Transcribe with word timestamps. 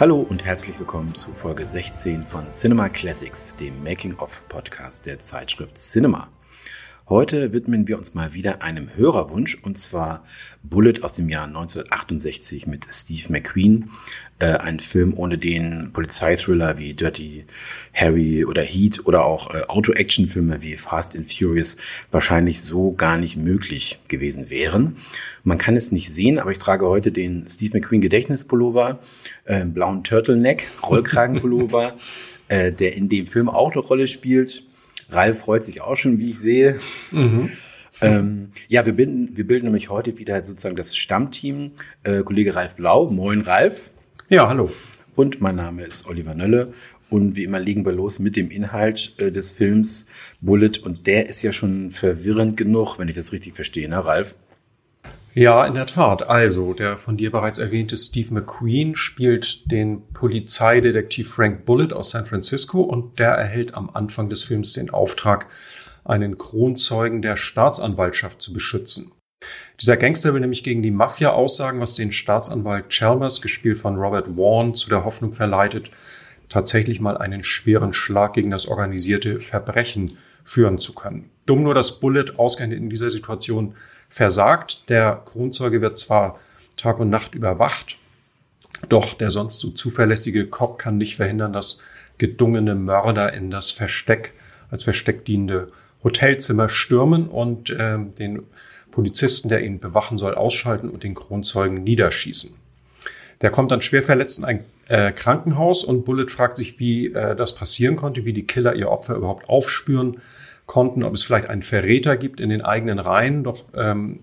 Hallo 0.00 0.20
und 0.20 0.46
herzlich 0.46 0.78
willkommen 0.78 1.14
zu 1.14 1.30
Folge 1.34 1.66
16 1.66 2.24
von 2.24 2.48
Cinema 2.48 2.88
Classics, 2.88 3.54
dem 3.56 3.84
Making-of-Podcast 3.84 5.04
der 5.04 5.18
Zeitschrift 5.18 5.76
Cinema. 5.76 6.28
Heute 7.06 7.52
widmen 7.52 7.86
wir 7.86 7.98
uns 7.98 8.14
mal 8.14 8.32
wieder 8.32 8.62
einem 8.62 8.88
Hörerwunsch 8.96 9.58
und 9.62 9.76
zwar 9.76 10.24
Bullet 10.62 11.02
aus 11.02 11.16
dem 11.16 11.28
Jahr 11.28 11.44
1968 11.44 12.66
mit 12.66 12.86
Steve 12.90 13.24
McQueen. 13.28 13.90
Äh, 14.38 14.52
ein 14.52 14.80
Film, 14.80 15.12
ohne 15.18 15.36
den 15.36 15.92
Polizeithriller 15.92 16.78
wie 16.78 16.94
Dirty 16.94 17.44
Harry 17.92 18.46
oder 18.46 18.62
Heat 18.62 19.04
oder 19.04 19.26
auch 19.26 19.52
äh, 19.52 19.64
Auto-Action-Filme 19.68 20.62
wie 20.62 20.76
Fast 20.76 21.14
and 21.14 21.30
Furious 21.30 21.76
wahrscheinlich 22.10 22.62
so 22.62 22.92
gar 22.92 23.18
nicht 23.18 23.36
möglich 23.36 24.00
gewesen 24.08 24.48
wären. 24.48 24.96
Man 25.44 25.58
kann 25.58 25.76
es 25.76 25.92
nicht 25.92 26.10
sehen, 26.10 26.38
aber 26.38 26.52
ich 26.52 26.58
trage 26.58 26.86
heute 26.86 27.12
den 27.12 27.46
Steve 27.48 27.78
McQueen 27.78 28.00
Gedächtnispullover, 28.00 29.00
äh, 29.50 29.64
blauen 29.64 30.04
Turtleneck, 30.04 30.68
Rollkragenpullover, 30.82 31.94
äh, 32.48 32.72
der 32.72 32.94
in 32.94 33.08
dem 33.08 33.26
Film 33.26 33.48
auch 33.48 33.72
eine 33.72 33.80
Rolle 33.80 34.08
spielt 34.08 34.64
Ralf 35.12 35.40
freut 35.40 35.64
sich 35.64 35.80
auch 35.80 35.96
schon, 35.96 36.18
wie 36.18 36.30
ich 36.30 36.38
sehe. 36.38 36.78
Mhm. 37.10 37.50
Ähm, 38.00 38.48
ja, 38.68 38.86
wir 38.86 38.94
bilden, 38.94 39.36
wir 39.36 39.46
bilden 39.46 39.66
nämlich 39.66 39.90
heute 39.90 40.16
wieder 40.18 40.40
sozusagen 40.42 40.76
das 40.76 40.96
Stammteam. 40.96 41.72
Äh, 42.02 42.22
Kollege 42.22 42.54
Ralf 42.54 42.74
Blau. 42.74 43.10
Moin, 43.10 43.42
Ralf. 43.42 43.90
Ja, 44.28 44.48
hallo. 44.48 44.70
Und 45.16 45.40
mein 45.40 45.56
Name 45.56 45.82
ist 45.82 46.06
Oliver 46.06 46.34
Nölle. 46.34 46.72
Und 47.10 47.36
wie 47.36 47.44
immer 47.44 47.58
legen 47.58 47.84
wir 47.84 47.92
los 47.92 48.20
mit 48.20 48.36
dem 48.36 48.50
Inhalt 48.50 49.14
äh, 49.18 49.32
des 49.32 49.50
Films 49.50 50.06
Bullet. 50.40 50.78
Und 50.82 51.06
der 51.06 51.28
ist 51.28 51.42
ja 51.42 51.52
schon 51.52 51.90
verwirrend 51.90 52.56
genug, 52.56 52.98
wenn 52.98 53.08
ich 53.08 53.16
das 53.16 53.32
richtig 53.32 53.54
verstehe, 53.54 53.88
ne, 53.88 54.04
Ralf? 54.04 54.36
Ja, 55.32 55.64
in 55.64 55.74
der 55.74 55.86
Tat. 55.86 56.28
Also, 56.28 56.74
der 56.74 56.98
von 56.98 57.16
dir 57.16 57.30
bereits 57.30 57.60
erwähnte 57.60 57.96
Steve 57.96 58.34
McQueen 58.34 58.96
spielt 58.96 59.70
den 59.70 60.02
Polizeidetektiv 60.12 61.32
Frank 61.32 61.64
Bullitt 61.64 61.92
aus 61.92 62.10
San 62.10 62.26
Francisco 62.26 62.80
und 62.80 63.20
der 63.20 63.30
erhält 63.30 63.74
am 63.74 63.90
Anfang 63.90 64.28
des 64.28 64.42
Films 64.42 64.72
den 64.72 64.90
Auftrag, 64.90 65.46
einen 66.04 66.36
Kronzeugen 66.36 67.22
der 67.22 67.36
Staatsanwaltschaft 67.36 68.42
zu 68.42 68.52
beschützen. 68.52 69.12
Dieser 69.80 69.96
Gangster 69.96 70.34
will 70.34 70.40
nämlich 70.40 70.64
gegen 70.64 70.82
die 70.82 70.90
Mafia 70.90 71.30
aussagen, 71.30 71.78
was 71.80 71.94
den 71.94 72.10
Staatsanwalt 72.10 72.90
Chalmers, 72.90 73.40
gespielt 73.40 73.78
von 73.78 73.96
Robert 73.96 74.26
Vaughn, 74.34 74.74
zu 74.74 74.88
der 74.88 75.04
Hoffnung 75.04 75.32
verleitet, 75.32 75.92
tatsächlich 76.48 76.98
mal 77.00 77.16
einen 77.16 77.44
schweren 77.44 77.92
Schlag 77.92 78.32
gegen 78.32 78.50
das 78.50 78.66
organisierte 78.66 79.38
Verbrechen 79.38 80.18
führen 80.42 80.80
zu 80.80 80.92
können. 80.92 81.30
Dumm 81.46 81.62
nur, 81.62 81.74
dass 81.74 82.00
Bullitt 82.00 82.36
ausgerechnet 82.36 82.78
in 82.78 82.90
dieser 82.90 83.10
Situation 83.10 83.76
versagt. 84.10 84.82
Der 84.88 85.22
Kronzeuge 85.24 85.80
wird 85.80 85.96
zwar 85.96 86.38
Tag 86.76 86.98
und 86.98 87.08
Nacht 87.08 87.34
überwacht, 87.34 87.96
doch 88.88 89.14
der 89.14 89.30
sonst 89.30 89.60
so 89.60 89.70
zuverlässige 89.70 90.46
Cop 90.46 90.78
kann 90.78 90.98
nicht 90.98 91.16
verhindern, 91.16 91.52
dass 91.52 91.82
gedungene 92.18 92.74
Mörder 92.74 93.32
in 93.32 93.50
das 93.50 93.70
Versteck, 93.70 94.34
als 94.70 94.84
Versteck 94.84 95.24
dienende 95.24 95.72
Hotelzimmer 96.02 96.68
stürmen 96.68 97.28
und 97.28 97.70
äh, 97.70 97.98
den 98.18 98.42
Polizisten, 98.90 99.48
der 99.48 99.62
ihn 99.62 99.78
bewachen 99.78 100.18
soll, 100.18 100.34
ausschalten 100.34 100.88
und 100.88 101.02
den 101.02 101.14
Kronzeugen 101.14 101.82
niederschießen. 101.84 102.54
Der 103.40 103.50
kommt 103.50 103.70
dann 103.70 103.82
schwer 103.82 104.02
verletzt 104.02 104.38
in 104.38 104.44
ein 104.44 104.64
äh, 104.88 105.12
Krankenhaus 105.12 105.84
und 105.84 106.04
Bullet 106.04 106.28
fragt 106.28 106.56
sich, 106.56 106.78
wie 106.78 107.12
äh, 107.12 107.36
das 107.36 107.54
passieren 107.54 107.96
konnte, 107.96 108.24
wie 108.24 108.32
die 108.32 108.46
Killer 108.46 108.74
ihr 108.74 108.90
Opfer 108.90 109.14
überhaupt 109.14 109.48
aufspüren 109.48 110.20
konnten, 110.70 111.02
ob 111.02 111.14
es 111.14 111.24
vielleicht 111.24 111.48
einen 111.48 111.62
Verräter 111.62 112.16
gibt 112.16 112.38
in 112.38 112.48
den 112.48 112.62
eigenen 112.62 113.00
Reihen. 113.00 113.42
Doch 113.42 113.64
ähm, 113.74 114.20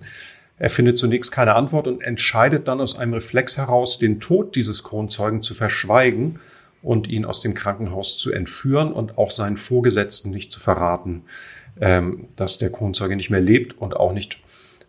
er 0.58 0.70
findet 0.70 0.98
zunächst 0.98 1.34
keine 1.34 1.56
Antwort 1.56 1.90
und 1.90 2.02
entscheidet 2.02 2.70
dann 2.70 2.80
aus 2.80 2.98
einem 2.98 3.14
Reflex 3.14 3.58
heraus, 3.58 4.00
den 4.00 4.22
Tod 4.22 4.56
dieses 4.56 4.82
Kronzeugen 4.86 5.42
zu 5.42 5.54
verschweigen 5.56 6.40
und 6.82 7.10
ihn 7.10 7.26
aus 7.26 7.42
dem 7.42 7.54
Krankenhaus 7.54 8.18
zu 8.18 8.32
entführen 8.32 8.94
und 8.94 9.18
auch 9.18 9.30
seinen 9.30 9.58
Vorgesetzten 9.58 10.30
nicht 10.32 10.54
zu 10.54 10.62
verraten, 10.62 11.24
ähm, 11.82 12.30
dass 12.38 12.58
der 12.60 12.72
Kronzeuge 12.72 13.18
nicht 13.18 13.30
mehr 13.30 13.42
lebt 13.42 13.78
und 13.78 13.98
auch 13.98 14.14
nicht, 14.14 14.40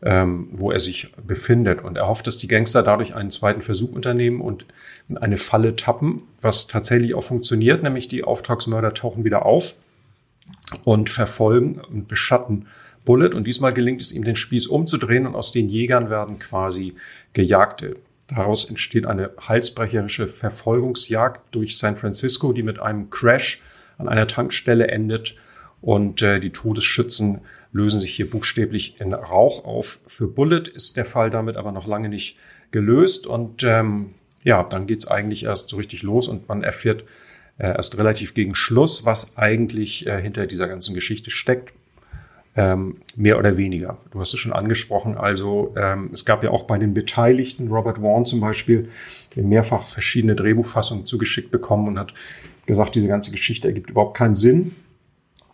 ähm, 0.00 0.50
wo 0.52 0.70
er 0.70 0.78
sich 0.78 1.10
befindet. 1.26 1.82
Und 1.82 1.98
er 1.98 2.06
hofft, 2.06 2.28
dass 2.28 2.38
die 2.38 2.46
Gangster 2.46 2.84
dadurch 2.84 3.16
einen 3.16 3.32
zweiten 3.32 3.62
Versuch 3.62 3.90
unternehmen 3.90 4.40
und 4.40 4.64
in 5.08 5.18
eine 5.18 5.38
Falle 5.38 5.74
tappen, 5.74 6.22
was 6.40 6.68
tatsächlich 6.68 7.14
auch 7.14 7.24
funktioniert, 7.24 7.82
nämlich 7.82 8.06
die 8.06 8.22
Auftragsmörder 8.22 8.94
tauchen 8.94 9.24
wieder 9.24 9.44
auf 9.44 9.74
und 10.84 11.10
verfolgen 11.10 11.80
und 11.80 12.08
beschatten 12.08 12.66
Bullet. 13.04 13.34
Und 13.34 13.46
diesmal 13.46 13.72
gelingt 13.72 14.02
es 14.02 14.12
ihm, 14.12 14.24
den 14.24 14.36
Spieß 14.36 14.66
umzudrehen 14.66 15.26
und 15.26 15.34
aus 15.34 15.52
den 15.52 15.68
Jägern 15.68 16.10
werden 16.10 16.38
quasi 16.38 16.94
Gejagte. 17.32 17.96
Daraus 18.28 18.66
entsteht 18.66 19.06
eine 19.06 19.30
halsbrecherische 19.40 20.28
Verfolgungsjagd 20.28 21.54
durch 21.54 21.78
San 21.78 21.96
Francisco, 21.96 22.52
die 22.52 22.62
mit 22.62 22.78
einem 22.78 23.08
Crash 23.08 23.62
an 23.96 24.08
einer 24.08 24.26
Tankstelle 24.26 24.88
endet. 24.88 25.36
Und 25.80 26.20
äh, 26.22 26.40
die 26.40 26.50
Todesschützen 26.50 27.40
lösen 27.72 28.00
sich 28.00 28.14
hier 28.14 28.28
buchstäblich 28.28 29.00
in 29.00 29.14
Rauch 29.14 29.64
auf. 29.64 30.00
Für 30.06 30.28
Bullet 30.28 30.64
ist 30.68 30.96
der 30.96 31.04
Fall 31.04 31.30
damit 31.30 31.56
aber 31.56 31.72
noch 31.72 31.86
lange 31.86 32.08
nicht 32.08 32.36
gelöst. 32.70 33.26
Und 33.26 33.62
ähm, 33.62 34.14
ja, 34.44 34.62
dann 34.64 34.86
geht's 34.86 35.06
eigentlich 35.06 35.44
erst 35.44 35.70
so 35.70 35.76
richtig 35.76 36.02
los 36.02 36.28
und 36.28 36.48
man 36.48 36.62
erfährt 36.62 37.04
äh, 37.58 37.68
erst 37.68 37.98
relativ 37.98 38.34
gegen 38.34 38.54
Schluss, 38.54 39.04
was 39.04 39.36
eigentlich 39.36 40.06
äh, 40.06 40.20
hinter 40.20 40.46
dieser 40.46 40.68
ganzen 40.68 40.94
Geschichte 40.94 41.30
steckt. 41.30 41.72
Ähm, 42.56 42.96
mehr 43.14 43.38
oder 43.38 43.56
weniger. 43.56 43.98
Du 44.10 44.18
hast 44.18 44.34
es 44.34 44.40
schon 44.40 44.52
angesprochen. 44.52 45.16
Also 45.16 45.72
ähm, 45.76 46.10
es 46.12 46.24
gab 46.24 46.42
ja 46.42 46.50
auch 46.50 46.64
bei 46.64 46.76
den 46.78 46.92
Beteiligten, 46.92 47.68
Robert 47.68 47.98
Vaughn 47.98 48.26
zum 48.26 48.40
Beispiel, 48.40 48.88
mehrfach 49.36 49.86
verschiedene 49.86 50.34
Drehbuchfassungen 50.34 51.04
zugeschickt 51.04 51.52
bekommen 51.52 51.86
und 51.86 51.98
hat 52.00 52.14
gesagt, 52.66 52.96
diese 52.96 53.06
ganze 53.06 53.30
Geschichte 53.30 53.68
ergibt 53.68 53.90
überhaupt 53.90 54.16
keinen 54.16 54.34
Sinn. 54.34 54.74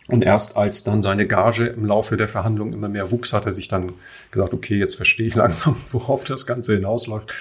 Und 0.07 0.23
erst 0.23 0.55
als 0.55 0.83
dann 0.83 1.01
seine 1.01 1.25
Gage 1.25 1.65
im 1.65 1.85
Laufe 1.85 2.17
der 2.17 2.27
Verhandlungen 2.27 2.73
immer 2.73 2.89
mehr 2.89 3.11
wuchs, 3.11 3.33
hat 3.33 3.45
er 3.45 3.51
sich 3.51 3.67
dann 3.67 3.93
gesagt, 4.31 4.53
okay, 4.53 4.77
jetzt 4.77 4.95
verstehe 4.95 5.27
ich 5.27 5.35
langsam, 5.35 5.75
worauf 5.91 6.23
das 6.23 6.45
Ganze 6.45 6.75
hinausläuft. 6.75 7.31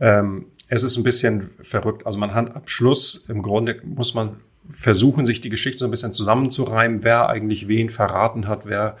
Ähm, 0.00 0.46
es 0.70 0.84
ist 0.84 0.96
ein 0.96 1.02
bisschen 1.02 1.50
verrückt. 1.60 2.06
Also 2.06 2.18
man 2.18 2.32
hat 2.32 2.54
Abschluss. 2.54 3.24
Im 3.28 3.42
Grunde 3.42 3.80
muss 3.84 4.14
man 4.14 4.36
versuchen, 4.68 5.26
sich 5.26 5.40
die 5.40 5.50
Geschichte 5.50 5.80
so 5.80 5.84
ein 5.84 5.90
bisschen 5.90 6.14
zusammenzureimen, 6.14 7.02
wer 7.02 7.28
eigentlich 7.28 7.66
wen 7.66 7.90
verraten 7.90 8.46
hat, 8.46 8.66
wer 8.66 8.96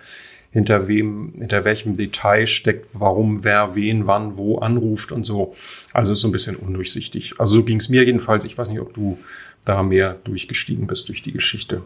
hinter 0.50 0.88
wem, 0.88 1.32
hinter 1.38 1.64
welchem 1.64 1.94
Detail 1.96 2.48
steckt, 2.48 2.88
warum 2.92 3.44
wer 3.44 3.76
wen 3.76 4.08
wann 4.08 4.36
wo 4.36 4.58
anruft 4.58 5.12
und 5.12 5.24
so. 5.24 5.54
Also 5.92 6.10
es 6.10 6.18
ist 6.18 6.22
so 6.22 6.28
ein 6.28 6.32
bisschen 6.32 6.56
undurchsichtig. 6.56 7.34
Also 7.38 7.58
so 7.58 7.64
ging 7.64 7.78
es 7.78 7.88
mir 7.88 8.04
jedenfalls. 8.04 8.44
Ich 8.44 8.58
weiß 8.58 8.70
nicht, 8.70 8.80
ob 8.80 8.92
du 8.92 9.18
da 9.64 9.84
mehr 9.84 10.14
durchgestiegen 10.24 10.88
bist 10.88 11.08
durch 11.08 11.22
die 11.22 11.32
Geschichte. 11.32 11.82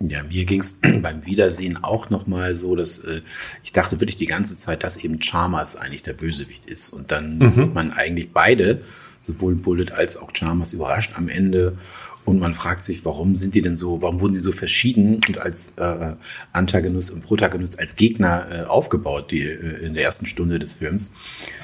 Ja, 0.00 0.24
mir 0.24 0.44
ging 0.46 0.60
es 0.60 0.80
beim 1.00 1.24
Wiedersehen 1.26 1.84
auch 1.84 2.10
nochmal 2.10 2.56
so, 2.56 2.74
dass 2.74 2.98
äh, 2.98 3.20
ich 3.62 3.70
dachte 3.70 4.00
wirklich 4.00 4.16
die 4.16 4.26
ganze 4.26 4.56
Zeit, 4.56 4.82
dass 4.82 4.96
eben 4.96 5.20
Chalmers 5.20 5.76
eigentlich 5.76 6.02
der 6.02 6.14
Bösewicht 6.14 6.66
ist. 6.66 6.92
Und 6.92 7.12
dann 7.12 7.38
mhm. 7.38 7.52
sieht 7.52 7.72
man 7.72 7.92
eigentlich 7.92 8.32
beide 8.32 8.80
sowohl 9.22 9.54
Bullet 9.54 9.92
als 9.92 10.18
auch 10.18 10.32
Chalmers 10.32 10.74
überrascht 10.74 11.12
am 11.16 11.28
Ende. 11.28 11.78
Und 12.24 12.38
man 12.38 12.54
fragt 12.54 12.84
sich, 12.84 13.04
warum 13.04 13.34
sind 13.34 13.54
die 13.54 13.62
denn 13.62 13.74
so, 13.74 14.00
warum 14.00 14.20
wurden 14.20 14.34
die 14.34 14.40
so 14.40 14.52
verschieden 14.52 15.20
und 15.26 15.38
als 15.38 15.72
äh, 15.76 16.14
Antagonist 16.52 17.10
und 17.10 17.22
Protagonist 17.22 17.80
als 17.80 17.96
Gegner 17.96 18.46
äh, 18.50 18.62
aufgebaut, 18.64 19.32
die 19.32 19.42
äh, 19.42 19.86
in 19.86 19.94
der 19.94 20.04
ersten 20.04 20.26
Stunde 20.26 20.60
des 20.60 20.74
Films, 20.74 21.12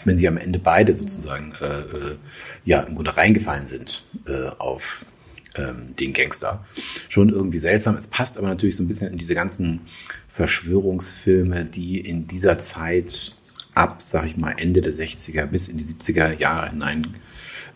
wenn 0.04 0.16
sie 0.16 0.26
am 0.26 0.36
Ende 0.36 0.58
beide 0.58 0.94
sozusagen 0.94 1.52
äh, 1.60 1.66
äh, 1.66 2.16
ja 2.64 2.80
im 2.80 2.96
Grunde 2.96 3.16
reingefallen 3.16 3.66
sind 3.66 4.04
äh, 4.26 4.48
auf 4.58 5.04
ähm, 5.54 5.94
den 5.96 6.12
Gangster. 6.12 6.64
Schon 7.08 7.28
irgendwie 7.28 7.58
seltsam. 7.58 7.96
Es 7.96 8.08
passt 8.08 8.36
aber 8.36 8.48
natürlich 8.48 8.76
so 8.76 8.82
ein 8.82 8.88
bisschen 8.88 9.12
in 9.12 9.18
diese 9.18 9.36
ganzen 9.36 9.80
Verschwörungsfilme, 10.28 11.64
die 11.64 12.00
in 12.00 12.26
dieser 12.26 12.58
Zeit 12.58 13.36
ab, 13.78 14.02
sag 14.02 14.26
ich 14.26 14.36
mal, 14.36 14.54
Ende 14.58 14.80
der 14.80 14.92
60er 14.92 15.50
bis 15.50 15.68
in 15.68 15.78
die 15.78 15.84
70er 15.84 16.38
Jahre 16.38 16.70
hinein 16.70 17.14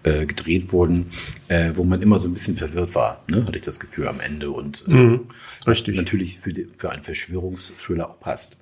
äh, 0.02 0.26
gedreht 0.26 0.72
wurden, 0.72 1.10
äh, 1.48 1.70
wo 1.74 1.84
man 1.84 2.02
immer 2.02 2.18
so 2.18 2.28
ein 2.28 2.32
bisschen 2.32 2.56
verwirrt 2.56 2.94
war, 2.94 3.22
ne? 3.30 3.46
hatte 3.46 3.58
ich 3.58 3.64
das 3.64 3.78
Gefühl 3.78 4.08
am 4.08 4.20
Ende. 4.20 4.50
Und 4.50 4.84
äh, 4.88 4.90
mhm, 4.90 5.28
richtig. 5.66 5.96
natürlich 5.96 6.40
für, 6.40 6.52
die, 6.52 6.68
für 6.76 6.90
einen 6.90 7.04
Verschwörungsthriller 7.04 8.10
auch 8.10 8.18
passt. 8.18 8.56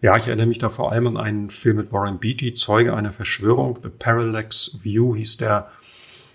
Ja, 0.00 0.16
ich 0.16 0.26
erinnere 0.26 0.46
mich 0.46 0.58
da 0.58 0.68
vor 0.68 0.92
allem 0.92 1.06
an 1.08 1.16
einen 1.16 1.50
Film 1.50 1.76
mit 1.76 1.92
Warren 1.92 2.18
Beatty, 2.18 2.54
Zeuge 2.54 2.94
einer 2.94 3.12
Verschwörung. 3.12 3.78
The 3.82 3.88
Parallax 3.88 4.78
View 4.82 5.16
hieß 5.16 5.38
der. 5.38 5.70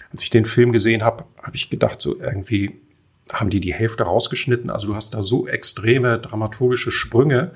Als 0.09 0.24
ich 0.24 0.29
den 0.29 0.45
Film 0.45 0.71
gesehen 0.71 1.03
habe, 1.03 1.25
habe 1.44 1.57
ich 1.57 1.69
gedacht, 1.69 2.01
so 2.01 2.18
irgendwie 2.18 2.79
haben 3.33 3.50
die 3.50 3.59
die 3.59 3.74
Hälfte 3.74 4.03
rausgeschnitten. 4.03 4.69
Also 4.69 4.88
du 4.88 4.95
hast 4.95 5.13
da 5.13 5.21
so 5.21 5.47
extreme 5.47 6.18
dramaturgische 6.18 6.91
Sprünge. 6.91 7.51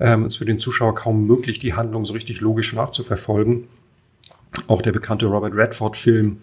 Ähm, 0.00 0.24
es 0.24 0.34
ist 0.34 0.38
für 0.38 0.44
den 0.44 0.58
Zuschauer 0.58 0.94
kaum 0.94 1.26
möglich, 1.26 1.58
die 1.58 1.74
Handlung 1.74 2.04
so 2.04 2.12
richtig 2.12 2.40
logisch 2.40 2.72
nachzuverfolgen. 2.72 3.68
Auch 4.66 4.82
der 4.82 4.92
bekannte 4.92 5.26
Robert 5.26 5.54
Redford-Film 5.54 6.38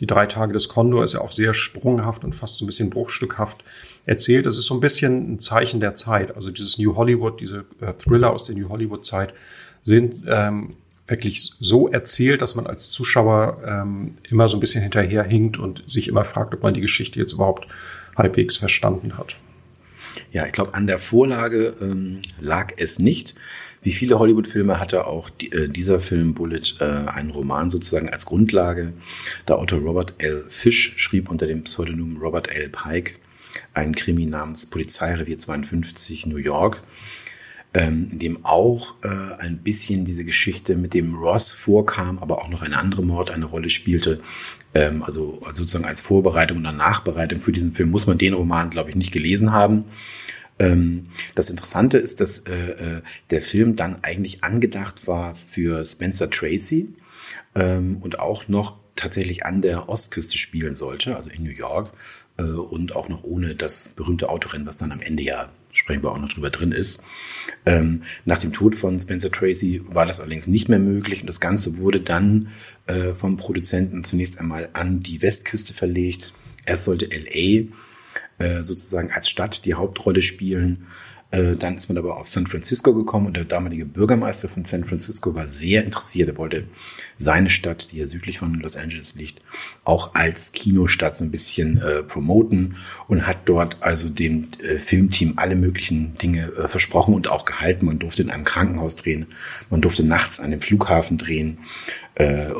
Die 0.00 0.06
drei 0.06 0.24
Tage 0.24 0.54
des 0.54 0.70
Kondor 0.70 1.04
ist 1.04 1.12
ja 1.12 1.20
auch 1.20 1.30
sehr 1.30 1.52
sprunghaft 1.52 2.24
und 2.24 2.34
fast 2.34 2.56
so 2.56 2.64
ein 2.64 2.66
bisschen 2.66 2.88
bruchstückhaft 2.88 3.62
erzählt. 4.06 4.46
Es 4.46 4.56
ist 4.56 4.64
so 4.64 4.74
ein 4.74 4.80
bisschen 4.80 5.34
ein 5.34 5.40
Zeichen 5.40 5.78
der 5.78 5.94
Zeit. 5.94 6.34
Also 6.34 6.50
dieses 6.50 6.78
New 6.78 6.96
Hollywood, 6.96 7.38
diese 7.38 7.66
äh, 7.80 7.92
Thriller 7.92 8.32
aus 8.32 8.44
der 8.44 8.54
New 8.54 8.70
Hollywood-Zeit 8.70 9.34
sind, 9.82 10.24
ähm, 10.26 10.76
wirklich 11.06 11.52
so 11.60 11.88
erzählt, 11.88 12.40
dass 12.40 12.54
man 12.54 12.66
als 12.66 12.90
Zuschauer 12.90 13.58
ähm, 13.66 14.14
immer 14.30 14.48
so 14.48 14.56
ein 14.56 14.60
bisschen 14.60 14.82
hinterherhinkt 14.82 15.58
und 15.58 15.82
sich 15.86 16.08
immer 16.08 16.24
fragt, 16.24 16.54
ob 16.54 16.62
man 16.62 16.72
die 16.72 16.80
Geschichte 16.80 17.18
jetzt 17.18 17.32
überhaupt 17.32 17.66
halbwegs 18.16 18.56
verstanden 18.56 19.18
hat. 19.18 19.36
Ja, 20.32 20.46
ich 20.46 20.52
glaube, 20.52 20.74
an 20.74 20.86
der 20.86 20.98
Vorlage 20.98 21.74
ähm, 21.80 22.20
lag 22.40 22.72
es 22.76 22.98
nicht. 22.98 23.34
Wie 23.82 23.92
viele 23.92 24.18
Hollywood-Filme 24.18 24.78
hatte 24.78 25.06
auch 25.06 25.30
die, 25.30 25.52
äh, 25.52 25.68
dieser 25.68 26.00
Film 26.00 26.34
Bullet 26.34 26.60
äh, 26.80 26.84
einen 26.84 27.30
Roman 27.30 27.70
sozusagen 27.70 28.10
als 28.10 28.26
Grundlage. 28.26 28.92
Der 29.48 29.58
Autor 29.58 29.80
Robert 29.80 30.14
L. 30.18 30.44
Fish 30.48 30.94
schrieb 30.96 31.30
unter 31.30 31.46
dem 31.46 31.64
Pseudonym 31.64 32.18
Robert 32.18 32.54
L. 32.54 32.68
Pike 32.68 33.14
einen 33.74 33.94
Krimi 33.94 34.26
namens 34.26 34.66
Polizeirevier 34.66 35.38
52 35.38 36.26
New 36.26 36.36
York, 36.36 36.82
ähm, 37.72 38.08
in 38.10 38.18
dem 38.18 38.44
auch 38.44 38.96
äh, 39.02 39.08
ein 39.38 39.58
bisschen 39.58 40.04
diese 40.04 40.24
Geschichte 40.24 40.76
mit 40.76 40.94
dem 40.94 41.14
Ross 41.14 41.52
vorkam, 41.52 42.18
aber 42.18 42.42
auch 42.42 42.48
noch 42.48 42.62
ein 42.62 42.74
anderer 42.74 43.02
Mord 43.02 43.30
eine 43.30 43.46
Rolle 43.46 43.70
spielte. 43.70 44.20
Ähm, 44.74 45.02
also 45.02 45.40
sozusagen 45.52 45.84
als 45.84 46.00
Vorbereitung 46.00 46.58
oder 46.58 46.72
Nachbereitung 46.72 47.40
für 47.40 47.52
diesen 47.52 47.72
Film 47.72 47.90
muss 47.90 48.06
man 48.06 48.18
den 48.18 48.34
Roman, 48.34 48.70
glaube 48.70 48.90
ich, 48.90 48.96
nicht 48.96 49.12
gelesen 49.12 49.52
haben. 49.52 49.84
Ähm, 50.58 51.06
das 51.34 51.50
Interessante 51.50 51.98
ist, 51.98 52.20
dass 52.20 52.40
äh, 52.40 52.52
äh, 52.52 53.02
der 53.30 53.42
Film 53.42 53.76
dann 53.76 54.02
eigentlich 54.02 54.44
angedacht 54.44 55.06
war 55.06 55.34
für 55.34 55.84
Spencer 55.84 56.30
Tracy 56.30 56.94
ähm, 57.54 57.98
und 58.00 58.20
auch 58.20 58.46
noch 58.48 58.78
tatsächlich 58.94 59.46
an 59.46 59.62
der 59.62 59.88
Ostküste 59.88 60.38
spielen 60.38 60.74
sollte, 60.74 61.16
also 61.16 61.30
in 61.30 61.42
New 61.42 61.50
York 61.50 61.92
äh, 62.36 62.42
und 62.42 62.94
auch 62.94 63.08
noch 63.08 63.24
ohne 63.24 63.54
das 63.54 63.88
berühmte 63.88 64.28
Autorennen, 64.28 64.66
was 64.66 64.76
dann 64.76 64.92
am 64.92 65.00
Ende 65.00 65.22
ja 65.22 65.48
sprechen 65.72 66.02
wir 66.02 66.12
auch 66.12 66.18
noch 66.18 66.32
drüber 66.32 66.50
drin 66.50 66.72
ist. 66.72 67.02
Ähm, 67.66 68.02
nach 68.24 68.38
dem 68.38 68.52
Tod 68.52 68.74
von 68.74 68.98
Spencer 68.98 69.30
Tracy 69.30 69.82
war 69.86 70.06
das 70.06 70.20
allerdings 70.20 70.46
nicht 70.46 70.68
mehr 70.68 70.78
möglich 70.78 71.20
und 71.20 71.26
das 71.26 71.40
Ganze 71.40 71.78
wurde 71.78 72.00
dann 72.00 72.48
äh, 72.86 73.12
vom 73.12 73.36
Produzenten 73.36 74.04
zunächst 74.04 74.38
einmal 74.38 74.70
an 74.72 75.02
die 75.02 75.22
Westküste 75.22 75.74
verlegt. 75.74 76.32
Erst 76.66 76.84
sollte 76.84 77.06
LA 77.06 77.68
äh, 78.38 78.62
sozusagen 78.62 79.10
als 79.10 79.28
Stadt 79.28 79.64
die 79.64 79.74
Hauptrolle 79.74 80.22
spielen 80.22 80.86
dann 81.30 81.76
ist 81.76 81.88
man 81.88 81.96
aber 81.96 82.16
auf 82.16 82.26
San 82.26 82.48
Francisco 82.48 82.92
gekommen 82.92 83.28
und 83.28 83.36
der 83.36 83.44
damalige 83.44 83.86
Bürgermeister 83.86 84.48
von 84.48 84.64
San 84.64 84.84
Francisco 84.84 85.34
war 85.34 85.46
sehr 85.46 85.84
interessiert. 85.84 86.28
Er 86.28 86.36
wollte 86.36 86.64
seine 87.16 87.50
Stadt, 87.50 87.92
die 87.92 87.98
ja 87.98 88.06
südlich 88.08 88.38
von 88.38 88.54
Los 88.54 88.76
Angeles 88.76 89.14
liegt, 89.14 89.40
auch 89.84 90.14
als 90.14 90.50
Kinostadt 90.52 91.14
so 91.14 91.24
ein 91.24 91.30
bisschen 91.30 91.78
äh, 91.78 92.02
promoten 92.02 92.76
und 93.06 93.26
hat 93.26 93.40
dort 93.44 93.76
also 93.80 94.08
dem 94.08 94.44
äh, 94.60 94.78
Filmteam 94.78 95.34
alle 95.36 95.54
möglichen 95.54 96.16
Dinge 96.16 96.50
äh, 96.52 96.66
versprochen 96.66 97.14
und 97.14 97.30
auch 97.30 97.44
gehalten. 97.44 97.86
Man 97.86 98.00
durfte 98.00 98.22
in 98.22 98.30
einem 98.30 98.44
Krankenhaus 98.44 98.96
drehen, 98.96 99.26
man 99.68 99.82
durfte 99.82 100.02
nachts 100.02 100.40
an 100.40 100.50
dem 100.50 100.60
Flughafen 100.60 101.16
drehen 101.16 101.58
äh, 102.09 102.09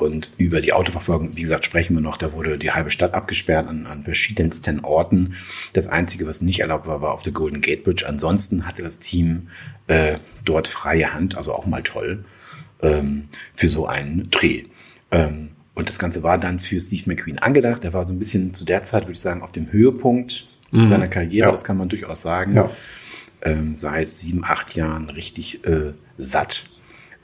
und 0.00 0.32
über 0.38 0.60
die 0.60 0.72
Autoverfolgung, 0.72 1.36
wie 1.36 1.42
gesagt, 1.42 1.66
sprechen 1.66 1.94
wir 1.94 2.00
noch, 2.00 2.16
da 2.16 2.32
wurde 2.32 2.56
die 2.56 2.70
halbe 2.70 2.90
Stadt 2.90 3.14
abgesperrt 3.14 3.68
an, 3.68 3.86
an 3.86 4.04
verschiedensten 4.04 4.80
Orten. 4.80 5.34
Das 5.74 5.88
Einzige, 5.88 6.26
was 6.26 6.40
nicht 6.40 6.60
erlaubt 6.60 6.86
war, 6.86 7.02
war 7.02 7.12
auf 7.12 7.22
der 7.22 7.32
Golden 7.32 7.60
Gate 7.60 7.84
Bridge. 7.84 8.06
Ansonsten 8.06 8.66
hatte 8.66 8.82
das 8.82 9.00
Team 9.00 9.48
äh, 9.88 10.18
dort 10.44 10.68
freie 10.68 11.12
Hand, 11.12 11.36
also 11.36 11.52
auch 11.52 11.66
mal 11.66 11.82
toll, 11.82 12.24
ähm, 12.80 13.28
für 13.54 13.68
so 13.68 13.86
einen 13.86 14.30
Dreh. 14.30 14.64
Ähm, 15.10 15.50
und 15.74 15.88
das 15.88 15.98
Ganze 15.98 16.22
war 16.22 16.38
dann 16.38 16.60
für 16.60 16.80
Steve 16.80 17.02
McQueen 17.06 17.38
angedacht. 17.38 17.84
Er 17.84 17.92
war 17.92 18.04
so 18.04 18.12
ein 18.12 18.18
bisschen 18.18 18.54
zu 18.54 18.64
der 18.64 18.82
Zeit, 18.82 19.04
würde 19.04 19.12
ich 19.12 19.20
sagen, 19.20 19.42
auf 19.42 19.52
dem 19.52 19.72
Höhepunkt 19.72 20.46
mhm. 20.70 20.84
seiner 20.84 21.08
Karriere, 21.08 21.46
ja. 21.46 21.50
das 21.50 21.64
kann 21.64 21.76
man 21.76 21.88
durchaus 21.88 22.22
sagen. 22.22 22.54
Ja. 22.54 22.70
Ähm, 23.42 23.74
seit 23.74 24.10
sieben, 24.10 24.44
acht 24.44 24.74
Jahren 24.74 25.08
richtig 25.08 25.64
äh, 25.64 25.92
satt. 26.18 26.66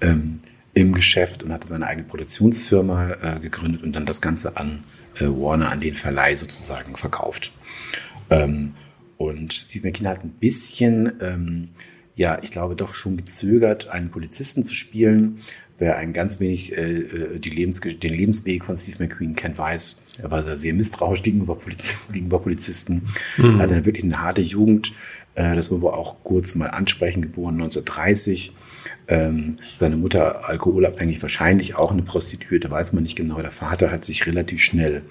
Ähm, 0.01 0.41
im 0.77 0.93
Geschäft 0.93 1.43
und 1.43 1.55
hatte 1.55 1.67
seine 1.67 1.87
eigene 1.87 2.07
Produktionsfirma 2.07 3.13
äh, 3.23 3.41
gegründet 3.41 3.83
und 3.83 3.95
dann 3.95 4.05
das 4.05 4.21
Ganze 4.21 4.59
an 4.59 4.85
äh, 5.19 5.25
Warner, 5.25 5.73
an 5.73 5.81
den 5.81 5.95
Verleih 5.95 6.35
sozusagen 6.35 6.97
verkauft. 6.97 7.51
Ähm, 8.29 8.75
und 9.17 9.55
Steve 9.55 9.89
McKean 9.89 10.07
hat 10.07 10.23
ein 10.23 10.33
bisschen, 10.39 11.15
ähm, 11.23 11.69
ja, 12.15 12.39
ich 12.43 12.51
glaube 12.51 12.77
doch 12.77 12.93
schon 12.93 13.17
gezögert, 13.17 13.89
einen 13.89 14.11
Polizisten 14.11 14.63
zu 14.65 14.75
spielen. 14.75 15.39
Wer 15.79 15.97
ein 15.97 16.13
ganz 16.13 16.41
wenig 16.41 16.77
äh, 16.77 16.99
äh 16.99 17.39
Lebens 17.39 17.81
den 17.81 18.13
Lebensweg 18.13 18.63
von 18.63 18.77
Steve 18.77 19.03
McQueen 19.03 19.35
kennt, 19.35 19.57
weiß, 19.57 20.13
er 20.19 20.31
war 20.31 20.57
sehr 20.59 20.75
misstrauisch 20.75 21.23
gegenüber, 21.23 21.57
Poliz 21.57 21.97
gegenüber 22.13 22.39
Polizisten. 22.39 23.09
Mhm. 23.39 23.61
Er 23.61 23.63
hatte 23.63 23.87
wirklich 23.87 24.05
eine 24.05 24.21
harte 24.21 24.43
Jugend. 24.43 24.93
Äh, 25.37 25.57
das 25.57 25.71
wollen 25.71 25.83
wir 25.83 25.95
auch 25.95 26.23
kurz 26.23 26.55
mal 26.55 26.69
ansprechen, 26.69 27.23
geboren 27.23 27.55
1930 27.55 28.53
ähm, 29.09 29.57
seine 29.73 29.97
Mutter 29.97 30.49
alkoholabhängig, 30.49 31.23
wahrscheinlich 31.23 31.77
auch 31.77 31.93
eine 31.93 32.03
Prostituierte, 32.03 32.71
weiß 32.71 32.93
man 32.93 33.03
nicht 33.03 33.17
genau. 33.17 33.41
Der 33.41 33.51
Vater 33.51 33.91
hat 33.91 34.05
sich 34.05 34.27
relativ 34.27 34.63
schnell 34.63 35.03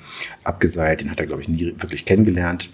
abgeseilt, 0.43 1.01
den 1.01 1.11
hat 1.11 1.19
er, 1.19 1.27
glaube 1.27 1.41
ich, 1.41 1.47
nie 1.47 1.73
wirklich 1.77 2.05
kennengelernt. 2.05 2.71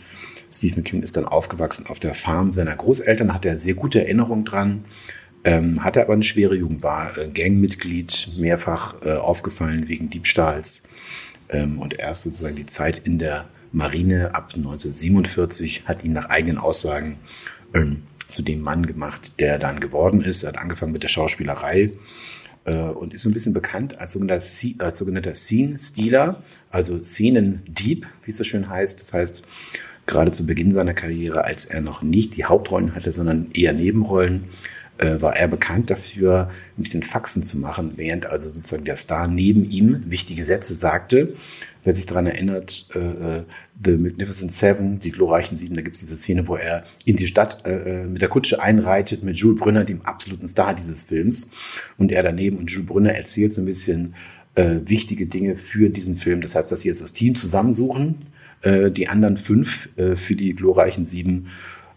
Steve 0.52 0.76
McQueen 0.78 1.04
ist 1.04 1.18
dann 1.18 1.26
aufgewachsen 1.26 1.86
auf 1.88 2.00
der 2.00 2.14
Farm 2.14 2.52
seiner 2.52 2.76
Großeltern, 2.76 3.34
hat 3.34 3.46
er 3.46 3.56
sehr 3.56 3.76
gute 3.76 4.02
Erinnerungen 4.02 4.46
dran, 4.46 4.86
ähm, 5.44 5.84
hatte 5.84 6.02
aber 6.02 6.14
eine 6.14 6.24
schwere 6.24 6.56
Jugend, 6.56 6.84
war 6.84 7.18
äh, 7.18 7.28
Gangmitglied, 7.30 8.30
mehrfach 8.38 8.96
äh, 9.04 9.14
aufgefallen 9.14 9.88
wegen 9.88 10.10
Diebstahls 10.10 10.96
ähm, 11.50 11.80
und 11.80 11.98
erst 12.00 12.24
sozusagen 12.24 12.56
die 12.56 12.66
Zeit 12.66 13.02
in 13.06 13.18
der 13.18 13.48
Marine 13.72 14.36
ab 14.36 14.52
1947 14.56 15.84
hat 15.86 16.04
ihn 16.04 16.14
nach 16.14 16.26
eigenen 16.26 16.58
Aussagen 16.58 17.18
ähm, 17.74 18.04
zu 18.32 18.42
dem 18.42 18.62
Mann 18.62 18.86
gemacht, 18.86 19.34
der 19.40 19.60
dann 19.60 19.80
geworden 19.80 20.22
ist. 20.22 20.44
Er 20.44 20.50
hat 20.50 20.58
angefangen 20.58 20.92
mit 20.92 21.04
der 21.04 21.10
Schauspielerei 21.10 21.92
äh, 22.66 22.76
und 22.76 23.14
ist 23.14 23.24
so 23.24 23.30
ein 23.30 23.34
bisschen 23.34 23.54
bekannt 23.54 24.00
als 24.00 24.14
sogenannter, 24.14 24.46
als 24.80 24.98
sogenannter 24.98 25.36
Scene-Stealer, 25.36 26.44
also 26.70 27.02
Szenendieb, 27.02 28.08
wie 28.24 28.32
es 28.32 28.38
so 28.38 28.44
schön 28.44 28.70
heißt. 28.70 29.00
Das 29.00 29.14
heißt, 29.14 29.44
gerade 30.06 30.32
zu 30.32 30.46
Beginn 30.46 30.72
seiner 30.72 30.94
Karriere, 30.94 31.44
als 31.44 31.66
er 31.66 31.82
noch 31.82 32.02
nicht 32.02 32.36
die 32.38 32.46
Hauptrollen 32.46 32.96
hatte, 32.96 33.12
sondern 33.12 33.50
eher 33.54 33.74
Nebenrollen, 33.74 34.46
äh, 34.98 35.22
war 35.22 35.36
er 35.36 35.48
bekannt 35.48 35.90
dafür, 35.90 36.50
ein 36.78 36.84
bisschen 36.84 37.04
Faxen 37.04 37.44
zu 37.44 37.58
machen, 37.58 37.94
während 37.96 38.28
also 38.28 38.50
sozusagen 38.50 38.86
der 38.86 38.98
Star 38.98 39.28
neben 39.28 39.66
ihm 39.66 40.04
wichtige 40.08 40.44
Sätze 40.44 40.74
sagte. 40.74 41.36
Wer 41.84 41.94
sich 41.94 42.06
daran 42.06 42.28
erinnert, 42.28 42.90
äh, 42.94 43.00
äh, 43.00 43.44
The 43.84 43.98
Magnificent 43.98 44.52
Seven, 44.52 45.00
die 45.00 45.12
glorreichen 45.12 45.56
Sieben, 45.56 45.74
da 45.76 45.82
gibt 45.82 45.96
es 45.96 46.02
diese 46.02 46.16
Szene, 46.16 46.48
wo 46.48 46.56
er 46.56 46.84
in 47.06 47.16
die 47.16 47.28
Stadt 47.28 47.66
äh, 47.66 48.04
äh, 48.04 48.08
mit 48.08 48.22
der 48.22 48.30
Kutsche 48.30 48.62
einreitet 48.62 49.24
mit 49.24 49.38
Jules 49.38 49.60
Brünner, 49.60 49.84
dem 49.84 50.02
absoluten 50.04 50.48
Star 50.48 50.76
dieses 50.76 51.04
Films. 51.04 51.50
Und 51.98 52.12
er 52.12 52.24
daneben 52.24 52.58
und 52.58 52.70
Jules 52.70 52.88
Brünner 52.88 53.14
erzählt 53.14 53.54
so 53.54 53.62
ein 53.62 53.66
bisschen 53.66 54.14
äh, 54.56 54.80
wichtige 54.86 55.26
Dinge 55.26 55.56
für 55.56 55.90
diesen 55.90 56.16
Film. 56.16 56.42
Das 56.42 56.56
heißt, 56.56 56.72
dass 56.72 56.82
sie 56.82 56.90
jetzt 56.90 57.02
das 57.02 57.14
Team 57.14 57.36
zusammensuchen, 57.36 58.28
äh, 58.62 58.92
die 58.92 59.08
anderen 59.08 59.38
fünf 59.38 59.90
äh, 59.98 60.16
für 60.16 60.36
die 60.36 60.54
glorreichen 60.54 61.04
Sieben 61.04 61.48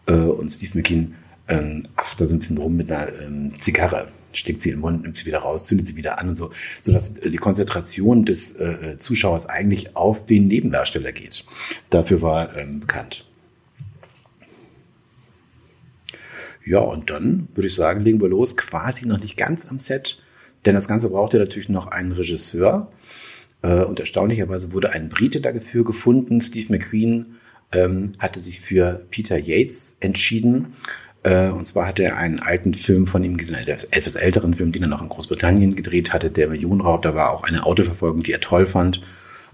äh, 0.07 0.13
und 0.15 0.49
Steve 0.49 0.79
McKean 0.79 1.15
ähm, 1.49 1.83
afft 1.97 2.21
da 2.21 2.27
so 2.27 2.35
ein 2.35 2.39
bisschen 2.39 2.59
rum 2.59 2.77
mit 2.77 2.91
einer 2.91 3.09
ähm, 3.21 3.53
Zigarre, 3.59 4.09
steckt 4.35 4.61
sie 4.61 4.71
in 4.71 4.77
den 4.77 4.81
Mund, 4.81 5.03
nimmt 5.03 5.17
sie 5.17 5.27
wieder 5.27 5.39
raus, 5.39 5.65
zündet 5.65 5.87
sie 5.87 5.97
wieder 5.97 6.19
an 6.19 6.31
und 6.31 6.37
so, 6.37 6.51
sodass 6.81 7.15
die 7.15 7.37
Konzentration 7.37 8.25
des 8.25 8.53
äh, 8.57 8.97
Zuschauers 8.99 9.47
eigentlich 9.47 9.97
auf 9.97 10.25
den 10.25 10.49
Nebendarsteller 10.49 11.13
geht. 11.13 11.45
Dafür 11.91 12.23
war 12.23 12.57
ähm, 12.57 12.81
bekannt. 12.81 13.27
Ja, 16.67 16.79
und 16.79 17.11
dann 17.11 17.49
würde 17.55 17.67
ich 17.67 17.75
sagen, 17.75 18.01
legen 18.01 18.21
wir 18.21 18.29
los, 18.29 18.57
quasi 18.57 19.07
noch 19.07 19.21
nicht 19.21 19.37
ganz 19.37 19.67
am 19.67 19.79
Set, 19.79 20.19
denn 20.65 20.75
das 20.75 20.89
Ganze 20.89 21.11
brauchte 21.11 21.39
natürlich 21.39 21.69
noch 21.69 21.89
einen 21.89 22.13
Regisseur. 22.13 22.91
Äh, 23.63 23.85
und 23.85 24.01
erstaunlicherweise 24.01 24.73
wurde 24.73 24.91
ein 24.91 25.09
Brite 25.09 25.41
dafür 25.41 25.85
gefunden. 25.85 26.41
Steve 26.41 26.73
McQueen 26.73 27.37
ähm, 27.73 28.13
hatte 28.19 28.41
sich 28.41 28.61
für 28.61 29.05
Peter 29.11 29.37
Yates 29.37 29.97
entschieden. 30.01 30.75
Äh, 31.25 31.49
und 31.49 31.65
zwar 31.67 31.89
hat 31.89 31.99
er 31.99 32.17
einen 32.17 32.39
alten 32.39 32.75
Film 32.75 33.07
von 33.07 33.25
ihm 33.25 33.37
gesehen, 33.37 33.57
etwas 33.57 34.15
älteren 34.15 34.55
Film, 34.55 34.73
den 34.73 34.83
er 34.83 34.89
noch 34.89 35.03
in 35.03 35.09
Großbritannien 35.09 35.75
gedreht 35.75 36.13
hatte, 36.13 36.31
der 36.31 36.49
Millionenraub. 36.49 37.03
Da 37.03 37.15
war 37.15 37.33
auch 37.33 37.43
eine 37.43 37.65
Autoverfolgung, 37.65 38.23
die 38.23 38.33
er 38.33 38.41
toll 38.41 38.67
fand. 38.67 39.03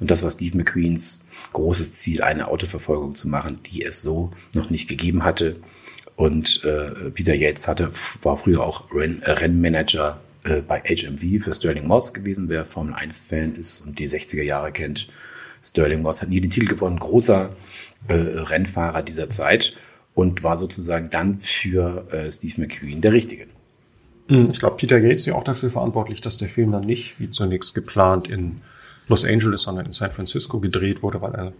Und 0.00 0.10
das 0.10 0.22
war 0.22 0.30
Steve 0.30 0.56
McQueens 0.56 1.24
großes 1.52 1.92
Ziel, 1.92 2.22
eine 2.22 2.48
Autoverfolgung 2.48 3.14
zu 3.14 3.28
machen, 3.28 3.60
die 3.66 3.84
es 3.84 4.02
so 4.02 4.30
noch 4.54 4.70
nicht 4.70 4.88
gegeben 4.88 5.24
hatte. 5.24 5.56
Und 6.16 6.64
äh, 6.64 7.10
Peter 7.10 7.34
Yates 7.34 7.66
hatte, 7.66 7.90
war 8.22 8.36
früher 8.36 8.62
auch 8.62 8.92
Renn, 8.94 9.22
äh, 9.22 9.30
Rennmanager 9.30 10.20
äh, 10.44 10.60
bei 10.60 10.80
HMV 10.80 11.42
für 11.42 11.54
Sterling 11.54 11.86
Moss 11.86 12.12
gewesen, 12.12 12.48
wer 12.48 12.66
Formel 12.66 12.94
1-Fan 12.94 13.56
ist 13.56 13.80
und 13.80 13.98
die 13.98 14.08
60er 14.08 14.42
Jahre 14.42 14.72
kennt. 14.72 15.08
Sterling 15.62 16.02
Moss 16.02 16.20
hat 16.20 16.28
nie 16.28 16.40
den 16.40 16.50
Titel 16.50 16.66
gewonnen, 16.66 16.98
großer 16.98 17.50
äh, 18.08 18.14
Rennfahrer 18.14 19.02
dieser 19.02 19.28
Zeit 19.28 19.74
und 20.14 20.42
war 20.42 20.56
sozusagen 20.56 21.10
dann 21.10 21.40
für 21.40 22.06
äh, 22.12 22.30
Steve 22.30 22.60
McQueen 22.60 23.00
der 23.00 23.12
Richtige. 23.12 23.46
Hm, 24.28 24.48
ich 24.52 24.58
glaube, 24.58 24.76
Peter 24.76 25.00
Gates 25.00 25.22
ist 25.22 25.26
ja 25.26 25.34
auch 25.34 25.44
dafür 25.44 25.70
verantwortlich, 25.70 26.20
dass 26.20 26.38
der 26.38 26.48
Film 26.48 26.72
dann 26.72 26.84
nicht, 26.84 27.18
wie 27.20 27.30
zunächst 27.30 27.74
geplant, 27.74 28.28
in 28.28 28.60
Los 29.08 29.24
Angeles, 29.24 29.62
sondern 29.62 29.86
in 29.86 29.92
San 29.92 30.12
Francisco 30.12 30.60
gedreht 30.60 31.02
wurde, 31.02 31.20
weil 31.20 31.34
er 31.34 31.52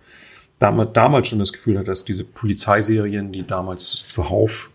damals, 0.61 0.91
damals 0.93 1.29
schon 1.29 1.41
das 1.41 1.53
Gefühl 1.53 1.79
hat, 1.79 1.89
dass 1.89 2.05
diese 2.05 2.25
Polizeiserien, 2.25 3.33
die 3.33 3.47
damals 3.47 4.05
zuhauf 4.07 4.71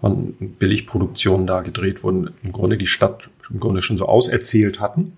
von 0.00 0.34
Billigproduktionen 0.58 1.46
da 1.46 1.60
gedreht 1.60 2.02
wurden, 2.02 2.30
im 2.42 2.52
Grunde 2.52 2.78
die 2.78 2.86
Stadt 2.86 3.28
im 3.50 3.60
Grunde 3.60 3.82
schon 3.82 3.96
so 3.96 4.06
auserzählt 4.06 4.80
hatten. 4.80 5.16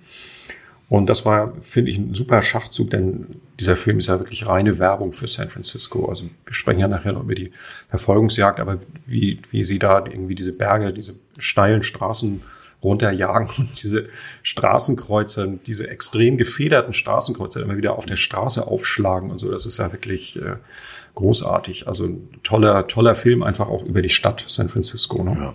Und 0.88 1.11
das 1.11 1.26
war, 1.26 1.52
finde 1.61 1.90
ich, 1.90 1.99
ein 1.99 2.14
super 2.14 2.40
Schachzug, 2.40 2.90
denn 2.90 3.40
dieser 3.61 3.76
Film 3.76 3.99
ist 3.99 4.09
ja 4.09 4.18
wirklich 4.18 4.47
reine 4.47 4.78
Werbung 4.78 5.12
für 5.12 5.28
San 5.28 5.50
Francisco. 5.50 6.07
Also 6.07 6.25
wir 6.25 6.54
sprechen 6.54 6.80
ja 6.80 6.88
nachher 6.88 7.12
noch 7.12 7.25
über 7.25 7.35
die 7.35 7.52
Verfolgungsjagd, 7.90 8.59
aber 8.59 8.78
wie, 9.07 9.40
wie 9.50 9.64
sie 9.64 9.78
da 9.78 9.99
irgendwie 9.99 10.35
diese 10.35 10.57
Berge, 10.57 10.95
diese 10.95 11.16
steilen 11.37 11.83
Straßen 11.83 12.40
runterjagen 12.83 13.49
und 13.59 13.83
diese 13.83 14.07
Straßenkreuze, 14.42 15.59
diese 15.66 15.90
extrem 15.90 16.38
gefederten 16.38 16.95
Straßenkreuze 16.95 17.61
immer 17.61 17.76
wieder 17.76 17.97
auf 17.97 18.07
der 18.07 18.16
Straße 18.16 18.66
aufschlagen 18.66 19.30
und 19.30 19.40
so. 19.40 19.50
Das 19.50 19.66
ist 19.66 19.78
ja 19.78 19.92
wirklich 19.92 20.40
äh, 20.40 20.57
großartig. 21.18 21.88
Also 21.88 22.04
ein 22.04 22.28
toller, 22.44 22.87
toller 22.87 23.16
Film 23.16 23.42
einfach 23.42 23.68
auch 23.68 23.84
über 23.84 24.02
die 24.02 24.08
Stadt 24.08 24.44
San 24.46 24.68
Francisco. 24.68 25.25
Ne? 25.25 25.37
Ja. 25.38 25.54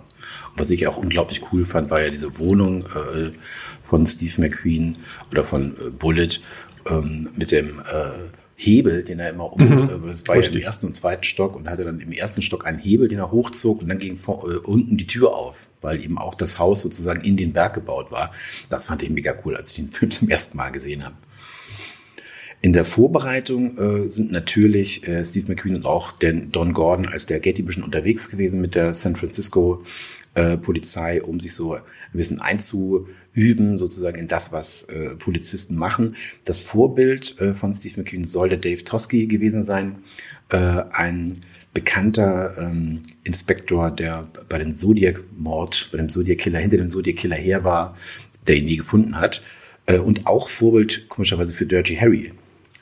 Was 0.56 0.70
ich 0.70 0.86
auch 0.86 0.98
unglaublich 0.98 1.40
cool 1.52 1.64
fand, 1.64 1.90
war 1.90 2.02
ja 2.02 2.10
diese 2.10 2.38
Wohnung 2.38 2.82
äh, 2.82 3.30
von 3.82 4.06
Steve 4.06 4.42
McQueen 4.42 4.96
oder 5.30 5.42
von 5.42 5.72
äh, 5.72 5.90
Bullet 5.90 6.40
ähm, 6.86 7.30
mit 7.34 7.50
dem 7.50 7.80
äh, 7.80 8.28
Hebel, 8.56 9.04
den 9.04 9.18
er 9.18 9.30
immer 9.30 9.52
um, 9.52 9.66
mhm. 9.66 9.88
Äh, 9.88 10.06
das 10.06 10.28
war 10.28 10.36
ja 10.36 10.42
im 10.42 10.60
ersten 10.60 10.86
und 10.86 10.92
zweiten 10.92 11.24
Stock 11.24 11.56
und 11.56 11.66
hatte 11.68 11.84
dann 11.84 11.98
im 11.98 12.12
ersten 12.12 12.42
Stock 12.42 12.66
einen 12.66 12.78
Hebel, 12.78 13.08
den 13.08 13.18
er 13.18 13.32
hochzog 13.32 13.80
und 13.80 13.88
dann 13.88 13.98
ging 13.98 14.18
vor, 14.18 14.44
äh, 14.50 14.56
unten 14.58 14.98
die 14.98 15.06
Tür 15.06 15.34
auf, 15.34 15.68
weil 15.80 16.04
eben 16.04 16.18
auch 16.18 16.34
das 16.34 16.58
Haus 16.58 16.82
sozusagen 16.82 17.22
in 17.22 17.38
den 17.38 17.54
Berg 17.54 17.72
gebaut 17.72 18.12
war. 18.12 18.32
Das 18.68 18.84
fand 18.84 19.02
ich 19.02 19.08
mega 19.08 19.34
cool, 19.44 19.56
als 19.56 19.70
ich 19.70 19.76
den 19.76 19.92
Film 19.92 20.10
zum 20.10 20.28
ersten 20.28 20.58
Mal 20.58 20.70
gesehen 20.70 21.04
habe. 21.06 21.16
In 22.64 22.72
der 22.72 22.86
Vorbereitung 22.86 23.76
äh, 23.76 24.08
sind 24.08 24.32
natürlich 24.32 25.06
äh, 25.06 25.22
Steve 25.22 25.48
McQueen 25.48 25.76
und 25.76 25.84
auch 25.84 26.12
den 26.12 26.50
Don 26.50 26.72
Gordon 26.72 27.06
als 27.06 27.26
der 27.26 27.38
Getty 27.38 27.60
bisschen 27.60 27.82
unterwegs 27.82 28.30
gewesen 28.30 28.62
mit 28.62 28.74
der 28.74 28.94
San 28.94 29.16
Francisco 29.16 29.84
äh, 30.32 30.56
Polizei, 30.56 31.22
um 31.22 31.40
sich 31.40 31.52
so 31.52 31.74
ein 31.74 31.82
bisschen 32.14 32.40
einzuüben, 32.40 33.78
sozusagen 33.78 34.18
in 34.18 34.28
das, 34.28 34.50
was 34.50 34.84
äh, 34.84 35.10
Polizisten 35.16 35.76
machen. 35.76 36.16
Das 36.46 36.62
Vorbild 36.62 37.38
äh, 37.38 37.52
von 37.52 37.70
Steve 37.74 38.00
McQueen 38.00 38.24
sollte 38.24 38.56
Dave 38.56 38.82
Tosky 38.82 39.26
gewesen 39.26 39.62
sein, 39.62 39.96
äh, 40.48 40.84
ein 40.90 41.40
bekannter 41.74 42.56
ähm, 42.56 43.02
Inspektor, 43.24 43.90
der 43.90 44.26
bei 44.48 44.56
dem 44.56 44.70
Zodiac-Mord, 44.70 45.90
bei 45.92 45.98
dem 45.98 46.08
Zodiac-Killer, 46.08 46.60
hinter 46.60 46.78
dem 46.78 46.86
Zodiac-Killer 46.88 47.36
her 47.36 47.62
war, 47.62 47.94
der 48.46 48.56
ihn 48.56 48.64
nie 48.64 48.78
gefunden 48.78 49.20
hat. 49.20 49.42
Und 49.86 50.26
auch 50.26 50.48
Vorbild, 50.48 51.10
komischerweise, 51.10 51.52
für 51.52 51.66
Dirty 51.66 51.96
Harry, 51.96 52.32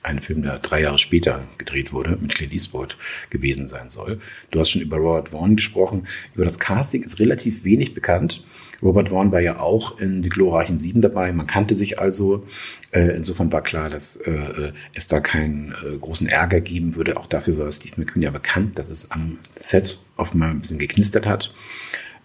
ein 0.03 0.21
Film, 0.21 0.43
der 0.43 0.59
drei 0.59 0.83
Jahre 0.83 0.99
später 0.99 1.45
gedreht 1.59 1.93
wurde, 1.93 2.19
mit 2.21 2.35
Clint 2.35 2.53
Eastwood 2.53 2.97
gewesen 3.31 3.67
sein 3.67 3.89
soll. 3.89 4.21
Du 4.51 4.59
hast 4.59 4.71
schon 4.71 4.83
über 4.83 4.97
Robert 4.97 5.31
Vaughn 5.31 5.57
gesprochen. 5.57 6.07
Über 6.35 6.45
das 6.45 6.59
Casting 6.59 7.03
ist 7.03 7.21
relativ 7.21 7.65
wenig 7.65 7.95
bekannt. 7.95 8.45
Robert 8.83 9.11
Vaughn 9.11 9.31
war 9.31 9.41
ja 9.41 9.61
auch 9.61 10.01
in 10.01 10.23
Die 10.23 10.29
glorreichen 10.29 10.77
Sieben 10.77 11.01
dabei. 11.01 11.33
Man 11.33 11.47
kannte 11.47 11.75
sich 11.75 12.01
also. 12.01 12.45
Äh, 12.91 13.17
insofern 13.17 13.53
war 13.53 13.63
klar, 13.63 13.89
dass 13.89 14.17
äh, 14.17 14.73
es 14.93 15.07
da 15.07 15.21
keinen 15.21 15.73
äh, 15.73 15.97
großen 15.99 16.27
Ärger 16.27 16.61
geben 16.61 16.97
würde. 16.97 17.17
Auch 17.17 17.27
dafür 17.27 17.59
war 17.59 17.71
Steve 17.71 17.95
McQueen 17.97 18.23
ja 18.23 18.31
bekannt, 18.31 18.79
dass 18.79 18.91
es 18.91 19.13
am 19.13 19.39
Set 19.55 20.01
offenbar 20.17 20.51
ein 20.51 20.61
bisschen 20.61 20.79
geknistert 20.79 21.27
hat. 21.27 21.55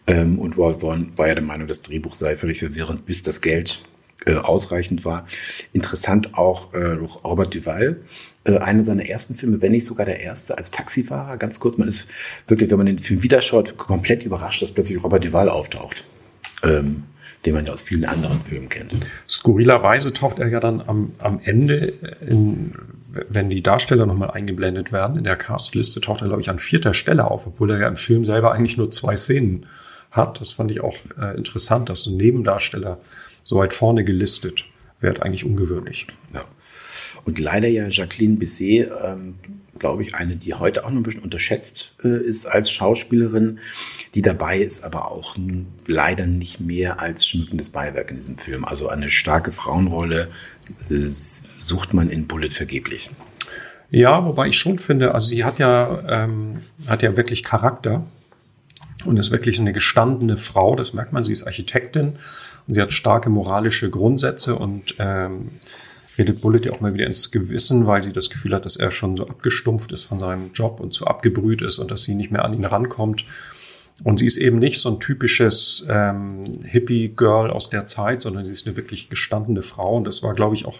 Ähm, 0.07 0.39
und 0.39 0.57
Robert 0.57 0.81
Vaughn 0.81 1.11
war 1.15 1.27
ja 1.27 1.35
der 1.35 1.43
Meinung, 1.43 1.67
das 1.67 1.83
Drehbuch 1.83 2.13
sei 2.13 2.35
völlig 2.35 2.59
verwirrend, 2.59 3.05
bis 3.05 3.21
das 3.21 3.41
Geld 3.41 3.83
äh, 4.25 4.35
ausreichend 4.35 5.05
war. 5.05 5.27
Interessant 5.73 6.33
auch 6.35 6.73
äh, 6.73 6.97
Robert 7.23 7.53
Duval, 7.53 8.01
äh, 8.45 8.57
einer 8.57 8.83
seiner 8.83 9.07
ersten 9.07 9.35
Filme, 9.35 9.61
wenn 9.61 9.71
nicht 9.71 9.85
sogar 9.85 10.05
der 10.05 10.19
erste 10.19 10.57
als 10.57 10.71
Taxifahrer. 10.71 11.37
Ganz 11.37 11.59
kurz, 11.59 11.77
man 11.77 11.87
ist 11.87 12.07
wirklich, 12.47 12.69
wenn 12.69 12.77
man 12.77 12.87
den 12.87 12.97
Film 12.97 13.23
wieder 13.23 13.41
schaut, 13.41 13.77
komplett 13.77 14.23
überrascht, 14.23 14.61
dass 14.61 14.71
plötzlich 14.71 15.03
Robert 15.03 15.23
Duval 15.23 15.49
auftaucht. 15.49 16.05
Ähm, 16.63 17.03
den 17.45 17.53
man 17.53 17.65
ja 17.65 17.73
aus 17.73 17.83
vielen 17.83 18.05
anderen 18.05 18.41
Filmen 18.41 18.67
kennt. 18.67 18.93
Skurrilerweise 19.29 20.11
taucht 20.11 20.39
er 20.39 20.47
ja 20.47 20.59
dann 20.59 20.81
am, 20.81 21.13
am 21.19 21.39
Ende, 21.43 21.93
in, 22.27 22.73
wenn 23.29 23.49
die 23.49 23.61
Darsteller 23.61 24.05
nochmal 24.05 24.31
eingeblendet 24.31 24.91
werden, 24.91 25.17
in 25.17 25.23
der 25.23 25.35
Castliste 25.35 26.01
taucht 26.01 26.21
er, 26.21 26.27
glaube 26.27 26.41
ich, 26.41 26.49
an 26.49 26.59
vierter 26.59 26.93
Stelle 26.93 27.29
auf, 27.29 27.47
obwohl 27.47 27.71
er 27.71 27.79
ja 27.79 27.87
im 27.87 27.95
Film 27.95 28.25
selber 28.25 28.51
eigentlich 28.51 28.77
nur 28.77 28.91
zwei 28.91 29.17
Szenen 29.17 29.65
hat. 30.11 30.41
Das 30.41 30.53
fand 30.53 30.71
ich 30.71 30.81
auch 30.81 30.95
äh, 31.19 31.37
interessant, 31.37 31.89
dass 31.89 32.05
ein 32.05 32.17
Nebendarsteller 32.17 32.97
so 33.47 33.55
weit 33.55 33.73
vorne 33.73 34.03
gelistet 34.03 34.65
wird, 34.99 35.23
eigentlich 35.23 35.45
ungewöhnlich. 35.45 36.07
Ja. 36.33 36.43
Und 37.23 37.39
leider 37.39 37.69
ja 37.69 37.87
Jacqueline 37.87 38.35
Bisset, 38.35 38.91
ähm, 39.03 39.35
glaube 39.79 40.01
ich, 40.01 40.15
eine, 40.15 40.35
die 40.35 40.53
heute 40.53 40.83
auch 40.85 40.89
noch 40.89 40.97
ein 40.97 41.03
bisschen 41.03 41.23
unterschätzt 41.23 41.93
äh, 42.03 42.25
ist 42.25 42.45
als 42.45 42.69
Schauspielerin, 42.69 43.59
die 44.15 44.21
dabei 44.21 44.57
ist, 44.57 44.83
aber 44.83 45.11
auch 45.11 45.37
leider 45.85 46.25
nicht 46.25 46.59
mehr 46.59 46.99
als 46.99 47.25
schmückendes 47.25 47.69
Beiwerk 47.69 48.09
in 48.11 48.17
diesem 48.17 48.37
Film. 48.37 48.65
Also 48.65 48.89
eine 48.89 49.09
starke 49.09 49.53
Frauenrolle 49.53 50.27
äh, 50.89 51.07
sucht 51.07 51.93
man 51.93 52.09
in 52.09 52.27
Bullet 52.27 52.49
vergeblich. 52.49 53.11
Ja, 53.89 54.25
wobei 54.25 54.47
ich 54.47 54.57
schon 54.57 54.79
finde, 54.79 55.15
also 55.15 55.27
sie 55.29 55.45
hat 55.45 55.57
ja, 55.59 56.23
ähm, 56.25 56.63
hat 56.87 57.01
ja 57.01 57.15
wirklich 57.15 57.43
Charakter 57.43 58.05
und 59.05 59.15
ist 59.15 59.31
wirklich 59.31 59.57
eine 59.57 59.71
gestandene 59.71 60.35
Frau, 60.35 60.75
das 60.75 60.93
merkt 60.93 61.13
man, 61.13 61.23
sie 61.23 61.31
ist 61.31 61.43
Architektin 61.43 62.17
Sie 62.67 62.81
hat 62.81 62.91
starke 62.91 63.29
moralische 63.29 63.89
Grundsätze 63.89 64.55
und 64.55 64.95
ähm, 64.99 65.51
redet 66.17 66.41
Bullet 66.41 66.61
ja 66.65 66.73
auch 66.73 66.81
mal 66.81 66.93
wieder 66.93 67.07
ins 67.07 67.31
Gewissen, 67.31 67.87
weil 67.87 68.03
sie 68.03 68.11
das 68.11 68.29
Gefühl 68.29 68.53
hat, 68.53 68.65
dass 68.65 68.75
er 68.75 68.91
schon 68.91 69.15
so 69.15 69.27
abgestumpft 69.27 69.91
ist 69.91 70.05
von 70.05 70.19
seinem 70.19 70.51
Job 70.53 70.79
und 70.79 70.93
so 70.93 71.05
abgebrüht 71.05 71.61
ist 71.61 71.79
und 71.79 71.91
dass 71.91 72.03
sie 72.03 72.15
nicht 72.15 72.31
mehr 72.31 72.43
an 72.43 72.53
ihn 72.53 72.65
rankommt. 72.65 73.25
Und 74.03 74.19
sie 74.19 74.27
ist 74.27 74.37
eben 74.37 74.59
nicht 74.59 74.79
so 74.79 74.89
ein 74.89 74.99
typisches 74.99 75.85
ähm, 75.89 76.51
Hippie-Girl 76.63 77.49
aus 77.49 77.69
der 77.69 77.87
Zeit, 77.87 78.21
sondern 78.21 78.45
sie 78.45 78.51
ist 78.51 78.67
eine 78.67 78.75
wirklich 78.75 79.09
gestandene 79.09 79.63
Frau. 79.63 79.95
Und 79.95 80.05
das 80.05 80.21
war, 80.21 80.35
glaube 80.35 80.55
ich, 80.55 80.65
auch 80.65 80.77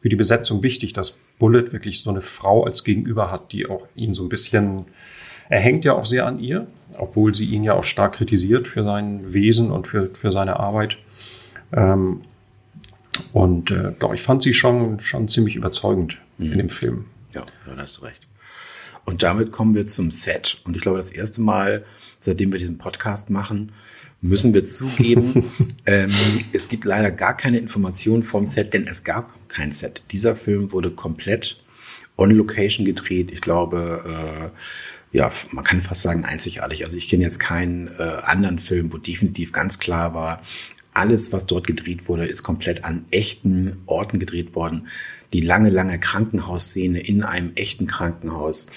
für 0.00 0.08
die 0.08 0.16
Besetzung 0.16 0.62
wichtig, 0.62 0.92
dass 0.92 1.18
Bullet 1.38 1.72
wirklich 1.72 2.00
so 2.00 2.10
eine 2.10 2.20
Frau 2.20 2.64
als 2.64 2.84
Gegenüber 2.84 3.30
hat, 3.30 3.52
die 3.52 3.66
auch 3.66 3.86
ihn 3.96 4.14
so 4.14 4.22
ein 4.22 4.28
bisschen, 4.28 4.84
er 5.48 5.58
hängt 5.58 5.84
ja 5.84 5.94
auch 5.94 6.06
sehr 6.06 6.26
an 6.26 6.38
ihr, 6.38 6.68
obwohl 6.96 7.34
sie 7.34 7.46
ihn 7.46 7.64
ja 7.64 7.74
auch 7.74 7.84
stark 7.84 8.14
kritisiert 8.14 8.68
für 8.68 8.84
sein 8.84 9.32
Wesen 9.32 9.72
und 9.72 9.88
für, 9.88 10.10
für 10.14 10.30
seine 10.30 10.60
Arbeit. 10.60 10.98
Ähm, 11.72 12.22
und 13.32 13.70
äh, 13.70 13.92
doch, 13.98 14.12
ich 14.12 14.22
fand 14.22 14.42
sie 14.42 14.54
schon, 14.54 15.00
schon 15.00 15.28
ziemlich 15.28 15.56
überzeugend 15.56 16.20
mhm. 16.38 16.52
in 16.52 16.58
dem 16.58 16.68
Film. 16.68 17.06
Ja, 17.34 17.44
da 17.66 17.76
hast 17.76 17.98
du 17.98 18.04
recht. 18.04 18.26
Und 19.04 19.22
damit 19.22 19.50
kommen 19.50 19.74
wir 19.74 19.86
zum 19.86 20.10
Set. 20.10 20.60
Und 20.64 20.76
ich 20.76 20.82
glaube, 20.82 20.98
das 20.98 21.10
erste 21.10 21.40
Mal, 21.40 21.84
seitdem 22.18 22.52
wir 22.52 22.58
diesen 22.58 22.78
Podcast 22.78 23.30
machen, 23.30 23.72
müssen 24.20 24.52
wir 24.52 24.64
zugeben, 24.64 25.50
ähm, 25.86 26.12
es 26.52 26.68
gibt 26.68 26.84
leider 26.84 27.10
gar 27.10 27.36
keine 27.36 27.58
Informationen 27.58 28.22
vom 28.22 28.46
Set, 28.46 28.74
denn 28.74 28.86
es 28.86 29.04
gab 29.04 29.48
kein 29.48 29.70
Set. 29.70 30.04
Dieser 30.12 30.36
Film 30.36 30.72
wurde 30.72 30.90
komplett 30.90 31.62
on 32.16 32.30
Location 32.30 32.84
gedreht. 32.84 33.30
Ich 33.32 33.40
glaube, 33.40 34.52
äh, 35.12 35.16
ja, 35.16 35.30
man 35.50 35.64
kann 35.64 35.80
fast 35.80 36.02
sagen 36.02 36.24
einzigartig. 36.24 36.84
Also 36.84 36.96
ich 36.96 37.08
kenne 37.08 37.22
jetzt 37.22 37.40
keinen 37.40 37.88
äh, 37.88 38.18
anderen 38.22 38.58
Film, 38.58 38.92
wo 38.92 38.98
definitiv 38.98 39.52
ganz 39.52 39.78
klar 39.78 40.14
war, 40.14 40.42
alles, 40.92 41.32
was 41.32 41.46
dort 41.46 41.66
gedreht 41.66 42.08
wurde, 42.08 42.26
ist 42.26 42.42
komplett 42.42 42.84
an 42.84 43.04
echten 43.10 43.78
Orten 43.86 44.18
gedreht 44.18 44.54
worden. 44.54 44.88
Die 45.32 45.40
lange, 45.40 45.70
lange 45.70 45.98
Krankenhausszene 46.00 47.00
in 47.00 47.22
einem 47.22 47.52
echten 47.54 47.86
Krankenhaus. 47.86 48.68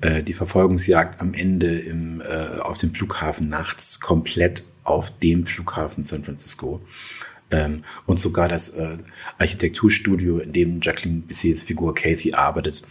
Äh, 0.00 0.22
die 0.22 0.34
Verfolgungsjagd 0.34 1.20
am 1.20 1.34
Ende 1.34 1.78
im, 1.78 2.20
äh, 2.20 2.58
auf 2.60 2.78
dem 2.78 2.94
Flughafen 2.94 3.48
nachts 3.48 4.00
komplett 4.00 4.64
auf 4.82 5.18
dem 5.18 5.46
Flughafen 5.46 6.02
San 6.02 6.24
Francisco. 6.24 6.82
Ähm, 7.50 7.84
und 8.06 8.18
sogar 8.18 8.48
das 8.48 8.70
äh, 8.70 8.98
Architekturstudio, 9.38 10.38
in 10.38 10.52
dem 10.52 10.80
Jacqueline 10.82 11.20
Bissets 11.20 11.62
Figur 11.62 11.94
Kathy 11.94 12.34
arbeitet, 12.34 12.82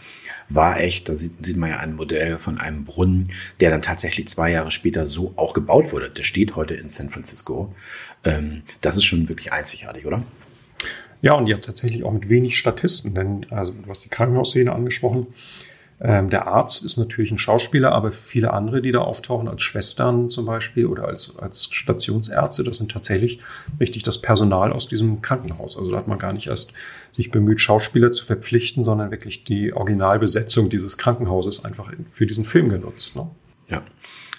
war 0.48 0.80
echt, 0.80 1.08
da 1.08 1.14
sieht, 1.14 1.44
sieht 1.44 1.56
man 1.56 1.70
ja 1.70 1.78
ein 1.78 1.94
Modell 1.94 2.38
von 2.38 2.58
einem 2.58 2.84
Brunnen, 2.84 3.32
der 3.60 3.70
dann 3.70 3.82
tatsächlich 3.82 4.28
zwei 4.28 4.50
Jahre 4.50 4.70
später 4.70 5.06
so 5.06 5.32
auch 5.36 5.54
gebaut 5.54 5.92
wurde. 5.92 6.10
Der 6.10 6.22
steht 6.22 6.56
heute 6.56 6.74
in 6.74 6.90
San 6.90 7.10
Francisco. 7.10 7.74
Ähm, 8.24 8.62
das 8.80 8.96
ist 8.96 9.04
schon 9.04 9.28
wirklich 9.28 9.52
einzigartig, 9.52 10.06
oder? 10.06 10.22
Ja, 11.22 11.34
und 11.34 11.46
die 11.46 11.54
hat 11.54 11.64
tatsächlich 11.64 12.04
auch 12.04 12.12
mit 12.12 12.28
wenig 12.28 12.58
Statisten, 12.58 13.14
denn 13.14 13.46
also 13.50 13.72
du 13.72 13.88
hast 13.88 14.04
die 14.04 14.10
Krankenhausszene 14.10 14.72
angesprochen. 14.72 15.28
Ähm, 16.00 16.28
der 16.28 16.46
Arzt 16.48 16.84
ist 16.84 16.96
natürlich 16.96 17.30
ein 17.30 17.38
Schauspieler, 17.38 17.92
aber 17.92 18.10
viele 18.10 18.52
andere, 18.52 18.82
die 18.82 18.92
da 18.92 19.00
auftauchen, 19.00 19.48
als 19.48 19.62
Schwestern 19.62 20.28
zum 20.28 20.44
Beispiel 20.44 20.86
oder 20.86 21.06
als, 21.06 21.36
als 21.38 21.68
Stationsärzte, 21.72 22.64
das 22.64 22.78
sind 22.78 22.90
tatsächlich 22.90 23.40
richtig 23.80 24.02
das 24.02 24.20
Personal 24.20 24.72
aus 24.72 24.88
diesem 24.88 25.22
Krankenhaus. 25.22 25.78
Also 25.78 25.92
da 25.92 25.98
hat 25.98 26.08
man 26.08 26.18
gar 26.18 26.32
nicht 26.32 26.48
erst 26.48 26.72
sich 27.12 27.30
bemüht, 27.30 27.60
Schauspieler 27.60 28.10
zu 28.10 28.24
verpflichten, 28.24 28.82
sondern 28.82 29.12
wirklich 29.12 29.44
die 29.44 29.72
Originalbesetzung 29.72 30.68
dieses 30.68 30.98
Krankenhauses 30.98 31.64
einfach 31.64 31.92
für 32.12 32.26
diesen 32.26 32.44
Film 32.44 32.68
genutzt. 32.68 33.14
Ne? 33.14 33.30
Ja. 33.68 33.82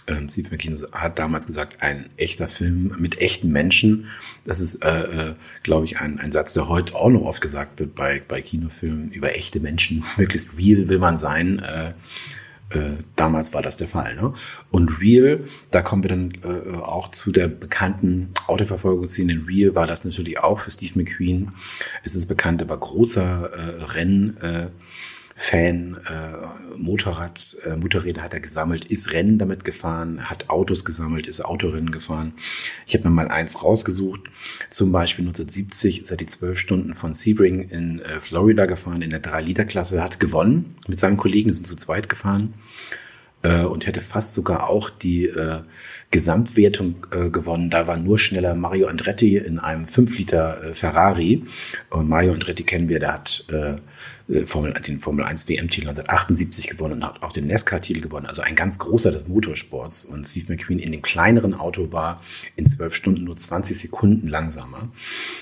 Ähm, 0.08 0.30
Steve 0.30 0.50
McKean 0.52 0.76
hat 0.92 1.18
damals 1.20 1.48
gesagt, 1.48 1.82
ein 1.82 2.10
echter 2.18 2.48
Film 2.48 2.96
mit 3.00 3.20
echten 3.22 3.52
Menschen. 3.52 4.08
Das 4.44 4.60
ist, 4.60 4.84
äh, 4.84 5.30
äh, 5.30 5.36
glaube 5.64 5.86
ich, 5.86 6.00
ein, 6.00 6.20
ein 6.20 6.32
Satz, 6.32 6.54
der 6.54 6.68
heute 6.68 6.96
auch 6.96 7.10
noch 7.10 7.22
oft 7.22 7.42
gesagt 7.42 7.80
wird 7.80 7.96
bei, 7.96 8.22
bei 8.28 8.42
Kinofilmen 8.42 9.12
über 9.12 9.36
echte 9.36 9.60
Menschen. 9.60 10.04
Möglichst 10.18 10.58
real 10.58 10.90
will 10.90 11.00
man 11.00 11.18
sein. 11.18 11.60
Äh, 11.60 11.90
Äh, 12.72 12.98
damals 13.16 13.54
war 13.54 13.62
das 13.62 13.78
der 13.78 13.88
Fall. 13.88 14.16
Ne? 14.16 14.34
Und 14.72 15.00
Real, 15.00 15.42
da 15.70 15.84
kommen 15.84 16.04
wir 16.04 16.10
dann 16.10 16.34
äh, 16.44 16.78
auch 16.78 17.12
zu 17.12 17.32
der 17.32 17.48
bekannten 17.48 18.32
Autoverfolgungsszene. 18.48 19.46
Real 19.48 19.76
war 19.76 19.86
das 19.86 20.04
natürlich 20.04 20.40
auch 20.40 20.60
für 20.60 20.72
Steve 20.72 20.94
McQueen. 20.96 21.52
Es 22.04 22.16
ist 22.16 22.26
bekannt, 22.26 22.62
er 22.62 22.70
war 22.70 22.78
großer 22.78 23.52
äh, 23.54 23.84
Renn. 23.84 24.38
Äh, 24.38 24.68
Fan, 25.38 26.00
äh, 26.08 26.78
Motorrad, 26.78 27.58
äh, 27.66 27.76
Motorräder 27.76 28.22
hat 28.22 28.34
er 28.34 28.40
gesammelt, 28.40 28.86
ist 28.86 29.12
Rennen 29.12 29.38
damit 29.38 29.66
gefahren, 29.66 30.30
hat 30.30 30.50
Autos 30.50 30.86
gesammelt, 30.86 31.28
ist 31.28 31.42
Autorennen 31.42 31.92
gefahren. 31.92 32.34
Ich 32.88 32.96
habe 32.96 33.10
mir 33.10 33.14
mal 33.14 33.28
eins 33.28 33.62
rausgesucht. 33.62 34.22
Zum 34.70 34.94
Beispiel 34.94 35.26
1970 35.26 36.04
ist 36.04 36.12
er 36.12 36.16
die 36.16 36.26
zwölf 36.26 36.58
Stunden 36.58 36.96
von 36.96 37.12
Sebring 37.12 37.68
in 37.68 38.00
äh, 38.00 38.22
Florida 38.22 38.66
gefahren, 38.66 39.02
in 39.02 39.10
der 39.10 39.22
3-Liter-Klasse, 39.22 40.02
hat 40.02 40.22
gewonnen 40.22 40.78
mit 40.88 41.00
seinem 41.00 41.18
Kollegen, 41.18 41.52
sind 41.52 41.68
zu 41.68 41.76
zweit 41.76 42.08
gefahren 42.08 42.54
äh, 43.46 43.64
und 43.64 43.86
hätte 43.86 44.02
fast 44.02 44.34
sogar 44.34 44.70
auch 44.70 44.90
die 44.90 45.26
äh, 45.26 45.62
Gesamtwertung 46.12 47.06
äh, 47.12 47.30
gewonnen. 47.30 47.70
Da 47.70 47.88
war 47.88 47.98
nur 47.98 48.18
schneller 48.18 48.56
Mario 48.56 48.88
Andretti 48.88 49.38
in 49.38 49.60
einem 49.60 49.86
5 49.86 50.18
Liter 50.18 50.64
äh, 50.64 50.74
Ferrari. 50.74 51.44
Und 51.90 52.10
Mario 52.10 52.34
Andretti 52.34 52.64
kennen 52.64 52.90
wir, 52.90 53.00
der 53.00 53.14
hat 53.14 53.46
äh, 53.52 53.76
äh, 54.34 54.46
Formel, 54.46 54.74
den 54.74 55.00
Formel 55.00 55.26
1 55.26 55.48
WM-Titel 55.48 55.88
1978 55.90 56.70
gewonnen 56.70 56.96
und 56.96 57.06
hat 57.06 57.22
auch 57.22 57.34
den 57.34 57.48
NASCAR-Titel 57.48 58.02
gewonnen. 58.02 58.26
Also 58.26 58.42
ein 58.42 58.56
ganz 58.56 58.80
großer 58.80 59.12
des 59.12 59.28
Motorsports. 59.28 60.06
Und 60.06 60.28
Steve 60.28 60.52
McQueen 60.52 60.80
in 60.80 60.92
dem 60.92 61.04
kleineren 61.04 61.54
Auto 61.54 61.92
war 61.92 62.22
in 62.56 62.66
zwölf 62.66 62.96
Stunden 62.96 63.26
nur 63.26 63.36
20 63.36 63.78
Sekunden 63.78 64.28
langsamer. 64.28 64.90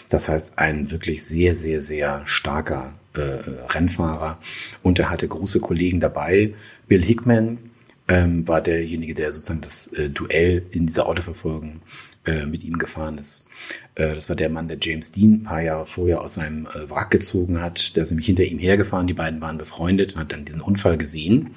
Das 0.09 0.27
heißt, 0.27 0.59
ein 0.59 0.91
wirklich 0.91 1.23
sehr, 1.23 1.55
sehr, 1.55 1.81
sehr 1.81 2.21
starker 2.25 2.95
Rennfahrer. 3.15 4.39
Und 4.81 4.97
er 4.97 5.11
hatte 5.11 5.27
große 5.27 5.59
Kollegen 5.59 5.99
dabei. 5.99 6.55
Bill 6.87 7.03
Hickman 7.03 7.59
ähm, 8.07 8.47
war 8.47 8.61
derjenige, 8.61 9.13
der 9.13 9.31
sozusagen 9.31 9.61
das 9.61 9.87
äh, 9.93 10.09
Duell 10.09 10.65
in 10.71 10.87
dieser 10.87 11.07
Autoverfolgung 11.07 11.81
äh, 12.25 12.45
mit 12.45 12.63
ihm 12.63 12.77
gefahren 12.77 13.17
ist. 13.17 13.47
Äh, 13.95 14.13
das 14.15 14.29
war 14.29 14.35
der 14.35 14.49
Mann, 14.49 14.67
der 14.67 14.77
James 14.81 15.11
Dean 15.11 15.33
ein 15.33 15.43
paar 15.43 15.61
Jahre 15.61 15.85
vorher 15.85 16.21
aus 16.21 16.35
seinem 16.35 16.65
äh, 16.67 16.89
Wrack 16.89 17.11
gezogen 17.11 17.61
hat. 17.61 17.95
Der 17.95 18.03
ist 18.03 18.11
nämlich 18.11 18.25
hinter 18.25 18.43
ihm 18.43 18.59
hergefahren. 18.59 19.07
Die 19.07 19.13
beiden 19.13 19.41
waren 19.41 19.57
befreundet 19.57 20.13
und 20.13 20.19
hat 20.19 20.33
dann 20.33 20.45
diesen 20.45 20.61
Unfall 20.61 20.97
gesehen. 20.97 21.55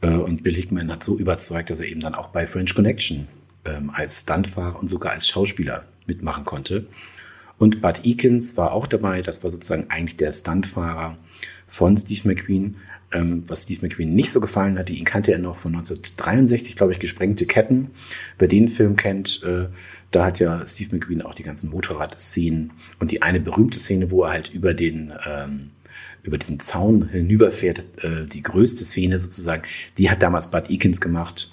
Äh, 0.00 0.08
und 0.08 0.42
Bill 0.42 0.54
Hickman 0.54 0.92
hat 0.92 1.02
so 1.02 1.18
überzeugt, 1.18 1.70
dass 1.70 1.80
er 1.80 1.86
eben 1.86 2.00
dann 2.00 2.14
auch 2.14 2.28
bei 2.28 2.46
French 2.46 2.74
Connection 2.74 3.26
ähm, 3.64 3.90
als 3.92 4.22
Stuntfahrer 4.22 4.78
und 4.78 4.88
sogar 4.88 5.12
als 5.12 5.28
Schauspieler 5.28 5.84
mitmachen 6.06 6.44
konnte. 6.44 6.86
Und 7.64 7.80
Bud 7.80 8.04
Eakins 8.04 8.58
war 8.58 8.72
auch 8.72 8.86
dabei. 8.86 9.22
Das 9.22 9.42
war 9.42 9.50
sozusagen 9.50 9.86
eigentlich 9.88 10.16
der 10.16 10.34
Stuntfahrer 10.34 11.16
von 11.66 11.96
Steve 11.96 12.28
McQueen. 12.28 12.76
Ähm, 13.10 13.42
was 13.46 13.62
Steve 13.62 13.80
McQueen 13.80 14.14
nicht 14.14 14.32
so 14.32 14.40
gefallen 14.42 14.78
hatte, 14.78 14.92
ihn 14.92 15.06
kannte 15.06 15.32
er 15.32 15.38
noch 15.38 15.56
von 15.56 15.74
1963, 15.74 16.76
glaube 16.76 16.92
ich, 16.92 16.98
Gesprengte 16.98 17.46
Ketten. 17.46 17.92
Wer 18.38 18.48
den 18.48 18.68
Film 18.68 18.96
kennt, 18.96 19.42
äh, 19.44 19.68
da 20.10 20.26
hat 20.26 20.40
ja 20.40 20.66
Steve 20.66 20.94
McQueen 20.94 21.22
auch 21.22 21.32
die 21.32 21.42
ganzen 21.42 21.70
Motorradszenen 21.70 22.74
und 22.98 23.12
die 23.12 23.22
eine 23.22 23.40
berühmte 23.40 23.78
Szene, 23.78 24.10
wo 24.10 24.24
er 24.24 24.32
halt 24.32 24.50
über 24.50 24.74
den 24.74 25.14
ähm, 25.26 25.70
über 26.22 26.36
diesen 26.36 26.60
Zaun 26.60 27.08
hinüberfährt, 27.08 28.04
äh, 28.04 28.26
die 28.26 28.42
größte 28.42 28.84
Szene 28.84 29.18
sozusagen, 29.18 29.62
die 29.96 30.10
hat 30.10 30.22
damals 30.22 30.50
Bud 30.50 30.68
Eakins 30.68 31.00
gemacht. 31.00 31.50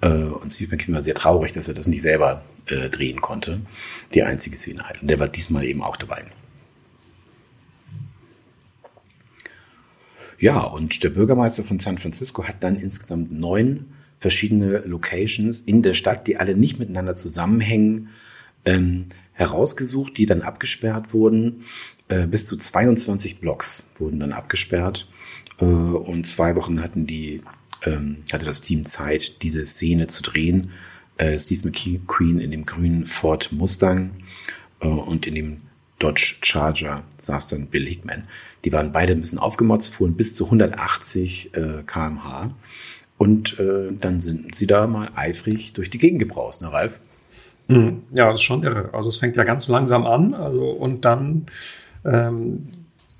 Äh, 0.00 0.08
und 0.08 0.50
Steve 0.50 0.76
McQueen 0.76 0.94
war 0.94 1.02
sehr 1.02 1.14
traurig, 1.14 1.52
dass 1.52 1.68
er 1.68 1.74
das 1.74 1.86
nicht 1.86 2.02
selber 2.02 2.42
äh, 2.66 2.88
drehen 2.88 3.20
konnte. 3.20 3.60
Die 4.14 4.22
einzige 4.22 4.56
Szene 4.56 4.82
halt. 4.84 5.02
Und 5.02 5.08
der 5.08 5.20
war 5.20 5.28
diesmal 5.28 5.64
eben 5.64 5.82
auch 5.82 5.96
dabei. 5.96 6.24
Ja, 10.38 10.60
und 10.60 11.02
der 11.04 11.10
Bürgermeister 11.10 11.64
von 11.64 11.78
San 11.78 11.98
Francisco 11.98 12.44
hat 12.44 12.62
dann 12.62 12.76
insgesamt 12.76 13.30
neun 13.30 13.92
verschiedene 14.18 14.78
Locations 14.78 15.60
in 15.60 15.82
der 15.82 15.94
Stadt, 15.94 16.26
die 16.26 16.38
alle 16.38 16.54
nicht 16.54 16.78
miteinander 16.78 17.14
zusammenhängen, 17.14 18.08
ähm, 18.64 19.06
herausgesucht, 19.32 20.16
die 20.16 20.26
dann 20.26 20.42
abgesperrt 20.42 21.12
wurden. 21.12 21.64
Äh, 22.08 22.26
bis 22.26 22.44
zu 22.46 22.56
22 22.56 23.40
Blocks 23.40 23.88
wurden 23.98 24.20
dann 24.20 24.32
abgesperrt. 24.32 25.08
Äh, 25.58 25.64
und 25.64 26.26
zwei 26.26 26.56
Wochen 26.56 26.82
hatten 26.82 27.06
die, 27.06 27.42
ähm, 27.84 28.18
hatte 28.32 28.44
das 28.44 28.60
Team 28.60 28.84
Zeit, 28.86 29.42
diese 29.42 29.64
Szene 29.66 30.06
zu 30.06 30.22
drehen. 30.22 30.72
Äh, 31.16 31.38
Steve 31.38 31.68
McQueen 31.68 32.40
in 32.40 32.50
dem 32.50 32.66
grünen 32.66 33.04
Ford 33.04 33.52
Mustang 33.52 34.10
äh, 34.80 34.86
und 34.86 35.26
in 35.26 35.34
dem 35.34 35.58
Dodge 35.98 36.36
Charger 36.42 37.04
saß 37.18 37.48
dann 37.48 37.66
Bill 37.66 37.86
Hickman. 37.86 38.24
Die 38.64 38.72
waren 38.72 38.90
beide 38.90 39.12
ein 39.12 39.20
bisschen 39.20 39.38
aufgemotzt, 39.38 39.94
fuhren 39.94 40.14
bis 40.14 40.34
zu 40.34 40.46
180 40.46 41.54
äh, 41.54 41.82
kmh. 41.86 42.54
Und 43.18 43.58
äh, 43.60 43.92
dann 43.92 44.18
sind 44.18 44.54
sie 44.54 44.66
da 44.66 44.86
mal 44.86 45.10
eifrig 45.14 45.74
durch 45.74 45.90
die 45.90 45.98
Gegend 45.98 46.20
gebraust, 46.20 46.62
ne, 46.62 46.72
Ralf? 46.72 47.00
Mhm. 47.68 48.02
Ja, 48.12 48.26
das 48.26 48.36
ist 48.36 48.42
schon 48.42 48.62
irre. 48.62 48.94
Also 48.94 49.10
es 49.10 49.18
fängt 49.18 49.36
ja 49.36 49.44
ganz 49.44 49.68
langsam 49.68 50.06
an, 50.06 50.32
also 50.32 50.70
und 50.70 51.04
dann, 51.04 51.46
ähm, 52.04 52.68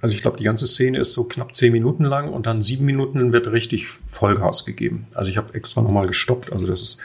also 0.00 0.14
ich 0.14 0.22
glaube, 0.22 0.38
die 0.38 0.44
ganze 0.44 0.66
Szene 0.66 0.98
ist 0.98 1.12
so 1.12 1.24
knapp 1.24 1.54
zehn 1.54 1.72
Minuten 1.72 2.04
lang 2.04 2.30
und 2.30 2.46
dann 2.46 2.62
sieben 2.62 2.84
Minuten 2.84 3.32
wird 3.32 3.50
richtig 3.52 3.86
Vollgas 4.08 4.64
gegeben. 4.64 5.06
Also 5.14 5.30
ich 5.30 5.36
habe 5.36 5.54
extra 5.54 5.82
nochmal 5.82 6.06
gestoppt. 6.06 6.52
Also 6.52 6.66
das 6.66 6.82
ist 6.82 7.00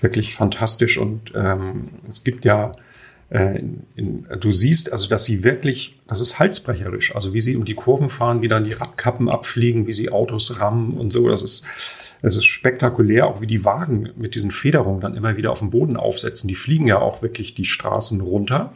wirklich 0.00 0.34
fantastisch 0.34 0.98
und 0.98 1.32
ähm, 1.34 1.88
es 2.08 2.24
gibt 2.24 2.44
ja 2.44 2.72
äh, 3.30 3.58
in, 3.58 3.86
in, 3.96 4.26
du 4.38 4.52
siehst 4.52 4.92
also, 4.92 5.08
dass 5.08 5.24
sie 5.24 5.42
wirklich, 5.42 5.96
das 6.06 6.20
ist 6.20 6.38
halsbrecherisch, 6.38 7.14
also 7.14 7.32
wie 7.32 7.40
sie 7.40 7.56
um 7.56 7.64
die 7.64 7.74
Kurven 7.74 8.08
fahren, 8.08 8.42
wie 8.42 8.48
dann 8.48 8.64
die 8.64 8.72
Radkappen 8.72 9.28
abfliegen, 9.28 9.86
wie 9.86 9.92
sie 9.92 10.10
Autos 10.10 10.60
rammen 10.60 10.94
und 10.94 11.12
so, 11.12 11.28
das 11.28 11.42
ist, 11.42 11.64
es 12.22 12.36
ist 12.36 12.46
spektakulär, 12.46 13.26
auch 13.26 13.40
wie 13.40 13.46
die 13.46 13.64
Wagen 13.64 14.10
mit 14.16 14.34
diesen 14.34 14.50
Federungen 14.50 15.00
dann 15.00 15.14
immer 15.14 15.36
wieder 15.36 15.52
auf 15.52 15.58
den 15.58 15.70
Boden 15.70 15.96
aufsetzen. 15.96 16.48
Die 16.48 16.54
fliegen 16.54 16.86
ja 16.86 16.98
auch 16.98 17.22
wirklich 17.22 17.54
die 17.54 17.64
Straßen 17.64 18.20
runter. 18.20 18.72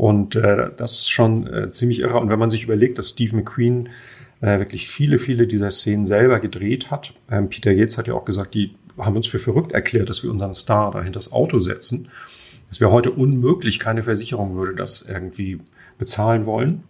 Und 0.00 0.34
äh, 0.34 0.70
das 0.74 0.92
ist 0.92 1.10
schon 1.10 1.46
äh, 1.46 1.70
ziemlich 1.72 1.98
irre. 1.98 2.20
Und 2.20 2.30
wenn 2.30 2.38
man 2.38 2.48
sich 2.48 2.64
überlegt, 2.64 2.96
dass 2.96 3.10
Steve 3.10 3.36
McQueen 3.36 3.90
äh, 4.40 4.58
wirklich 4.58 4.88
viele, 4.88 5.18
viele 5.18 5.46
dieser 5.46 5.70
Szenen 5.70 6.06
selber 6.06 6.40
gedreht 6.40 6.90
hat. 6.90 7.12
Ähm, 7.30 7.50
Peter 7.50 7.70
Yates 7.70 7.98
hat 7.98 8.06
ja 8.06 8.14
auch 8.14 8.24
gesagt, 8.24 8.54
die 8.54 8.74
haben 8.96 9.14
uns 9.14 9.26
für 9.26 9.38
verrückt 9.38 9.72
erklärt, 9.72 10.08
dass 10.08 10.22
wir 10.22 10.30
unseren 10.30 10.54
Star 10.54 10.90
dahinter 10.90 11.18
das 11.18 11.32
Auto 11.32 11.60
setzen. 11.60 12.08
Das 12.70 12.80
wäre 12.80 12.90
heute 12.90 13.10
unmöglich, 13.10 13.78
keine 13.78 14.02
Versicherung 14.02 14.54
würde 14.54 14.74
das 14.74 15.02
irgendwie 15.02 15.60
bezahlen 15.98 16.46
wollen. 16.46 16.84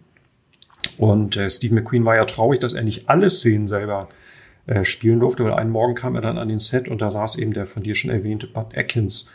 Und 0.97 1.35
äh, 1.35 1.49
Steve 1.49 1.75
McQueen 1.75 2.05
war 2.05 2.15
ja 2.15 2.23
traurig, 2.23 2.61
dass 2.61 2.71
er 2.71 2.83
nicht 2.83 3.09
alle 3.09 3.29
Szenen 3.29 3.67
selber 3.67 4.07
äh, 4.67 4.85
spielen 4.85 5.19
durfte, 5.19 5.43
weil 5.43 5.55
einen 5.55 5.71
Morgen 5.71 5.95
kam 5.95 6.15
er 6.15 6.21
dann 6.21 6.37
an 6.37 6.47
den 6.47 6.59
Set 6.59 6.87
und 6.87 7.01
da 7.01 7.11
saß 7.11 7.35
eben 7.39 7.51
der 7.51 7.67
von 7.67 7.83
dir 7.83 7.95
schon 7.95 8.09
erwähnte 8.09 8.47
Bud 8.47 8.67
Atkins 8.73 9.29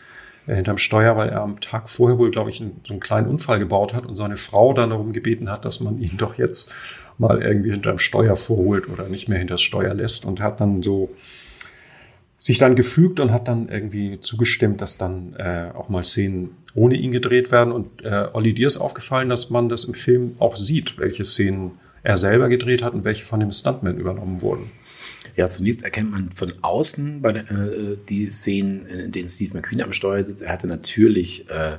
hinterm 0.54 0.78
Steuer, 0.78 1.16
weil 1.16 1.28
er 1.28 1.42
am 1.42 1.60
Tag 1.60 1.90
vorher 1.90 2.18
wohl, 2.18 2.30
glaube 2.30 2.50
ich, 2.50 2.60
einen, 2.60 2.80
so 2.84 2.92
einen 2.92 3.00
kleinen 3.00 3.28
Unfall 3.28 3.58
gebaut 3.58 3.94
hat 3.94 4.06
und 4.06 4.14
seine 4.14 4.36
Frau 4.36 4.72
dann 4.72 4.90
darum 4.90 5.12
gebeten 5.12 5.50
hat, 5.50 5.64
dass 5.64 5.80
man 5.80 5.98
ihn 5.98 6.16
doch 6.16 6.38
jetzt 6.38 6.72
mal 7.18 7.42
irgendwie 7.42 7.72
hinterm 7.72 7.98
Steuer 7.98 8.36
vorholt 8.36 8.88
oder 8.88 9.08
nicht 9.08 9.28
mehr 9.28 9.38
hinters 9.38 9.62
Steuer 9.62 9.94
lässt 9.94 10.24
und 10.24 10.40
hat 10.40 10.60
dann 10.60 10.82
so 10.82 11.10
sich 12.38 12.58
dann 12.58 12.76
gefügt 12.76 13.18
und 13.18 13.32
hat 13.32 13.48
dann 13.48 13.68
irgendwie 13.68 14.20
zugestimmt, 14.20 14.80
dass 14.80 14.98
dann 14.98 15.34
äh, 15.36 15.70
auch 15.74 15.88
mal 15.88 16.04
Szenen 16.04 16.50
ohne 16.74 16.94
ihn 16.94 17.10
gedreht 17.10 17.50
werden. 17.50 17.72
Und 17.72 18.04
äh, 18.04 18.28
Olli, 18.34 18.52
dir 18.52 18.66
ist 18.66 18.76
aufgefallen, 18.76 19.30
dass 19.30 19.50
man 19.50 19.68
das 19.68 19.84
im 19.84 19.94
Film 19.94 20.36
auch 20.38 20.54
sieht, 20.54 20.98
welche 20.98 21.24
Szenen 21.24 21.72
er 22.02 22.18
selber 22.18 22.48
gedreht 22.48 22.82
hat 22.82 22.92
und 22.92 23.04
welche 23.04 23.24
von 23.24 23.40
dem 23.40 23.50
Stuntman 23.50 23.96
übernommen 23.96 24.42
wurden. 24.42 24.70
Ja, 25.36 25.48
zunächst 25.48 25.82
erkennt 25.82 26.10
man 26.10 26.30
von 26.32 26.52
außen 26.62 27.20
bei 27.20 27.32
der, 27.32 27.50
äh, 27.50 27.98
die 28.08 28.24
Szenen, 28.24 28.86
in 28.86 29.12
denen 29.12 29.28
Steve 29.28 29.54
McQueen 29.54 29.82
am 29.82 29.92
Steuer 29.92 30.22
sitzt. 30.22 30.42
Er 30.42 30.52
hatte 30.52 30.66
natürlich 30.66 31.48
äh, 31.50 31.76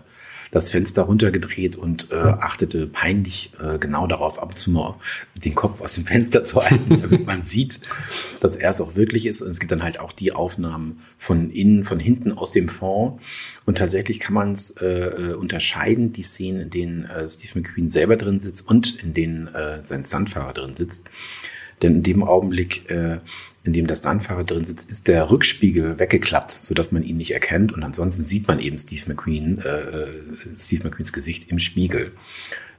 das 0.52 0.70
Fenster 0.70 1.04
runtergedreht 1.04 1.76
und 1.76 2.12
äh, 2.12 2.16
achtete 2.16 2.88
peinlich 2.88 3.52
äh, 3.60 3.80
genau 3.80 4.08
darauf, 4.08 4.40
ab 4.40 4.50
und 4.50 4.58
zu 4.58 4.72
mal 4.72 4.96
den 5.36 5.56
Kopf 5.56 5.82
aus 5.82 5.94
dem 5.94 6.06
Fenster 6.06 6.44
zu 6.44 6.64
halten, 6.64 6.98
damit 7.02 7.26
man 7.26 7.42
sieht, 7.44 7.82
dass 8.40 8.56
er 8.56 8.70
es 8.70 8.80
auch 8.80 8.96
wirklich 8.96 9.26
ist. 9.26 9.42
Und 9.42 9.50
es 9.50 9.60
gibt 9.60 9.72
dann 9.72 9.84
halt 9.84 10.00
auch 10.00 10.12
die 10.12 10.32
Aufnahmen 10.32 10.98
von 11.18 11.50
innen, 11.50 11.84
von 11.84 12.00
hinten 12.00 12.32
aus 12.32 12.52
dem 12.52 12.70
Fond. 12.70 13.22
Und 13.66 13.80
tatsächlich 13.80 14.20
kann 14.20 14.36
man 14.36 14.52
es 14.52 14.72
äh, 14.82 15.34
unterscheiden, 15.38 16.12
die 16.12 16.24
Szenen, 16.24 16.62
in 16.62 16.70
denen 16.70 17.06
äh, 17.06 17.28
Steve 17.28 17.60
McQueen 17.60 17.88
selber 17.88 18.18
drin 18.18 18.40
sitzt 18.40 18.68
und 18.68 19.02
in 19.02 19.14
denen 19.14 19.48
äh, 19.48 19.84
sein 19.84 20.04
Stuntfahrer 20.04 20.54
drin 20.54 20.74
sitzt. 20.74 21.06
Denn 21.82 21.96
in 21.96 22.04
dem 22.04 22.24
Augenblick, 22.24 22.90
äh, 22.90 23.20
in 23.64 23.74
dem 23.74 23.88
der 23.88 23.96
Stuntfahrer 23.96 24.44
drin 24.44 24.64
sitzt, 24.64 24.90
ist 24.90 25.08
der 25.08 25.30
Rückspiegel 25.30 26.00
weggeklappt, 26.00 26.52
sodass 26.52 26.92
man 26.92 27.04
ihn 27.04 27.18
nicht 27.18 27.32
erkennt. 27.32 27.74
Und 27.74 27.84
ansonsten 27.84 28.24
sieht 28.24 28.48
man 28.48 28.60
eben 28.60 28.80
Steve 28.80 29.04
McQueen, 29.08 29.60
äh, 29.60 29.80
äh, 29.80 30.08
Steve 30.58 30.84
McQueens 30.86 31.14
Gesicht 31.14 31.52
im 31.52 31.60
Spiegel. 31.60 32.14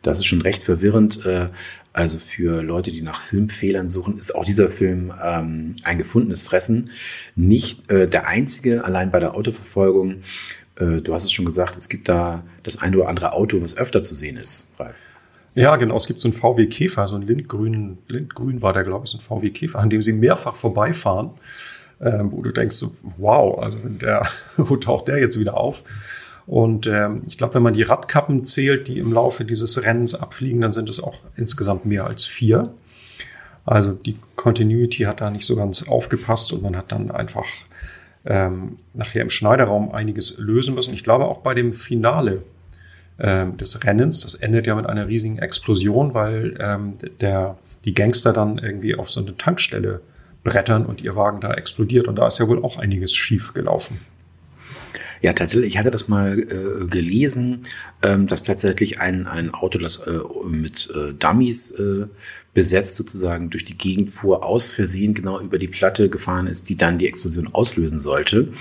Das 0.02 0.18
ist 0.18 0.26
schon 0.26 0.42
recht 0.42 0.62
verwirrend. 0.62 1.24
Äh, 1.26 1.48
also 1.92 2.18
für 2.18 2.62
Leute, 2.62 2.90
die 2.90 3.02
nach 3.02 3.20
Filmfehlern 3.20 3.88
suchen, 3.88 4.16
ist 4.16 4.34
auch 4.34 4.44
dieser 4.44 4.70
Film 4.70 5.12
ähm, 5.22 5.74
ein 5.84 5.98
gefundenes 5.98 6.42
Fressen. 6.42 6.90
Nicht 7.36 7.90
äh, 7.90 8.08
der 8.08 8.26
einzige, 8.26 8.84
allein 8.84 9.10
bei 9.10 9.20
der 9.20 9.34
Autoverfolgung. 9.34 10.22
Äh, 10.76 11.00
du 11.02 11.14
hast 11.14 11.24
es 11.24 11.32
schon 11.32 11.44
gesagt, 11.44 11.76
es 11.76 11.88
gibt 11.88 12.08
da 12.08 12.44
das 12.62 12.78
eine 12.78 12.96
oder 12.96 13.08
andere 13.08 13.32
Auto, 13.32 13.60
was 13.60 13.76
öfter 13.76 14.02
zu 14.02 14.14
sehen 14.14 14.36
ist, 14.36 14.78
Ralf. 14.78 14.96
Ja, 15.58 15.74
genau. 15.74 15.96
Es 15.96 16.06
gibt 16.06 16.20
so 16.20 16.28
einen 16.28 16.36
VW 16.36 16.66
Käfer, 16.66 17.08
so 17.08 17.16
einen 17.16 17.26
Lindgrün, 17.26 17.98
Lindgrün 18.06 18.62
war 18.62 18.72
der, 18.72 18.84
glaube 18.84 19.06
ich, 19.06 19.10
so 19.10 19.18
ein 19.18 19.22
VW 19.22 19.50
Käfer, 19.50 19.80
an 19.80 19.90
dem 19.90 20.02
sie 20.02 20.12
mehrfach 20.12 20.54
vorbeifahren, 20.54 21.32
äh, 21.98 22.20
wo 22.22 22.42
du 22.42 22.52
denkst, 22.52 22.84
wow, 23.16 23.58
also 23.58 23.82
wenn 23.82 23.98
der, 23.98 24.24
wo 24.56 24.76
taucht 24.76 25.08
der 25.08 25.18
jetzt 25.18 25.36
wieder 25.36 25.56
auf? 25.56 25.82
Und 26.46 26.86
ähm, 26.86 27.24
ich 27.26 27.38
glaube, 27.38 27.54
wenn 27.54 27.64
man 27.64 27.74
die 27.74 27.82
Radkappen 27.82 28.44
zählt, 28.44 28.86
die 28.86 28.98
im 28.98 29.12
Laufe 29.12 29.44
dieses 29.44 29.82
Rennens 29.82 30.14
abfliegen, 30.14 30.60
dann 30.60 30.72
sind 30.72 30.88
es 30.88 31.02
auch 31.02 31.16
insgesamt 31.34 31.86
mehr 31.86 32.06
als 32.06 32.24
vier. 32.24 32.72
Also 33.66 33.94
die 33.94 34.16
Continuity 34.36 35.02
hat 35.04 35.20
da 35.20 35.28
nicht 35.28 35.44
so 35.44 35.56
ganz 35.56 35.88
aufgepasst 35.88 36.52
und 36.52 36.62
man 36.62 36.76
hat 36.76 36.92
dann 36.92 37.10
einfach 37.10 37.46
ähm, 38.24 38.78
nachher 38.94 39.22
im 39.22 39.30
Schneiderraum 39.30 39.90
einiges 39.90 40.38
lösen 40.38 40.76
müssen. 40.76 40.94
Ich 40.94 41.02
glaube 41.02 41.24
auch 41.24 41.38
bei 41.38 41.54
dem 41.54 41.74
Finale 41.74 42.44
ähm, 43.18 43.56
des 43.56 43.84
Rennens, 43.84 44.20
das 44.20 44.34
endet 44.34 44.66
ja 44.66 44.74
mit 44.74 44.86
einer 44.86 45.08
riesigen 45.08 45.38
Explosion, 45.38 46.14
weil 46.14 46.56
ähm, 46.60 46.94
der, 47.20 47.58
die 47.84 47.94
Gangster 47.94 48.32
dann 48.32 48.58
irgendwie 48.58 48.94
auf 48.94 49.10
so 49.10 49.20
eine 49.20 49.36
Tankstelle 49.36 50.00
brettern 50.44 50.86
und 50.86 51.00
ihr 51.00 51.16
Wagen 51.16 51.40
da 51.40 51.54
explodiert. 51.54 52.08
Und 52.08 52.16
da 52.16 52.26
ist 52.26 52.38
ja 52.38 52.48
wohl 52.48 52.62
auch 52.64 52.78
einiges 52.78 53.14
schief 53.14 53.54
gelaufen. 53.54 54.00
Ja, 55.20 55.32
tatsächlich, 55.32 55.70
ich 55.70 55.78
hatte 55.78 55.90
das 55.90 56.06
mal 56.06 56.38
äh, 56.38 56.86
gelesen, 56.86 57.64
ähm, 58.02 58.28
dass 58.28 58.44
tatsächlich 58.44 59.00
ein, 59.00 59.26
ein 59.26 59.52
Auto, 59.52 59.78
das 59.78 59.96
äh, 59.96 60.20
mit 60.48 60.88
äh, 60.94 61.12
Dummies 61.12 61.72
äh, 61.72 62.06
besetzt 62.54 62.96
sozusagen 62.96 63.50
durch 63.50 63.64
die 63.64 63.76
Gegend 63.76 64.10
fuhr, 64.10 64.44
aus 64.44 64.70
Versehen 64.70 65.14
genau 65.14 65.40
über 65.40 65.58
die 65.58 65.68
Platte 65.68 66.08
gefahren 66.08 66.46
ist, 66.46 66.68
die 66.68 66.76
dann 66.76 66.98
die 66.98 67.08
Explosion 67.08 67.52
auslösen 67.52 67.98
sollte. 67.98 68.52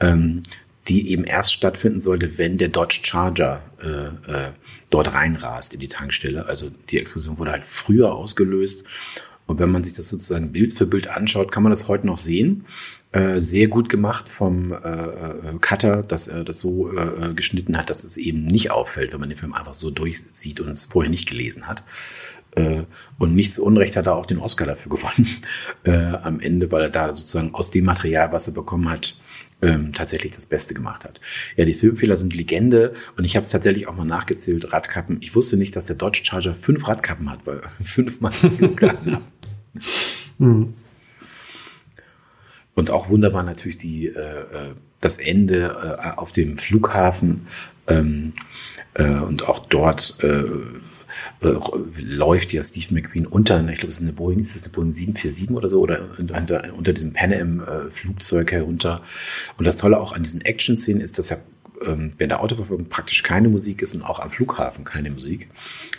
Ähm, 0.00 0.42
die 0.90 1.12
eben 1.12 1.22
erst 1.22 1.52
stattfinden 1.52 2.00
sollte, 2.00 2.36
wenn 2.36 2.58
der 2.58 2.68
Dodge 2.68 2.98
Charger 3.04 3.62
äh, 3.80 3.86
äh, 4.30 4.50
dort 4.90 5.14
reinrast 5.14 5.72
in 5.72 5.78
die 5.78 5.86
Tankstelle. 5.86 6.46
Also 6.46 6.68
die 6.90 6.98
Explosion 6.98 7.38
wurde 7.38 7.52
halt 7.52 7.64
früher 7.64 8.12
ausgelöst. 8.12 8.84
Und 9.46 9.60
wenn 9.60 9.70
man 9.70 9.84
sich 9.84 9.92
das 9.92 10.08
sozusagen 10.08 10.50
Bild 10.50 10.72
für 10.72 10.86
Bild 10.86 11.06
anschaut, 11.06 11.52
kann 11.52 11.62
man 11.62 11.70
das 11.70 11.86
heute 11.86 12.08
noch 12.08 12.18
sehen. 12.18 12.64
Äh, 13.12 13.40
sehr 13.40 13.68
gut 13.68 13.88
gemacht 13.88 14.28
vom 14.28 14.72
äh, 14.72 14.76
äh, 14.76 15.58
Cutter, 15.60 16.02
dass 16.02 16.26
er 16.26 16.42
das 16.42 16.58
so 16.58 16.90
äh, 16.92 17.34
geschnitten 17.34 17.78
hat, 17.78 17.88
dass 17.88 18.02
es 18.02 18.16
eben 18.16 18.46
nicht 18.46 18.72
auffällt, 18.72 19.12
wenn 19.12 19.20
man 19.20 19.28
den 19.28 19.38
Film 19.38 19.54
einfach 19.54 19.74
so 19.74 19.92
durchsieht 19.92 20.58
und 20.58 20.70
es 20.70 20.86
vorher 20.86 21.10
nicht 21.10 21.28
gelesen 21.28 21.68
hat. 21.68 21.84
Äh, 22.56 22.82
und 23.18 23.36
nichts 23.36 23.60
Unrecht 23.60 23.94
hat 23.94 24.08
er 24.08 24.16
auch 24.16 24.26
den 24.26 24.38
Oscar 24.38 24.66
dafür 24.66 24.90
gewonnen 24.90 25.28
äh, 25.84 26.16
am 26.22 26.40
Ende, 26.40 26.72
weil 26.72 26.82
er 26.82 26.90
da 26.90 27.12
sozusagen 27.12 27.54
aus 27.54 27.70
dem 27.70 27.84
Material, 27.84 28.32
was 28.32 28.48
er 28.48 28.54
bekommen 28.54 28.90
hat, 28.90 29.14
ähm, 29.62 29.92
tatsächlich 29.92 30.34
das 30.34 30.46
Beste 30.46 30.74
gemacht 30.74 31.04
hat. 31.04 31.20
Ja, 31.56 31.64
die 31.64 31.72
Filmfehler 31.72 32.16
sind 32.16 32.34
Legende 32.34 32.92
und 33.16 33.24
ich 33.24 33.36
habe 33.36 33.44
es 33.44 33.50
tatsächlich 33.50 33.88
auch 33.88 33.94
mal 33.94 34.04
nachgezählt, 34.04 34.72
Radkappen. 34.72 35.18
Ich 35.20 35.34
wusste 35.34 35.56
nicht, 35.56 35.76
dass 35.76 35.86
der 35.86 35.96
Dodge 35.96 36.22
Charger 36.24 36.54
fünf 36.54 36.88
Radkappen 36.88 37.30
hat, 37.30 37.40
weil 37.46 37.60
fünfmal 37.84 38.32
Flugkarten 38.32 39.14
haben. 39.14 39.24
Mhm. 40.38 40.72
Und 42.74 42.90
auch 42.90 43.10
wunderbar 43.10 43.42
natürlich 43.42 43.76
die, 43.76 44.06
äh, 44.06 44.40
äh, 44.40 44.74
das 45.00 45.18
Ende 45.18 45.98
äh, 46.02 46.18
auf 46.18 46.32
dem 46.32 46.56
Flughafen 46.56 47.46
ähm, 47.86 48.32
äh, 48.94 49.18
und 49.18 49.46
auch 49.46 49.58
dort 49.66 50.16
äh, 51.40 51.54
läuft 52.00 52.52
ja 52.52 52.62
Steve 52.62 52.94
McQueen 52.94 53.26
unter, 53.26 53.60
ich 53.68 53.78
glaube, 53.78 53.88
es 53.88 53.96
ist 53.96 54.02
eine 54.02 54.12
Boeing, 54.12 54.40
ist 54.40 54.54
das 54.54 54.64
eine 54.64 54.72
Boeing 54.72 54.90
747 54.90 55.50
oder 55.56 55.68
so, 55.68 55.80
oder 55.80 56.00
unter, 56.18 56.62
unter 56.76 56.92
diesem 56.92 57.12
Pan 57.12 57.32
Am 57.32 57.60
äh, 57.60 57.90
Flugzeug 57.90 58.52
herunter. 58.52 59.02
Und 59.58 59.64
das 59.64 59.76
Tolle 59.76 59.98
auch 59.98 60.12
an 60.12 60.22
diesen 60.22 60.40
Action-Szenen 60.42 61.00
ist, 61.00 61.18
dass 61.18 61.30
ja 61.30 61.38
ähm, 61.84 62.12
bei 62.18 62.26
der 62.26 62.42
Autoverfolgung 62.42 62.86
praktisch 62.88 63.22
keine 63.22 63.48
Musik 63.48 63.82
ist 63.82 63.94
und 63.94 64.02
auch 64.02 64.20
am 64.20 64.30
Flughafen 64.30 64.84
keine 64.84 65.10
Musik. 65.10 65.48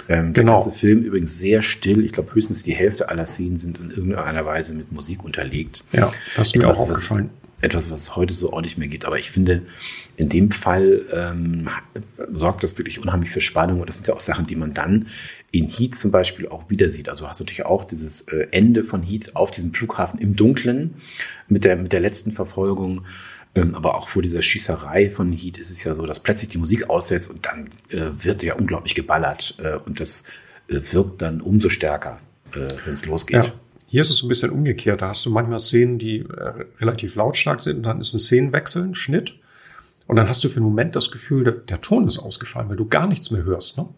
Ähm, 0.09 0.33
genau. 0.33 0.33
Der 0.33 0.43
ganze 0.43 0.71
Film 0.71 1.01
übrigens 1.01 1.37
sehr 1.37 1.61
still. 1.61 2.05
Ich 2.05 2.11
glaube, 2.11 2.33
höchstens 2.33 2.63
die 2.63 2.73
Hälfte 2.73 3.09
aller 3.09 3.25
Szenen 3.25 3.57
sind 3.57 3.79
in 3.79 3.91
irgendeiner 3.91 4.45
Weise 4.45 4.75
mit 4.75 4.91
Musik 4.91 5.23
unterlegt. 5.23 5.83
Ja, 5.91 6.11
das 6.35 6.47
ist 6.47 6.55
mir 6.55 6.63
Etwas, 6.63 6.79
auch 6.79 6.89
aufgefallen. 6.89 7.29
Etwas, 7.61 7.91
was 7.91 8.15
heute 8.15 8.33
so 8.33 8.59
nicht 8.59 8.77
mehr 8.77 8.87
gibt. 8.87 9.05
Aber 9.05 9.17
ich 9.17 9.31
finde, 9.31 9.63
in 10.17 10.29
dem 10.29 10.51
Fall 10.51 11.03
ähm, 11.13 11.69
sorgt 12.29 12.63
das 12.63 12.77
wirklich 12.77 12.99
unheimlich 12.99 13.29
für 13.29 13.41
Spannung. 13.41 13.79
Und 13.81 13.87
das 13.87 13.95
sind 13.95 14.07
ja 14.07 14.15
auch 14.15 14.21
Sachen, 14.21 14.47
die 14.47 14.55
man 14.55 14.73
dann 14.73 15.07
in 15.51 15.67
Heat 15.67 15.95
zum 15.95 16.11
Beispiel 16.11 16.47
auch 16.47 16.69
wieder 16.69 16.89
sieht. 16.89 17.09
Also 17.09 17.27
hast 17.27 17.39
du 17.39 17.43
natürlich 17.43 17.65
auch 17.65 17.83
dieses 17.83 18.21
äh, 18.21 18.47
Ende 18.51 18.83
von 18.83 19.03
Heat 19.03 19.35
auf 19.35 19.51
diesem 19.51 19.73
Flughafen 19.73 20.19
im 20.19 20.35
Dunkeln 20.35 20.95
mit 21.47 21.63
der, 21.63 21.77
mit 21.77 21.91
der 21.91 21.99
letzten 21.99 22.31
Verfolgung. 22.31 23.05
Ähm, 23.53 23.75
aber 23.75 23.95
auch 23.95 24.07
vor 24.07 24.21
dieser 24.21 24.41
Schießerei 24.41 25.09
von 25.09 25.31
Heat 25.31 25.57
ist 25.57 25.71
es 25.71 25.83
ja 25.83 25.93
so, 25.93 26.05
dass 26.05 26.21
plötzlich 26.21 26.49
die 26.49 26.57
Musik 26.57 26.89
aussetzt 26.89 27.29
und 27.29 27.45
dann 27.45 27.69
äh, 27.89 28.09
wird 28.23 28.43
ja 28.43 28.55
unglaublich 28.55 28.95
geballert. 28.95 29.55
Äh, 29.61 29.75
und 29.85 29.99
das 29.99 30.23
äh, 30.67 30.79
wirkt 30.93 31.21
dann 31.21 31.41
umso 31.41 31.69
stärker, 31.69 32.19
äh, 32.53 32.67
wenn 32.85 32.93
es 32.93 33.05
losgeht. 33.05 33.45
Ja. 33.45 33.53
Hier 33.91 33.99
ist 33.99 34.09
es 34.09 34.23
ein 34.23 34.29
bisschen 34.29 34.51
umgekehrt. 34.51 35.01
Da 35.01 35.09
hast 35.09 35.25
du 35.25 35.29
manchmal 35.29 35.59
Szenen, 35.59 35.99
die 35.99 36.19
äh, 36.19 36.65
relativ 36.79 37.15
lautstark 37.15 37.59
sind 37.59 37.75
und 37.75 37.83
dann 37.83 37.99
ist 37.99 38.13
ein 38.13 38.21
Szenenwechsel, 38.21 38.83
ein 38.83 38.95
Schnitt. 38.95 39.33
Und 40.07 40.15
dann 40.15 40.29
hast 40.29 40.45
du 40.45 40.47
für 40.47 40.55
einen 40.55 40.65
Moment 40.65 40.95
das 40.95 41.11
Gefühl, 41.11 41.43
der, 41.43 41.53
der 41.55 41.81
Ton 41.81 42.07
ist 42.07 42.17
ausgefallen, 42.17 42.69
weil 42.69 42.77
du 42.77 42.87
gar 42.87 43.05
nichts 43.05 43.31
mehr 43.31 43.43
hörst. 43.43 43.77
Ne? 43.77 43.89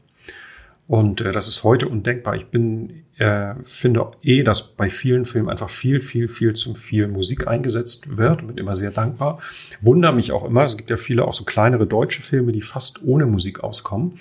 Und 0.88 1.22
äh, 1.22 1.32
das 1.32 1.48
ist 1.48 1.64
heute 1.64 1.88
undenkbar. 1.90 2.36
Ich 2.36 2.48
bin, 2.48 3.04
äh, 3.20 3.54
finde 3.62 4.10
eh, 4.24 4.42
dass 4.42 4.64
bei 4.64 4.90
vielen 4.90 5.26
Filmen 5.26 5.50
einfach 5.50 5.70
viel, 5.70 6.00
viel, 6.00 6.28
viel 6.28 6.54
zu 6.54 6.74
viel 6.74 7.08
Musik 7.08 7.48
eingesetzt 7.48 8.18
wird 8.18 8.42
und 8.42 8.48
bin 8.48 8.58
immer 8.58 8.76
sehr 8.76 8.90
dankbar. 8.90 9.42
Wunder 9.80 10.12
mich 10.12 10.32
auch 10.32 10.44
immer. 10.44 10.66
Es 10.66 10.76
gibt 10.76 10.90
ja 10.90 10.98
viele 10.98 11.24
auch 11.24 11.34
so 11.34 11.44
kleinere 11.44 11.86
deutsche 11.86 12.24
Filme, 12.24 12.52
die 12.52 12.62
fast 12.62 13.04
ohne 13.04 13.28
Musik 13.28 13.64
auskommen. 13.64 14.18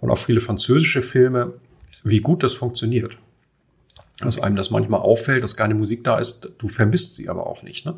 Und 0.00 0.10
auch 0.10 0.18
viele 0.18 0.40
französische 0.40 1.02
Filme, 1.02 1.52
wie 2.02 2.18
gut 2.18 2.42
das 2.42 2.54
funktioniert. 2.54 3.16
Dass 4.20 4.38
einem 4.38 4.54
das 4.54 4.70
manchmal 4.70 5.00
auffällt, 5.00 5.42
dass 5.42 5.56
keine 5.56 5.74
Musik 5.74 6.04
da 6.04 6.18
ist, 6.18 6.48
du 6.58 6.68
vermisst 6.68 7.16
sie 7.16 7.28
aber 7.28 7.48
auch 7.48 7.64
nicht. 7.64 7.84
Ne? 7.84 7.96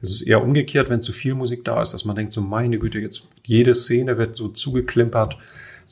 Es 0.00 0.10
ist 0.10 0.22
eher 0.22 0.42
umgekehrt, 0.42 0.88
wenn 0.88 1.02
zu 1.02 1.12
viel 1.12 1.34
Musik 1.34 1.62
da 1.64 1.82
ist, 1.82 1.92
dass 1.92 2.06
man 2.06 2.16
denkt, 2.16 2.32
so 2.32 2.40
meine 2.40 2.78
Güte, 2.78 2.98
jetzt 3.00 3.28
jede 3.44 3.74
Szene 3.74 4.16
wird 4.16 4.36
so 4.36 4.48
zugeklimpert 4.48 5.36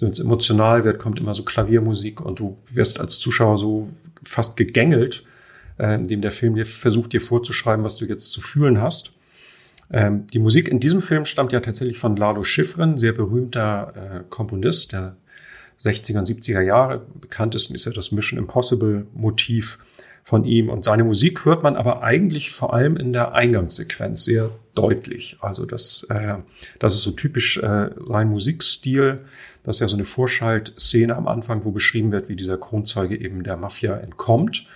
wenn 0.01 0.11
es 0.11 0.21
emotional 0.21 0.85
wird, 0.85 0.99
kommt 0.99 1.19
immer 1.19 1.35
so 1.35 1.43
Klaviermusik 1.43 2.21
und 2.21 2.39
du 2.39 2.59
wirst 2.71 3.01
als 3.01 3.19
Zuschauer 3.19 3.59
so 3.59 3.89
fast 4.23 4.57
gegängelt, 4.57 5.25
äh, 5.79 5.95
indem 5.95 6.23
der 6.23 6.33
Film 6.33 6.55
dir 6.55 6.67
versucht, 6.67 7.13
dir 7.13 7.21
vorzuschreiben, 7.21 7.85
was 7.85 7.97
du 7.97 8.05
jetzt 8.05 8.33
zu 8.33 8.41
fühlen 8.41 8.81
hast. 8.81 9.13
Ähm, 9.91 10.27
die 10.33 10.39
Musik 10.39 10.69
in 10.69 10.81
diesem 10.81 11.01
Film 11.01 11.25
stammt 11.25 11.53
ja 11.53 11.61
tatsächlich 11.61 11.99
von 11.99 12.17
Lalo 12.17 12.45
Schifrin, 12.45 12.99
sehr 12.99 13.13
berühmter 13.13 13.93
äh, 13.95 14.25
Komponist 14.29 14.93
der 14.93 15.17
60er 15.81 16.19
und 16.19 16.29
70er 16.29 16.61
Jahre. 16.61 17.07
Bekanntesten 17.21 17.75
ist 17.75 17.85
ja 17.85 17.93
das 17.93 18.13
Mission 18.13 18.39
Impossible 18.39 19.07
Motiv 19.15 19.79
von 20.27 20.45
ihm. 20.45 20.71
Und 20.71 20.85
seine 20.85 21.05
Musik 21.05 21.45
hört 21.45 21.63
man 21.63 21.77
aber 21.77 22.03
eigentlich 22.03 22.51
vor 22.51 22.75
allem 22.75 22.97
in 22.97 23.13
der 23.13 23.35
Eingangssequenz 23.35 24.25
sehr 24.25 24.51
deutlich. 24.75 25.37
Also 25.41 25.65
das, 25.67 26.05
äh, 26.11 26.35
das 26.81 26.95
ist 26.95 27.03
so 27.03 27.13
typisch 27.13 27.59
äh, 27.59 27.91
sein 28.09 28.29
Musikstil. 28.29 29.25
Das 29.63 29.77
ist 29.77 29.81
ja 29.81 29.89
so 29.89 29.95
eine 29.95 30.05
Vorschaltszene 30.05 31.15
am 31.15 31.29
Anfang, 31.29 31.65
wo 31.65 31.71
beschrieben 31.71 32.11
wird, 32.11 32.29
wie 32.29 32.35
dieser 32.35 32.59
Kronzeuge 32.59 33.17
eben 33.17 33.45
der 33.45 33.57
Mafia 33.57 33.97
entkommt. 33.97 34.67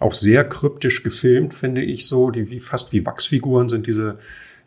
Auch 0.00 0.14
sehr 0.14 0.44
kryptisch 0.44 1.04
gefilmt, 1.04 1.54
finde 1.54 1.82
ich 1.82 2.06
so. 2.06 2.32
Die 2.32 2.50
wie, 2.50 2.58
fast 2.58 2.92
wie 2.92 3.06
Wachsfiguren 3.06 3.68
sind 3.68 3.86
diese, 3.86 4.18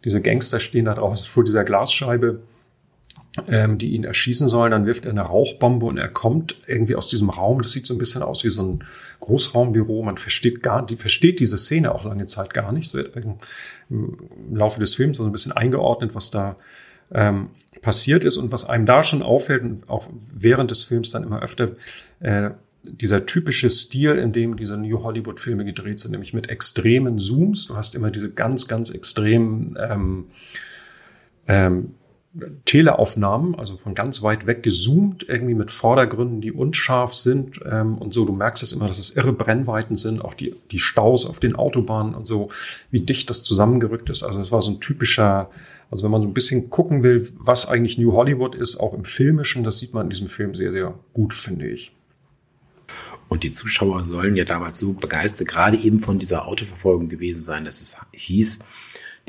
diese 0.06 0.22
Gangster 0.22 0.62
stehen 0.62 0.86
da 0.86 0.94
draußen 0.94 1.26
vor 1.28 1.44
dieser 1.44 1.66
Glasscheibe, 1.66 2.40
ähm, 3.48 3.78
die 3.78 3.92
ihn 3.92 4.04
erschießen 4.04 4.50
sollen. 4.50 4.72
Dann 4.72 4.86
wirft 4.86 5.06
er 5.06 5.12
eine 5.12 5.22
Rauchbombe 5.22 5.86
und 5.86 5.98
er 5.98 6.10
kommt 6.10 6.56
irgendwie 6.68 6.96
aus 6.96 7.08
diesem 7.08 7.30
Raum. 7.30 7.62
Das 7.62 7.72
sieht 7.72 7.88
so 7.88 7.94
ein 7.94 7.98
bisschen 7.98 8.24
aus 8.24 8.44
wie 8.44 8.50
so 8.50 8.64
ein 8.64 8.84
Großraumbüro. 9.20 10.04
Man 10.04 10.18
versteht 10.18 10.62
gar, 10.62 10.86
die 10.86 10.98
versteht 10.98 11.40
diese 11.40 11.58
Szene 11.58 11.94
auch 11.94 12.04
lange 12.04 12.26
Zeit 12.26 12.54
gar 12.54 12.72
nicht. 12.72 12.90
So 12.90 13.00
im 13.00 13.38
Laufe 14.54 14.80
des 14.80 14.96
Films 14.96 15.18
so 15.18 15.24
ein 15.24 15.32
bisschen 15.32 15.54
eingeordnet, 15.54 16.14
was 16.14 16.32
da 16.32 16.58
ähm, 17.14 17.50
passiert 17.82 18.24
ist 18.24 18.38
und 18.38 18.52
was 18.52 18.70
einem 18.70 18.86
da 18.86 19.04
schon 19.04 19.22
auffällt 19.22 19.64
und 19.64 19.90
auch 19.90 20.08
während 20.34 20.72
des 20.72 20.84
Films 20.84 21.12
dann 21.12 21.24
immer 21.24 21.42
öfter 21.42 21.76
äh, 22.20 22.52
dieser 22.84 23.26
typische 23.26 23.70
Stil, 23.70 24.18
in 24.18 24.34
dem 24.34 24.58
diese 24.58 24.76
New 24.76 25.04
Hollywood-Filme 25.04 25.66
gedreht 25.66 26.00
sind, 26.00 26.12
nämlich 26.12 26.34
mit 26.34 26.50
extremen 26.50 27.20
Zooms. 27.20 27.68
Du 27.68 27.76
hast 27.76 27.96
immer 27.96 28.12
diese 28.12 28.32
ganz, 28.32 28.68
ganz 28.68 28.90
extremen 28.90 29.78
ähm, 29.80 30.26
ähm, 31.48 31.94
Teleaufnahmen, 32.66 33.56
also 33.56 33.76
von 33.76 33.94
ganz 33.94 34.24
weit 34.24 34.48
weg 34.48 34.64
gezoomt, 34.64 35.26
irgendwie 35.28 35.54
mit 35.54 35.70
Vordergründen, 35.70 36.40
die 36.40 36.54
unscharf 36.54 37.14
sind 37.14 37.60
ähm, 37.70 37.98
und 37.98 38.14
so. 38.14 38.24
Du 38.24 38.32
merkst 38.32 38.64
es 38.64 38.72
immer, 38.72 38.88
dass 38.88 39.00
es 39.00 39.18
irre 39.18 39.34
Brennweiten 39.34 39.98
sind, 39.98 40.24
auch 40.24 40.34
die, 40.34 40.56
die 40.72 40.80
Staus 40.80 41.26
auf 41.26 41.40
den 41.40 41.56
Autobahnen 41.56 42.16
und 42.16 42.28
so, 42.28 42.50
wie 42.90 43.02
dicht 43.02 43.30
das 43.30 43.44
zusammengerückt 43.44 44.10
ist. 44.10 44.24
Also 44.24 44.40
es 44.40 44.52
war 44.52 44.62
so 44.62 44.72
ein 44.72 44.80
typischer 44.80 45.50
also 45.92 46.06
wenn 46.06 46.12
man 46.12 46.22
so 46.22 46.28
ein 46.30 46.34
bisschen 46.34 46.70
gucken 46.70 47.04
will, 47.04 47.30
was 47.38 47.68
eigentlich 47.68 47.98
New 47.98 48.14
Hollywood 48.14 48.56
ist, 48.56 48.80
auch 48.80 48.94
im 48.94 49.04
Filmischen, 49.04 49.66
das 49.66 49.78
sieht 49.78 49.94
man 49.94 50.06
in 50.06 50.10
diesem 50.10 50.30
Film 50.30 50.56
sehr, 50.56 50.72
sehr 50.72 50.98
gut, 51.14 51.34
finde 51.34 51.68
ich. 51.68 51.92
Und 53.28 53.44
die 53.44 53.52
Zuschauer 53.52 54.06
sollen 54.06 54.38
ja 54.38 54.46
damals 54.46 54.80
so 54.80 54.94
begeistert, 54.94 55.50
gerade 55.50 55.78
eben 55.78 56.00
von 56.00 56.18
dieser 56.18 56.48
Autoverfolgung 56.48 57.10
gewesen 57.10 57.42
sein, 57.42 57.66
dass 57.66 57.82
es 57.82 57.98
hieß, 58.14 58.60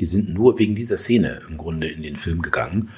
die 0.03 0.07
sind 0.07 0.33
nur 0.33 0.59
wegen 0.59 0.75
dieser 0.75 0.97
Szene 0.97 1.39
im 1.47 1.55
Grunde 1.55 1.87
in 1.87 2.03
den 2.03 2.17
Film 2.17 2.41
gegangen. 2.41 2.89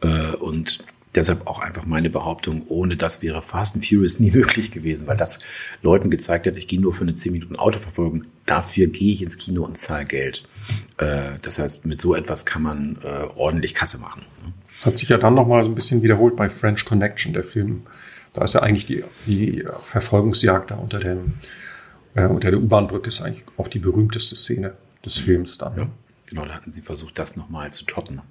Äh, 0.00 0.36
und 0.36 0.78
deshalb 1.12 1.48
auch 1.48 1.58
einfach 1.58 1.86
meine 1.86 2.08
Behauptung, 2.08 2.62
ohne 2.68 2.96
das 2.96 3.20
wäre 3.20 3.42
Fast 3.42 3.74
and 3.74 3.84
Furious 3.84 4.20
nie 4.20 4.30
möglich 4.30 4.70
gewesen, 4.70 5.08
weil 5.08 5.16
das 5.16 5.40
Leuten 5.82 6.08
gezeigt 6.08 6.46
hat, 6.46 6.56
ich 6.56 6.68
gehe 6.68 6.80
nur 6.80 6.94
für 6.94 7.02
eine 7.02 7.14
10 7.14 7.32
Minuten 7.32 7.56
Autoverfolgung, 7.56 8.26
dafür 8.46 8.86
gehe 8.86 9.12
ich 9.12 9.24
ins 9.24 9.38
Kino 9.38 9.64
und 9.64 9.76
zahle 9.76 10.04
Geld. 10.04 10.44
Äh, 10.98 11.40
das 11.42 11.58
heißt, 11.58 11.84
mit 11.84 12.00
so 12.00 12.14
etwas 12.14 12.46
kann 12.46 12.62
man 12.62 12.96
äh, 13.02 13.24
ordentlich 13.34 13.74
Kasse 13.74 13.98
machen. 13.98 14.22
Hat 14.84 14.98
sich 14.98 15.08
ja 15.08 15.18
dann 15.18 15.34
nochmal 15.34 15.64
so 15.64 15.68
ein 15.68 15.74
bisschen 15.74 16.04
wiederholt 16.04 16.36
bei 16.36 16.48
French 16.48 16.84
Connection, 16.84 17.32
der 17.32 17.42
Film. 17.42 17.82
Da 18.34 18.44
ist 18.44 18.54
ja 18.54 18.62
eigentlich 18.62 18.86
die, 18.86 19.02
die 19.26 19.64
Verfolgungsjagd 19.80 20.70
da 20.70 20.76
unter, 20.76 21.00
dem, 21.00 21.34
äh, 22.14 22.26
unter 22.26 22.52
der 22.52 22.60
U-Bahn-Brücke 22.60 23.08
ist 23.08 23.20
eigentlich 23.20 23.42
auch 23.56 23.66
die 23.66 23.80
berühmteste 23.80 24.36
Szene 24.36 24.74
des 25.04 25.18
Films 25.18 25.58
dann. 25.58 25.76
Ja, 25.76 25.88
genau, 26.32 26.46
da 26.46 26.54
hatten 26.54 26.70
sie 26.70 26.80
versucht, 26.80 27.18
das 27.18 27.36
nochmal 27.36 27.70
zu 27.72 27.84
toppen. 27.84 28.22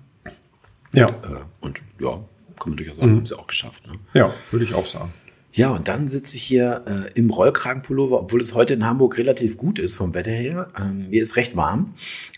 Ja. 0.94 1.08
Äh, 1.08 1.44
und 1.62 1.82
ja, 2.00 2.24
kann 2.60 2.70
man 2.70 2.78
durchaus 2.78 2.98
sagen, 2.98 3.12
mhm. 3.12 3.18
haben 3.18 3.26
sie 3.26 3.38
auch 3.38 3.48
geschafft. 3.48 3.88
Ne? 3.88 3.94
Ja, 4.14 4.34
würde 4.50 4.66
ich 4.66 4.74
auch 4.74 4.86
sagen. 4.86 5.14
Ja, 5.54 5.70
und 5.70 5.90
dann 5.90 6.08
sitze 6.08 6.38
ich 6.38 6.44
hier 6.44 6.86
äh, 6.88 7.20
im 7.20 7.30
Rollkragenpullover, 7.30 8.22
obwohl 8.22 8.40
es 8.40 8.56
heute 8.56 8.74
in 8.74 8.86
Hamburg 8.86 9.18
relativ 9.18 9.58
gut 9.58 9.80
ist 9.80 9.98
vom 9.98 10.14
Wetter 10.14 10.32
her. 10.32 10.72
Ähm, 10.80 11.10
mir 11.10 11.22
ist 11.22 11.36
recht 11.36 11.58
warm. 11.58 11.94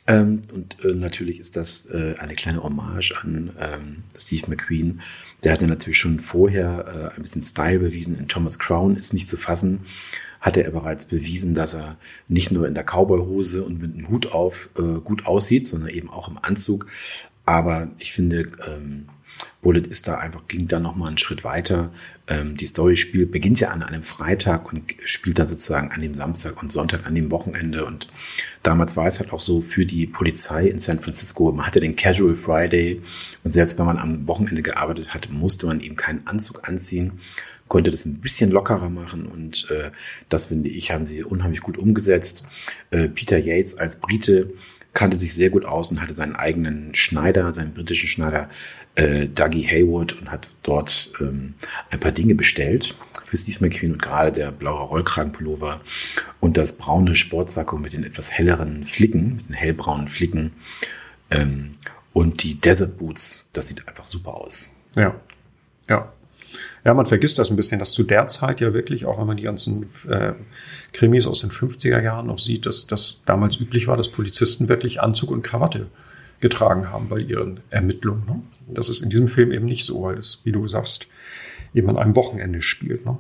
Ähm, 0.08 0.42
und 0.52 0.84
äh, 0.84 0.96
natürlich 0.96 1.38
ist 1.40 1.56
das 1.56 1.86
äh, 1.86 2.16
eine 2.18 2.34
kleine 2.34 2.64
Hommage 2.64 3.14
an 3.22 3.52
ähm, 3.60 4.04
Steve 4.18 4.50
McQueen. 4.50 5.02
Der 5.44 5.54
hat 5.54 5.62
ja 5.62 5.68
natürlich 5.68 6.00
schon 6.00 6.20
vorher 6.20 7.12
äh, 7.14 7.16
ein 7.16 7.22
bisschen 7.22 7.44
Style 7.44 7.80
bewiesen. 7.80 8.18
In 8.18 8.28
Thomas 8.28 8.58
Crown 8.58 8.96
ist 8.98 9.14
nicht 9.14 9.28
zu 9.28 9.38
fassen. 9.38 9.82
Hatte 10.44 10.64
er 10.64 10.72
bereits 10.72 11.06
bewiesen, 11.06 11.54
dass 11.54 11.74
er 11.74 11.98
nicht 12.28 12.52
nur 12.52 12.68
in 12.68 12.76
der 12.76 12.84
Cowboyhose 12.84 13.64
und 13.64 13.82
mit 13.82 13.96
einem 13.96 14.10
Hut 14.10 14.32
auf 14.32 14.70
äh, 14.78 15.00
gut 15.00 15.26
aussieht, 15.26 15.66
sondern 15.66 15.90
eben 15.90 16.10
auch 16.10 16.28
im 16.28 16.38
Anzug. 16.42 16.86
Aber 17.46 17.88
ich 17.98 18.12
finde, 18.12 18.52
ähm, 18.68 19.08
Bullet 19.64 19.88
ist 19.88 20.08
da 20.08 20.18
einfach, 20.18 20.48
ging 20.48 20.68
da 20.68 20.80
nochmal 20.80 21.08
einen 21.08 21.18
Schritt 21.18 21.44
weiter. 21.44 21.92
Ähm, 22.28 22.56
die 22.56 22.66
Story 22.66 22.98
spielt, 22.98 23.32
beginnt 23.32 23.60
ja 23.60 23.70
an 23.70 23.82
einem 23.82 24.04
Freitag 24.04 24.72
und 24.72 24.94
spielt 25.06 25.40
dann 25.40 25.48
sozusagen 25.48 25.92
an 25.92 26.02
dem 26.02 26.14
Samstag 26.14 26.62
und 26.62 26.72
Sonntag 26.72 27.08
an 27.08 27.16
dem 27.16 27.32
Wochenende. 27.32 27.86
Und 27.86 28.10
damals 28.62 28.96
war 28.98 29.08
es 29.08 29.20
halt 29.20 29.32
auch 29.32 29.40
so 29.40 29.62
für 29.62 29.86
die 29.86 30.06
Polizei 30.06 30.68
in 30.68 30.78
San 30.78 31.00
Francisco, 31.00 31.52
man 31.52 31.66
hatte 31.66 31.80
den 31.80 31.96
Casual 31.96 32.36
Friday 32.36 33.02
und 33.44 33.52
selbst 33.52 33.80
wenn 33.80 33.86
man 33.86 33.98
am 33.98 34.28
Wochenende 34.28 34.62
gearbeitet 34.62 35.14
hatte, 35.14 35.32
musste 35.32 35.66
man 35.66 35.80
eben 35.80 35.96
keinen 35.96 36.28
Anzug 36.28 36.68
anziehen 36.68 37.20
konnte 37.68 37.92
das 37.92 38.06
ein 38.06 38.20
bisschen 38.20 38.52
lockerer 38.52 38.90
machen 38.90 39.26
und 39.26 39.70
äh, 39.72 39.92
das 40.30 40.48
finde 40.48 40.70
ich, 40.70 40.92
haben 40.92 41.06
sie 41.06 41.24
unheimlich 41.24 41.62
gut 41.62 41.78
umgesetzt. 41.78 42.46
Äh, 42.92 43.10
Peter 43.10 43.38
Yates 43.38 43.78
als 43.78 44.00
Brite 44.00 44.54
kannte 44.94 45.18
sich 45.18 45.34
sehr 45.34 45.50
gut 45.50 45.66
aus 45.66 45.90
und 45.92 46.02
hatte 46.02 46.14
seinen 46.14 46.36
eigenen 46.36 46.94
Schneider, 46.94 47.52
seinen 47.52 47.74
britischen 47.74 48.08
Schneider 48.08 48.50
äh, 48.96 49.28
Dougie 49.28 49.64
Haywood 49.64 50.14
und 50.14 50.30
hat 50.30 50.48
dort 50.62 51.12
ähm, 51.20 51.56
ein 51.90 52.00
paar 52.00 52.12
Dinge 52.12 52.36
bestellt 52.36 52.96
für 53.26 53.38
Steve 53.38 53.58
McQueen 53.62 53.94
und 53.94 54.02
gerade 54.02 54.32
der 54.32 54.52
blaue 54.52 54.84
Rollkragenpullover 54.84 55.82
und 56.40 56.58
das 56.58 56.78
braune 56.78 57.16
Sportsacko 57.16 57.78
mit 57.78 57.94
den 57.94 58.04
etwas 58.04 58.32
helleren 58.32 58.84
Flicken, 58.84 59.38
mit 59.38 59.50
den 59.50 59.56
hellbraunen 59.56 60.08
Flicken 60.08 60.54
ähm, 61.32 61.72
und 62.14 62.44
die 62.44 62.62
Desert 62.62 62.98
Boots, 62.98 63.46
das 63.54 63.68
sieht 63.68 63.88
einfach 63.88 64.06
super 64.06 64.36
aus. 64.36 64.86
Ja, 64.96 65.16
ja. 65.90 66.14
Ja, 66.86 66.94
man 66.94 67.06
vergisst 67.06 67.40
das 67.40 67.50
ein 67.50 67.56
bisschen, 67.56 67.80
dass 67.80 67.94
zu 67.94 68.04
der 68.04 68.28
Zeit 68.28 68.60
ja 68.60 68.74
wirklich, 68.74 69.06
auch 69.06 69.18
wenn 69.20 69.28
man 69.28 69.38
die 69.38 69.44
ganzen 69.44 69.86
äh, 70.10 70.34
Krimis 70.92 71.28
aus 71.28 71.40
den 71.40 71.50
50er 71.50 72.02
Jahren 72.02 72.28
noch 72.28 72.40
sieht, 72.40 72.66
dass 72.66 72.88
das 72.88 73.22
damals 73.26 73.56
üblich 73.58 73.88
war, 73.88 73.96
dass 73.96 74.10
Polizisten 74.10 74.68
wirklich 74.68 75.02
Anzug 75.02 75.32
und 75.32 75.44
Krawatte 75.44 75.88
getragen 76.42 76.90
haben 76.92 77.08
bei 77.08 77.20
ihren 77.20 77.62
Ermittlungen. 77.70 78.26
Ne? 78.26 78.42
Das 78.68 78.90
ist 78.90 79.02
in 79.02 79.10
diesem 79.10 79.30
Film 79.30 79.54
eben 79.54 79.66
nicht 79.66 79.86
so, 79.86 80.04
weil 80.04 80.18
es, 80.18 80.42
wie 80.44 80.52
du 80.52 80.68
sagst, 80.68 81.08
eben 81.74 81.90
an 81.90 81.98
einem 81.98 82.18
Wochenende 82.18 82.62
spielt. 82.62 83.06
Ne? 83.06 83.18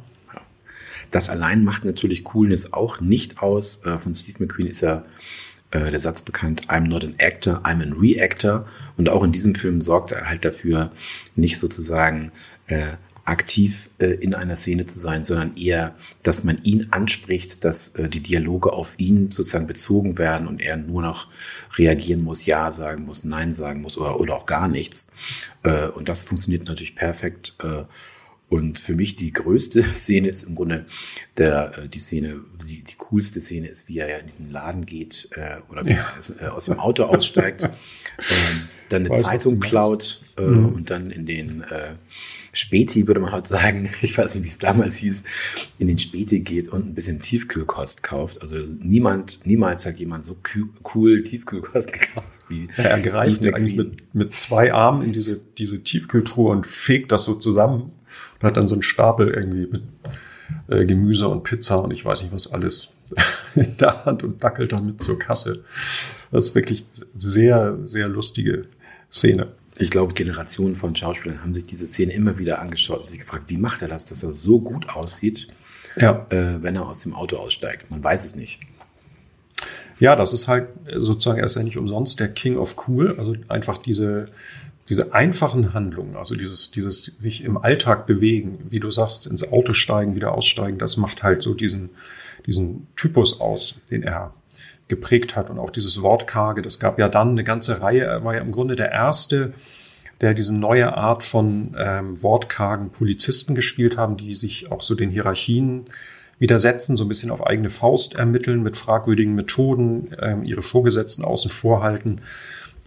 Das 1.11 1.29
allein 1.29 1.63
macht 1.63 1.85
natürlich 1.85 2.23
Coolness 2.25 2.73
auch 2.73 2.99
nicht 2.99 3.41
aus. 3.41 3.85
Äh, 3.85 3.97
von 3.97 4.13
Steve 4.13 4.43
McQueen 4.43 4.67
ist 4.67 4.81
ja 4.81 5.05
äh, 5.71 5.89
der 5.89 5.99
Satz 5.99 6.21
bekannt, 6.21 6.67
I'm 6.67 6.87
not 6.87 7.05
an 7.05 7.15
actor, 7.19 7.61
I'm 7.63 7.81
a 7.81 7.95
reactor. 7.97 8.65
Und 8.97 9.07
auch 9.07 9.23
in 9.23 9.31
diesem 9.31 9.55
Film 9.55 9.79
sorgt 9.79 10.11
er 10.11 10.27
halt 10.27 10.43
dafür, 10.43 10.91
nicht 11.35 11.57
sozusagen 11.57 12.31
äh, 12.67 12.97
aktiv 13.25 13.89
äh, 13.99 14.07
in 14.07 14.35
einer 14.35 14.55
Szene 14.55 14.85
zu 14.85 14.99
sein, 14.99 15.23
sondern 15.23 15.55
eher, 15.55 15.95
dass 16.23 16.43
man 16.43 16.61
ihn 16.63 16.87
anspricht, 16.91 17.63
dass 17.63 17.95
äh, 17.95 18.09
die 18.09 18.19
Dialoge 18.19 18.73
auf 18.73 18.95
ihn 18.97 19.31
sozusagen 19.31 19.67
bezogen 19.67 20.17
werden 20.17 20.47
und 20.47 20.61
er 20.61 20.75
nur 20.75 21.01
noch 21.01 21.29
reagieren 21.77 22.23
muss, 22.23 22.45
Ja 22.45 22.71
sagen 22.71 23.05
muss, 23.05 23.23
Nein 23.23 23.53
sagen 23.53 23.81
muss 23.81 23.97
oder, 23.97 24.19
oder 24.19 24.35
auch 24.35 24.45
gar 24.45 24.67
nichts. 24.67 25.13
Äh, 25.63 25.87
und 25.87 26.09
das 26.09 26.23
funktioniert 26.23 26.65
natürlich 26.65 26.95
perfekt. 26.95 27.55
Und 28.53 28.77
für 28.77 28.93
mich 28.93 29.15
die 29.15 29.33
größte 29.33 29.83
Szene 29.95 30.27
ist 30.27 30.43
im 30.43 30.53
Grunde 30.53 30.85
der, 31.37 31.75
äh, 31.75 31.89
die 31.89 31.97
Szene, 31.97 32.41
die, 32.69 32.83
die 32.83 32.95
coolste 32.97 33.39
Szene 33.39 33.67
ist, 33.67 33.87
wie 33.87 33.97
er 33.97 34.07
ja 34.07 34.17
in 34.17 34.27
diesen 34.27 34.51
Laden 34.51 34.85
geht 34.85 35.29
äh, 35.31 35.55
oder 35.71 35.83
wie 35.85 35.93
ja. 35.93 36.05
er 36.39 36.49
äh, 36.49 36.49
aus 36.51 36.65
dem 36.65 36.77
Auto 36.77 37.05
aussteigt, 37.05 37.63
äh, 37.63 37.69
dann 38.89 39.01
eine 39.01 39.09
Weiß, 39.09 39.23
Zeitung 39.23 39.59
klaut 39.59 40.21
äh, 40.37 40.43
mhm. 40.43 40.67
und 40.67 40.91
dann 40.91 41.09
in 41.09 41.25
den 41.25 41.61
äh, 41.61 41.95
Späti, 42.51 43.07
würde 43.07 43.21
man 43.21 43.31
heute 43.31 43.49
sagen, 43.49 43.89
ich 44.03 44.15
weiß 44.15 44.35
nicht, 44.35 44.43
wie 44.43 44.49
es 44.49 44.59
damals 44.59 44.97
hieß, 44.97 45.23
in 45.79 45.87
den 45.87 45.97
Späti 45.97 46.41
geht 46.41 46.67
und 46.67 46.85
ein 46.85 46.93
bisschen 46.93 47.21
Tiefkühlkost 47.21 48.03
kauft. 48.03 48.39
Also 48.39 48.57
niemand, 48.79 49.39
niemals 49.45 49.87
hat 49.87 49.97
jemand 49.97 50.23
so 50.25 50.37
cool 50.93 51.23
Tiefkühlkost 51.23 51.91
gekauft 51.91 52.27
wie 52.49 52.67
ja, 52.77 52.83
Er 52.83 52.99
gereicht 52.99 53.43
eigentlich 53.47 53.77
mit, 53.77 54.13
mit 54.13 54.35
zwei 54.35 54.71
Armen 54.71 55.01
in 55.01 55.11
diese, 55.11 55.41
diese 55.57 55.81
Tiefkühltruhe 55.81 56.51
und 56.51 56.67
fegt 56.67 57.11
das 57.11 57.25
so 57.25 57.33
zusammen 57.33 57.93
und 58.39 58.47
hat 58.47 58.57
dann 58.57 58.67
so 58.67 58.75
einen 58.75 58.83
Stapel 58.83 59.29
irgendwie 59.29 59.67
mit 59.67 59.83
äh, 60.67 60.85
Gemüse 60.85 61.27
und 61.27 61.43
Pizza 61.43 61.77
und 61.77 61.91
ich 61.91 62.03
weiß 62.05 62.23
nicht 62.23 62.33
was 62.33 62.51
alles 62.51 62.89
in 63.55 63.77
der 63.77 64.05
Hand 64.05 64.23
und 64.23 64.43
dackelt 64.43 64.71
damit 64.71 65.01
zur 65.01 65.19
Kasse. 65.19 65.63
Das 66.31 66.45
ist 66.45 66.55
wirklich 66.55 66.85
sehr, 67.15 67.77
sehr 67.85 68.07
lustige 68.07 68.65
Szene 69.11 69.51
ich 69.77 69.89
glaube, 69.89 70.13
Generationen 70.13 70.75
von 70.75 70.95
Schauspielern 70.95 71.41
haben 71.41 71.53
sich 71.53 71.65
diese 71.65 71.85
Szene 71.85 72.13
immer 72.13 72.37
wieder 72.37 72.59
angeschaut 72.59 73.01
und 73.01 73.09
sich 73.09 73.19
gefragt, 73.19 73.45
wie 73.47 73.57
macht 73.57 73.81
er 73.81 73.87
das, 73.87 74.05
dass 74.05 74.23
er 74.23 74.31
so 74.31 74.59
gut 74.59 74.89
aussieht, 74.89 75.47
ja. 75.95 76.25
äh, 76.29 76.61
wenn 76.61 76.75
er 76.75 76.87
aus 76.87 77.01
dem 77.01 77.13
Auto 77.13 77.37
aussteigt. 77.37 77.89
Man 77.89 78.03
weiß 78.03 78.25
es 78.25 78.35
nicht. 78.35 78.59
Ja, 79.99 80.15
das 80.15 80.33
ist 80.33 80.47
halt 80.47 80.69
sozusagen, 80.95 81.39
er 81.39 81.45
ist 81.45 81.55
ja 81.55 81.63
nicht 81.63 81.77
umsonst 81.77 82.19
der 82.19 82.27
King 82.27 82.57
of 82.57 82.75
Cool, 82.87 83.15
also 83.17 83.35
einfach 83.47 83.77
diese, 83.77 84.25
diese 84.89 85.13
einfachen 85.13 85.73
Handlungen, 85.73 86.15
also 86.15 86.35
dieses, 86.35 86.71
dieses 86.71 87.05
sich 87.05 87.43
im 87.43 87.57
Alltag 87.57 88.05
bewegen, 88.05 88.59
wie 88.69 88.79
du 88.79 88.91
sagst, 88.91 89.27
ins 89.27 89.49
Auto 89.51 89.73
steigen, 89.73 90.15
wieder 90.15 90.33
aussteigen, 90.33 90.77
das 90.77 90.97
macht 90.97 91.23
halt 91.23 91.41
so 91.41 91.53
diesen, 91.53 91.91
diesen 92.45 92.87
Typus 92.95 93.39
aus, 93.39 93.79
den 93.89 94.03
er 94.03 94.33
geprägt 94.89 95.35
hat 95.35 95.49
und 95.49 95.59
auch 95.59 95.69
dieses 95.69 96.01
Wortkarge. 96.01 96.61
Das 96.61 96.79
gab 96.79 96.99
ja 96.99 97.07
dann 97.07 97.29
eine 97.29 97.43
ganze 97.43 97.81
Reihe, 97.81 98.03
er 98.03 98.23
war 98.25 98.35
ja 98.35 98.41
im 98.41 98.51
Grunde 98.51 98.75
der 98.75 98.91
erste, 98.91 99.53
der 100.19 100.33
diese 100.33 100.55
neue 100.55 100.95
Art 100.95 101.23
von 101.23 101.75
ähm, 101.77 102.21
wortkargen 102.21 102.91
Polizisten 102.91 103.55
gespielt 103.55 103.97
haben, 103.97 104.17
die 104.17 104.35
sich 104.35 104.71
auch 104.71 104.81
so 104.81 104.95
den 104.95 105.09
Hierarchien 105.09 105.85
widersetzen, 106.39 106.97
so 106.97 107.05
ein 107.05 107.07
bisschen 107.07 107.31
auf 107.31 107.45
eigene 107.45 107.69
Faust 107.69 108.15
ermitteln 108.15 108.63
mit 108.63 108.75
fragwürdigen 108.75 109.33
Methoden, 109.33 110.09
ähm, 110.21 110.43
ihre 110.43 110.61
Vorgesetzten 110.61 111.23
außen 111.23 111.49
vor 111.49 111.81
halten, 111.83 112.21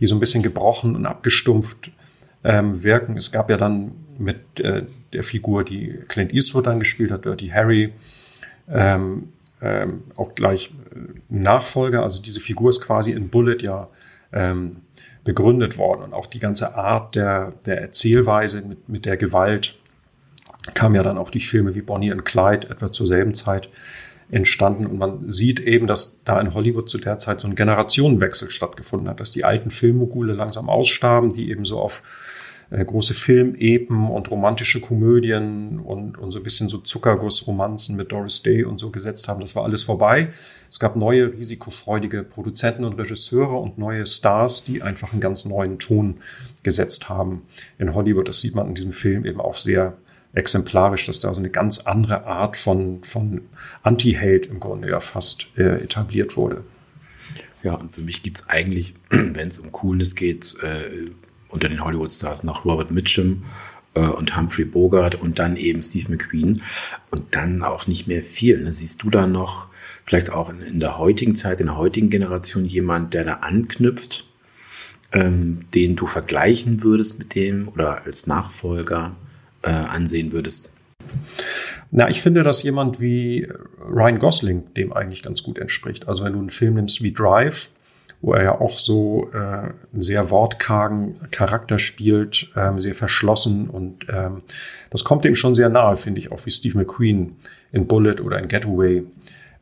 die 0.00 0.06
so 0.06 0.14
ein 0.14 0.20
bisschen 0.20 0.42
gebrochen 0.42 0.96
und 0.96 1.06
abgestumpft 1.06 1.90
ähm, 2.44 2.82
wirken. 2.82 3.16
Es 3.16 3.32
gab 3.32 3.50
ja 3.50 3.56
dann 3.56 3.92
mit 4.18 4.60
äh, 4.60 4.84
der 5.12 5.22
Figur, 5.22 5.64
die 5.64 6.00
Clint 6.08 6.32
Eastwood 6.32 6.66
dann 6.66 6.78
gespielt 6.78 7.10
hat, 7.10 7.24
Dirty 7.24 7.48
Harry, 7.48 7.92
ähm, 8.68 9.32
ähm, 9.62 10.04
auch 10.16 10.34
gleich 10.34 10.70
äh, 10.94 10.98
Nachfolger. 11.28 12.02
Also 12.02 12.20
diese 12.20 12.40
Figur 12.40 12.70
ist 12.70 12.80
quasi 12.82 13.12
in 13.12 13.28
Bullet 13.28 13.58
ja 13.62 13.88
ähm, 14.32 14.76
begründet 15.24 15.78
worden. 15.78 16.02
Und 16.02 16.14
auch 16.14 16.26
die 16.26 16.38
ganze 16.38 16.74
Art 16.76 17.14
der, 17.14 17.52
der 17.64 17.80
Erzählweise 17.80 18.62
mit, 18.62 18.88
mit 18.88 19.06
der 19.06 19.16
Gewalt 19.16 19.78
kam 20.74 20.94
ja 20.94 21.02
dann 21.02 21.18
auch 21.18 21.30
durch 21.30 21.48
Filme 21.48 21.74
wie 21.74 21.82
Bonnie 21.82 22.12
und 22.12 22.24
Clyde 22.24 22.68
etwa 22.70 22.90
zur 22.90 23.06
selben 23.06 23.34
Zeit 23.34 23.68
entstanden. 24.30 24.86
Und 24.86 24.98
man 24.98 25.32
sieht 25.32 25.60
eben, 25.60 25.86
dass 25.86 26.18
da 26.24 26.40
in 26.40 26.54
Hollywood 26.54 26.88
zu 26.88 26.98
der 26.98 27.18
Zeit 27.18 27.40
so 27.40 27.48
ein 27.48 27.54
Generationenwechsel 27.54 28.50
stattgefunden 28.50 29.08
hat, 29.08 29.20
dass 29.20 29.30
die 29.30 29.44
alten 29.44 29.70
Filmmogule 29.70 30.32
langsam 30.32 30.68
ausstarben, 30.68 31.32
die 31.32 31.50
eben 31.50 31.64
so 31.64 31.78
auf 31.78 32.02
äh, 32.70 32.84
große 32.84 33.14
Filmepen 33.14 34.08
und 34.08 34.30
romantische 34.30 34.80
Komödien 34.80 35.78
und, 35.78 36.18
und 36.18 36.32
so 36.32 36.40
ein 36.40 36.42
bisschen 36.42 36.68
so 36.68 36.78
Zuckergussromanzen 36.78 37.96
mit 37.96 38.10
Doris 38.10 38.42
Day 38.42 38.64
und 38.64 38.78
so 38.78 38.90
gesetzt 38.90 39.28
haben. 39.28 39.40
Das 39.40 39.54
war 39.54 39.62
alles 39.62 39.84
vorbei. 39.84 40.32
Es 40.68 40.80
gab 40.80 40.96
neue 40.96 41.32
risikofreudige 41.32 42.24
Produzenten 42.24 42.84
und 42.84 42.98
Regisseure 42.98 43.56
und 43.56 43.78
neue 43.78 44.04
Stars, 44.06 44.64
die 44.64 44.82
einfach 44.82 45.12
einen 45.12 45.20
ganz 45.20 45.44
neuen 45.44 45.78
Ton 45.78 46.16
gesetzt 46.64 47.08
haben 47.08 47.42
in 47.78 47.94
Hollywood. 47.94 48.28
Das 48.28 48.40
sieht 48.40 48.56
man 48.56 48.66
in 48.68 48.74
diesem 48.74 48.92
Film 48.92 49.24
eben 49.24 49.40
auch 49.40 49.54
sehr 49.54 49.96
exemplarisch, 50.36 51.06
dass 51.06 51.20
da 51.20 51.32
so 51.34 51.40
eine 51.40 51.50
ganz 51.50 51.80
andere 51.80 52.26
Art 52.26 52.56
von, 52.56 53.02
von 53.04 53.42
Anti-Hate 53.82 54.48
im 54.48 54.60
Grunde 54.60 54.90
ja 54.90 55.00
fast 55.00 55.46
äh, 55.56 55.82
etabliert 55.82 56.36
wurde. 56.36 56.64
Ja, 57.62 57.74
und 57.74 57.94
für 57.94 58.02
mich 58.02 58.22
gibt 58.22 58.38
es 58.38 58.48
eigentlich, 58.48 58.94
wenn 59.10 59.48
es 59.48 59.58
um 59.58 59.72
Coolness 59.72 60.14
geht, 60.14 60.54
äh, 60.62 61.10
unter 61.48 61.68
den 61.68 61.82
Hollywood-Stars 61.82 62.44
noch 62.44 62.66
Robert 62.66 62.90
Mitchum 62.90 63.44
äh, 63.94 64.00
und 64.00 64.36
Humphrey 64.36 64.66
Bogart 64.66 65.14
und 65.14 65.38
dann 65.38 65.56
eben 65.56 65.80
Steve 65.80 66.10
McQueen 66.10 66.60
und 67.10 67.34
dann 67.34 67.62
auch 67.62 67.86
nicht 67.86 68.06
mehr 68.06 68.22
viel. 68.22 68.60
Ne? 68.62 68.72
Siehst 68.72 69.02
du 69.02 69.10
da 69.10 69.26
noch 69.26 69.68
vielleicht 70.04 70.30
auch 70.30 70.50
in, 70.50 70.60
in, 70.60 70.80
der 70.80 70.98
heutigen 70.98 71.34
Zeit, 71.34 71.60
in 71.60 71.66
der 71.66 71.78
heutigen 71.78 72.10
Generation 72.10 72.66
jemand, 72.66 73.14
der 73.14 73.24
da 73.24 73.32
anknüpft, 73.34 74.26
ähm, 75.12 75.60
den 75.74 75.96
du 75.96 76.06
vergleichen 76.06 76.82
würdest 76.82 77.18
mit 77.18 77.34
dem 77.34 77.68
oder 77.68 78.04
als 78.04 78.26
Nachfolger 78.26 79.16
äh, 79.66 79.70
ansehen 79.70 80.32
würdest? 80.32 80.72
Na, 81.90 82.08
ich 82.08 82.22
finde, 82.22 82.42
dass 82.42 82.62
jemand 82.62 83.00
wie 83.00 83.46
Ryan 83.78 84.18
Gosling 84.18 84.74
dem 84.74 84.92
eigentlich 84.92 85.22
ganz 85.22 85.42
gut 85.42 85.58
entspricht. 85.58 86.08
Also 86.08 86.24
wenn 86.24 86.32
du 86.32 86.38
einen 86.38 86.50
Film 86.50 86.74
nimmst 86.74 87.02
wie 87.02 87.12
Drive, 87.12 87.68
wo 88.20 88.32
er 88.32 88.42
ja 88.42 88.60
auch 88.60 88.78
so 88.78 89.28
äh, 89.32 89.36
einen 89.36 90.02
sehr 90.02 90.30
wortkargen 90.30 91.16
Charakter 91.30 91.78
spielt, 91.78 92.50
ähm, 92.56 92.80
sehr 92.80 92.94
verschlossen 92.94 93.68
und 93.68 94.06
ähm, 94.08 94.42
das 94.90 95.04
kommt 95.04 95.24
ihm 95.24 95.34
schon 95.34 95.54
sehr 95.54 95.68
nahe, 95.68 95.96
finde 95.96 96.20
ich, 96.20 96.32
auch 96.32 96.44
wie 96.46 96.50
Steve 96.50 96.78
McQueen 96.78 97.36
in 97.72 97.86
Bullet 97.86 98.20
oder 98.22 98.38
in 98.38 98.48
Getaway 98.48 99.04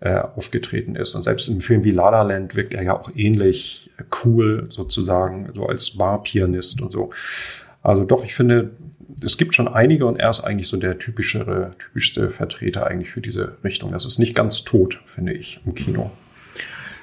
äh, 0.00 0.18
aufgetreten 0.18 0.96
ist. 0.96 1.14
Und 1.14 1.22
selbst 1.22 1.48
im 1.48 1.60
Film 1.60 1.84
wie 1.84 1.90
La 1.90 2.10
La 2.10 2.22
Land 2.22 2.54
wirkt 2.54 2.74
er 2.74 2.82
ja 2.82 2.98
auch 2.98 3.10
ähnlich 3.14 3.90
cool 4.24 4.66
sozusagen, 4.68 5.50
so 5.54 5.66
als 5.66 5.96
Barpianist 5.96 6.80
und 6.80 6.92
so. 6.92 7.10
Also 7.82 8.04
doch, 8.04 8.24
ich 8.24 8.34
finde, 8.34 8.70
es 9.22 9.36
gibt 9.36 9.54
schon 9.54 9.68
einige 9.68 10.06
und 10.06 10.16
er 10.16 10.30
ist 10.30 10.40
eigentlich 10.40 10.68
so 10.68 10.76
der 10.76 10.98
typischere, 10.98 11.74
typischste 11.78 12.30
Vertreter 12.30 12.86
eigentlich 12.86 13.10
für 13.10 13.20
diese 13.20 13.56
Richtung. 13.64 13.92
Das 13.92 14.04
ist 14.04 14.18
nicht 14.18 14.34
ganz 14.34 14.64
tot, 14.64 15.00
finde 15.06 15.32
ich, 15.32 15.60
im 15.64 15.74
Kino. 15.74 16.10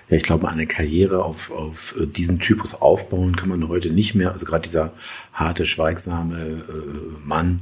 Ja, 0.09 0.17
ich 0.17 0.23
glaube, 0.23 0.49
eine 0.49 0.67
Karriere 0.67 1.23
auf, 1.23 1.51
auf 1.51 1.95
äh, 1.99 2.05
diesen 2.05 2.39
Typus 2.39 2.75
aufbauen 2.75 3.35
kann 3.35 3.49
man 3.49 3.67
heute 3.67 3.89
nicht 3.89 4.13
mehr. 4.13 4.31
Also 4.31 4.45
gerade 4.45 4.63
dieser 4.63 4.93
harte, 5.33 5.65
schweigsame 5.65 6.37
äh, 6.37 7.17
Mann 7.23 7.61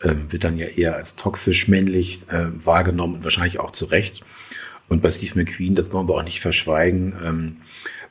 äh, 0.00 0.14
wird 0.28 0.44
dann 0.44 0.56
ja 0.56 0.66
eher 0.66 0.96
als 0.96 1.16
toxisch 1.16 1.68
männlich 1.68 2.26
äh, 2.28 2.46
wahrgenommen 2.64 3.14
und 3.16 3.24
wahrscheinlich 3.24 3.60
auch 3.60 3.70
zu 3.70 3.86
Recht. 3.86 4.22
Und 4.88 5.02
bei 5.02 5.10
Steve 5.10 5.32
McQueen, 5.40 5.74
das 5.74 5.92
wollen 5.92 6.08
wir 6.08 6.14
auch 6.14 6.22
nicht 6.22 6.40
verschweigen, 6.40 7.14
ähm, 7.24 7.56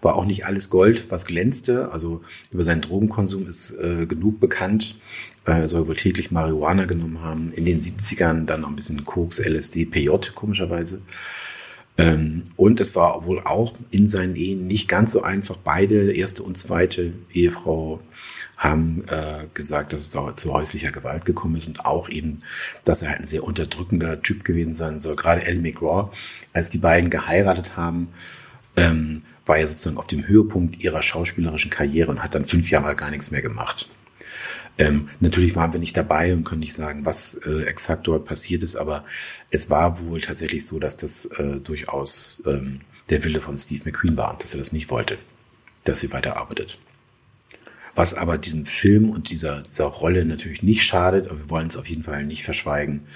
war 0.01 0.15
auch 0.15 0.25
nicht 0.25 0.45
alles 0.45 0.69
Gold, 0.69 1.09
was 1.09 1.25
glänzte. 1.25 1.91
Also 1.91 2.21
über 2.51 2.63
seinen 2.63 2.81
Drogenkonsum 2.81 3.47
ist 3.47 3.71
äh, 3.79 4.05
genug 4.05 4.39
bekannt. 4.39 4.97
Er 5.45 5.67
soll 5.67 5.87
wohl 5.87 5.95
täglich 5.95 6.31
Marihuana 6.31 6.85
genommen 6.85 7.21
haben. 7.21 7.51
In 7.53 7.65
den 7.65 7.79
70ern 7.79 8.45
dann 8.45 8.61
noch 8.61 8.69
ein 8.69 8.75
bisschen 8.75 9.05
Koks, 9.05 9.39
LSD, 9.39 9.85
PJ, 9.85 10.09
komischerweise. 10.33 11.01
Ähm, 11.97 12.43
und 12.57 12.81
es 12.81 12.95
war 12.95 13.25
wohl 13.25 13.39
auch 13.39 13.73
in 13.89 14.07
seinen 14.07 14.35
Ehen 14.35 14.67
nicht 14.67 14.89
ganz 14.89 15.11
so 15.11 15.21
einfach. 15.21 15.57
Beide, 15.57 16.11
erste 16.11 16.43
und 16.43 16.57
zweite 16.57 17.13
Ehefrau, 17.31 18.01
haben 18.57 19.03
äh, 19.09 19.47
gesagt, 19.53 19.93
dass 19.93 20.03
es 20.03 20.09
da 20.11 20.35
zu 20.35 20.53
häuslicher 20.53 20.91
Gewalt 20.91 21.25
gekommen 21.25 21.55
ist 21.55 21.67
und 21.67 21.85
auch 21.85 22.09
eben, 22.09 22.39
dass 22.85 23.01
er 23.01 23.09
halt 23.09 23.21
ein 23.21 23.27
sehr 23.27 23.43
unterdrückender 23.43 24.21
Typ 24.21 24.43
gewesen 24.43 24.73
sein 24.73 24.99
soll. 24.99 25.15
Gerade 25.15 25.45
Ellie 25.45 25.61
McGraw, 25.61 26.11
als 26.53 26.69
die 26.69 26.77
beiden 26.77 27.09
geheiratet 27.09 27.75
haben, 27.75 28.09
ähm, 28.77 29.23
war 29.45 29.57
er 29.57 29.67
sozusagen 29.67 29.97
auf 29.97 30.07
dem 30.07 30.27
Höhepunkt 30.27 30.83
ihrer 30.83 31.01
schauspielerischen 31.01 31.71
Karriere 31.71 32.11
und 32.11 32.23
hat 32.23 32.35
dann 32.35 32.45
fünf 32.45 32.69
Jahre 32.69 32.95
gar 32.95 33.11
nichts 33.11 33.31
mehr 33.31 33.41
gemacht. 33.41 33.89
Ähm, 34.77 35.07
natürlich 35.21 35.55
waren 35.55 35.71
wir 35.71 35.79
nicht 35.79 35.95
dabei 35.95 36.33
und 36.33 36.43
können 36.43 36.59
nicht 36.59 36.73
sagen, 36.73 37.05
was 37.05 37.35
äh, 37.45 37.63
exakt 37.63 38.07
dort 38.07 38.25
passiert 38.25 38.63
ist, 38.63 38.75
aber 38.75 39.05
es 39.49 39.69
war 39.69 40.01
wohl 40.01 40.19
tatsächlich 40.19 40.65
so, 40.65 40.79
dass 40.79 40.97
das 40.97 41.25
äh, 41.25 41.61
durchaus 41.61 42.43
ähm, 42.45 42.81
der 43.09 43.23
Wille 43.23 43.39
von 43.39 43.55
Steve 43.55 43.83
McQueen 43.85 44.17
war, 44.17 44.37
dass 44.37 44.53
er 44.53 44.59
das 44.59 44.73
nicht 44.73 44.89
wollte, 44.89 45.17
dass 45.85 46.01
sie 46.01 46.11
weiterarbeitet. 46.11 46.77
Was 47.95 48.13
aber 48.13 48.37
diesem 48.37 48.65
Film 48.65 49.09
und 49.09 49.31
dieser, 49.31 49.61
dieser 49.61 49.85
Rolle 49.85 50.25
natürlich 50.25 50.61
nicht 50.61 50.83
schadet, 50.83 51.27
aber 51.27 51.39
wir 51.39 51.49
wollen 51.49 51.67
es 51.67 51.77
auf 51.77 51.87
jeden 51.87 52.03
Fall 52.03 52.25
nicht 52.25 52.43
verschweigen. 52.43 53.07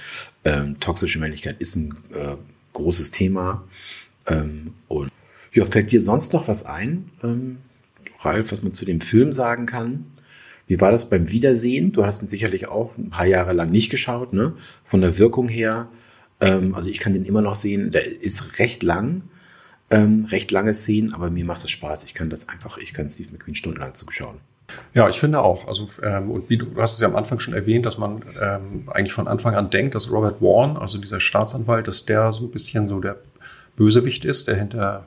Ähm, 0.45 0.79
toxische 0.79 1.19
Männlichkeit 1.19 1.57
ist 1.59 1.75
ein 1.75 1.95
äh, 2.13 2.37
großes 2.73 3.11
Thema. 3.11 3.67
Ähm, 4.27 4.73
und 4.87 5.11
ja, 5.51 5.65
fällt 5.65 5.91
dir 5.91 6.01
sonst 6.01 6.31
noch 6.31 6.47
was 6.47 6.65
ein, 6.65 7.11
ähm, 7.23 7.57
Ralf, 8.19 8.51
was 8.51 8.63
man 8.63 8.73
zu 8.73 8.85
dem 8.85 9.01
Film 9.01 9.31
sagen 9.31 9.65
kann? 9.65 10.05
Wie 10.67 10.79
war 10.79 10.91
das 10.91 11.09
beim 11.09 11.31
Wiedersehen? 11.31 11.91
Du 11.91 12.05
hast 12.05 12.21
ihn 12.21 12.27
sicherlich 12.27 12.67
auch 12.67 12.97
ein 12.97 13.09
paar 13.09 13.25
Jahre 13.25 13.53
lang 13.53 13.71
nicht 13.71 13.89
geschaut, 13.89 14.33
ne? 14.33 14.53
Von 14.83 15.01
der 15.01 15.17
Wirkung 15.17 15.47
her. 15.47 15.89
Ähm, 16.39 16.75
also 16.75 16.89
ich 16.89 16.99
kann 16.99 17.13
den 17.13 17.25
immer 17.25 17.41
noch 17.41 17.55
sehen. 17.55 17.91
Der 17.91 18.21
ist 18.21 18.59
recht 18.59 18.83
lang, 18.83 19.23
ähm, 19.89 20.25
recht 20.25 20.51
lange 20.51 20.73
Szenen, 20.73 21.13
aber 21.13 21.29
mir 21.31 21.45
macht 21.45 21.63
das 21.63 21.71
Spaß. 21.71 22.03
Ich 22.03 22.13
kann 22.13 22.29
das 22.29 22.49
einfach, 22.49 22.77
ich 22.77 22.93
kann 22.93 23.09
Steve 23.09 23.29
McQueen 23.31 23.55
stundenlang 23.55 23.93
zuschauen. 23.93 24.37
Ja, 24.93 25.09
ich 25.09 25.19
finde 25.19 25.41
auch. 25.41 25.67
Also 25.67 25.87
ähm, 26.03 26.31
und 26.31 26.49
wie 26.49 26.57
du, 26.57 26.65
du 26.65 26.81
hast 26.81 26.93
es 26.93 26.99
ja 26.99 27.07
am 27.07 27.15
Anfang 27.15 27.39
schon 27.39 27.53
erwähnt, 27.53 27.85
dass 27.85 27.97
man 27.97 28.23
ähm, 28.41 28.83
eigentlich 28.87 29.13
von 29.13 29.27
Anfang 29.27 29.55
an 29.55 29.69
denkt, 29.69 29.95
dass 29.95 30.11
Robert 30.11 30.41
Warren, 30.41 30.77
also 30.77 30.97
dieser 30.97 31.19
Staatsanwalt, 31.19 31.87
dass 31.87 32.05
der 32.05 32.31
so 32.31 32.43
ein 32.43 32.51
bisschen 32.51 32.89
so 32.89 32.99
der 32.99 33.17
Bösewicht 33.75 34.25
ist, 34.25 34.47
der 34.47 34.55
hinter 34.55 35.05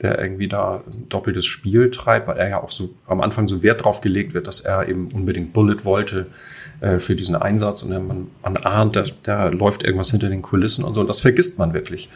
der 0.00 0.20
irgendwie 0.20 0.46
da 0.46 0.82
ein 0.86 1.08
doppeltes 1.08 1.44
Spiel 1.44 1.90
treibt, 1.90 2.28
weil 2.28 2.36
er 2.36 2.48
ja 2.48 2.62
auch 2.62 2.70
so 2.70 2.90
am 3.06 3.20
Anfang 3.20 3.48
so 3.48 3.62
Wert 3.62 3.84
drauf 3.84 4.00
gelegt 4.00 4.32
wird, 4.32 4.46
dass 4.46 4.60
er 4.60 4.88
eben 4.88 5.10
unbedingt 5.10 5.52
Bullet 5.52 5.84
wollte 5.84 6.26
äh, 6.80 6.98
für 7.00 7.16
diesen 7.16 7.34
Einsatz 7.34 7.82
und 7.82 7.90
man, 7.90 8.28
man 8.42 8.56
ahnt, 8.58 8.94
da, 8.94 9.04
da 9.24 9.48
läuft 9.48 9.82
irgendwas 9.82 10.12
hinter 10.12 10.28
den 10.28 10.42
Kulissen 10.42 10.84
und 10.84 10.94
so 10.94 11.00
und 11.00 11.08
das 11.08 11.20
vergisst 11.20 11.58
man 11.58 11.72
wirklich. 11.72 12.08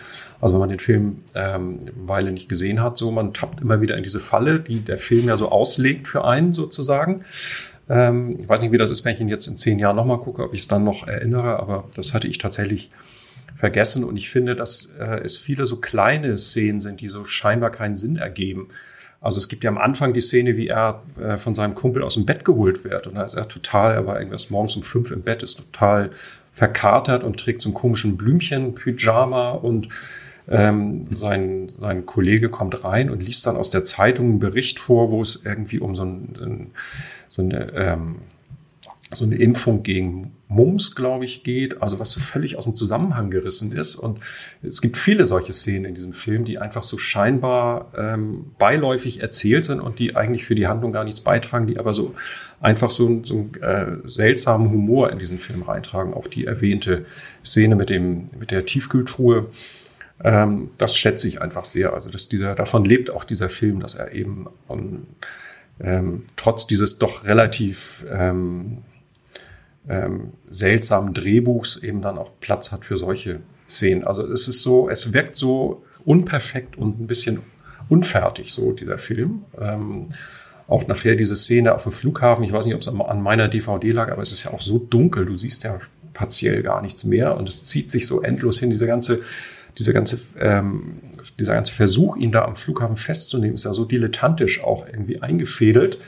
Also 0.42 0.57
wenn 0.57 0.61
man 0.61 0.70
den 0.70 0.81
Film 0.81 1.18
ähm, 1.37 1.78
Weile 1.94 2.33
nicht 2.33 2.48
gesehen 2.48 2.83
hat, 2.83 2.98
so 2.98 3.12
man 3.12 3.33
tappt 3.33 3.62
immer 3.62 3.81
wieder 3.81 3.96
in 3.96 4.02
diese 4.02 4.18
Falle, 4.18 4.59
die 4.59 4.81
der 4.81 4.98
Film 4.98 5.28
ja 5.28 5.37
so 5.37 5.48
auslegt 5.50 6.09
für 6.09 6.24
einen 6.24 6.52
sozusagen. 6.52 7.24
Ähm, 7.88 8.37
ich 8.40 8.48
weiß 8.48 8.61
nicht, 8.61 8.72
wie 8.72 8.76
das 8.76 8.90
ist, 8.90 9.05
wenn 9.05 9.14
ich 9.14 9.20
ihn 9.20 9.28
jetzt 9.28 9.46
in 9.46 9.57
zehn 9.57 9.78
Jahren 9.78 9.94
nochmal 9.94 10.18
gucke, 10.18 10.42
ob 10.42 10.52
ich 10.52 10.62
es 10.62 10.68
dann 10.68 10.83
noch 10.83 11.07
erinnere, 11.07 11.61
aber 11.61 11.85
das 11.94 12.12
hatte 12.12 12.26
ich 12.26 12.38
tatsächlich 12.38 12.90
vergessen 13.55 14.02
und 14.02 14.16
ich 14.16 14.31
finde, 14.31 14.57
dass 14.57 14.90
äh, 14.98 15.20
es 15.20 15.38
viele 15.38 15.64
so 15.64 15.76
kleine 15.76 16.37
Szenen 16.37 16.81
sind, 16.81 17.00
die 17.00 17.09
so 17.09 17.24
scheinbar 17.24 17.70
keinen 17.70 17.94
Sinn 17.94 18.16
ergeben. 18.16 18.66
Also 19.20 19.38
es 19.38 19.48
gibt 19.48 19.62
ja 19.62 19.70
am 19.70 19.78
Anfang 19.78 20.12
die 20.12 20.20
Szene, 20.20 20.57
wie 20.57 20.66
er 20.66 21.05
äh, 21.20 21.37
von 21.37 21.55
seinem 21.55 21.76
Kumpel 21.76 22.02
aus 22.02 22.14
dem 22.14 22.26
Bett 22.26 22.44
geholt 22.44 22.83
wird. 22.83 23.07
Und 23.07 23.14
da 23.14 23.22
ist 23.22 23.35
er 23.35 23.46
total, 23.46 23.94
er 23.94 24.07
war 24.09 24.18
irgendwas 24.18 24.50
morgens 24.50 24.74
um 24.74 24.83
fünf 24.83 25.12
im 25.12 25.22
Bett, 25.22 25.44
ist 25.44 25.59
total 25.59 26.11
verkatert 26.50 27.22
und 27.22 27.38
trägt 27.38 27.62
so 27.62 27.68
einen 27.68 27.74
komischen 27.74 28.16
Blümchen-Pyjama 28.16 29.52
und 29.52 29.88
ähm, 30.48 31.05
sein, 31.11 31.70
sein 31.78 32.07
Kollege 32.07 32.48
kommt 32.48 32.85
rein 32.85 33.11
und 33.11 33.22
liest 33.22 33.46
dann 33.46 33.57
aus 33.57 33.70
der 33.70 33.85
Zeitung 33.85 34.26
einen 34.26 34.38
Bericht 34.38 34.78
vor, 34.78 35.11
wo 35.11 35.22
es 35.22 35.42
irgendwie 35.44 35.78
um 35.78 35.94
so, 35.94 36.05
ein, 36.05 36.70
so 37.28 37.42
eine 37.42 37.72
ähm, 37.74 38.16
so 39.16 39.24
eine 39.24 39.37
Impfung 39.37 39.83
gegen 39.83 40.33
Mumps, 40.48 40.94
glaube 40.94 41.24
ich, 41.24 41.42
geht, 41.42 41.83
also 41.83 41.98
was 41.98 42.12
so 42.12 42.20
völlig 42.20 42.57
aus 42.57 42.64
dem 42.64 42.76
Zusammenhang 42.76 43.31
gerissen 43.31 43.72
ist. 43.72 43.94
Und 43.94 44.20
es 44.62 44.81
gibt 44.81 44.96
viele 44.96 45.26
solche 45.26 45.52
Szenen 45.52 45.87
in 45.87 45.94
diesem 45.94 46.12
Film, 46.12 46.44
die 46.44 46.59
einfach 46.59 46.83
so 46.83 46.98
scheinbar 46.98 47.92
ähm, 47.96 48.52
beiläufig 48.59 49.22
erzählt 49.22 49.64
sind 49.64 49.81
und 49.81 49.98
die 49.98 50.16
eigentlich 50.16 50.44
für 50.44 50.55
die 50.55 50.66
Handlung 50.66 50.92
gar 50.92 51.05
nichts 51.05 51.20
beitragen, 51.20 51.66
die 51.66 51.78
aber 51.78 51.94
so 51.94 52.14
einfach 52.61 52.90
so, 52.90 53.22
so 53.24 53.35
einen 53.35 53.55
äh, 53.62 54.09
seltsamen 54.09 54.70
Humor 54.70 55.11
in 55.11 55.18
diesen 55.18 55.38
Film 55.38 55.62
reintragen. 55.62 56.14
Auch 56.14 56.26
die 56.26 56.46
erwähnte 56.46 57.05
Szene 57.44 57.76
mit 57.76 57.90
dem 57.90 58.26
mit 58.38 58.50
der 58.50 58.66
Tiefkühltruhe 58.66 59.48
ähm, 60.24 60.70
das 60.78 60.96
schätze 60.96 61.28
ich 61.28 61.42
einfach 61.42 61.64
sehr. 61.64 61.94
Also 61.94 62.11
dass 62.11 62.28
dieser, 62.28 62.54
davon 62.54 62.85
lebt 62.85 63.11
auch 63.11 63.24
dieser 63.24 63.48
Film, 63.48 63.80
dass 63.80 63.94
er 63.94 64.12
eben 64.12 64.46
von, 64.58 65.06
ähm, 65.80 66.24
trotz 66.37 66.66
dieses 66.66 66.98
doch 66.98 67.24
relativ 67.24 68.04
ähm, 68.11 68.78
ähm, 69.88 70.32
seltsamen 70.50 71.14
Drehbuchs 71.14 71.76
eben 71.76 72.02
dann 72.02 72.18
auch 72.18 72.30
Platz 72.40 72.70
hat 72.72 72.85
für 72.85 72.98
solche 72.98 73.40
Szenen. 73.68 74.04
Also 74.04 74.24
es 74.24 74.48
ist 74.48 74.62
so, 74.62 74.88
es 74.88 75.12
wirkt 75.12 75.37
so 75.37 75.82
unperfekt 76.04 76.76
und 76.76 77.00
ein 77.00 77.06
bisschen 77.06 77.40
unfertig, 77.88 78.52
so 78.52 78.72
dieser 78.72 78.98
Film. 78.98 79.44
Ähm, 79.61 80.08
auch 80.68 80.87
nachher 80.87 81.16
diese 81.16 81.37
Szene 81.37 81.74
auf 81.74 81.82
dem 81.82 81.92
Flughafen, 81.92 82.44
ich 82.44 82.52
weiß 82.52 82.64
nicht, 82.66 82.74
ob 82.74 82.80
es 82.80 82.88
an 82.88 83.22
meiner 83.22 83.48
DVD 83.48 83.90
lag, 83.90 84.11
aber 84.11 84.22
es 84.22 84.32
ist 84.32 84.44
ja 84.44 84.52
auch 84.52 84.61
so 84.61 84.79
dunkel, 84.79 85.27
du 85.27 85.35
siehst 85.35 85.64
ja 85.64 85.81
partiell 86.14 86.62
gar 86.62 86.81
nichts 86.81 87.04
mehr 87.04 87.37
und 87.37 87.48
es 87.48 87.64
zieht 87.64 87.90
sich 87.90 88.06
so 88.06 88.23
endlos 88.23 88.58
hin, 88.58 88.70
diese 88.70 88.87
ganze 88.87 89.20
dieser 89.79 89.92
ganze, 89.92 90.18
ähm, 90.38 90.98
dieser 91.38 91.54
ganze 91.54 91.73
Versuch, 91.73 92.16
ihn 92.16 92.33
da 92.33 92.44
am 92.44 92.56
Flughafen 92.56 92.96
festzunehmen, 92.96 93.54
ist 93.54 93.64
ja 93.64 93.73
so 93.73 93.85
dilettantisch 93.85 94.62
auch 94.62 94.87
irgendwie 94.87 95.23
eingefädelt. 95.23 95.98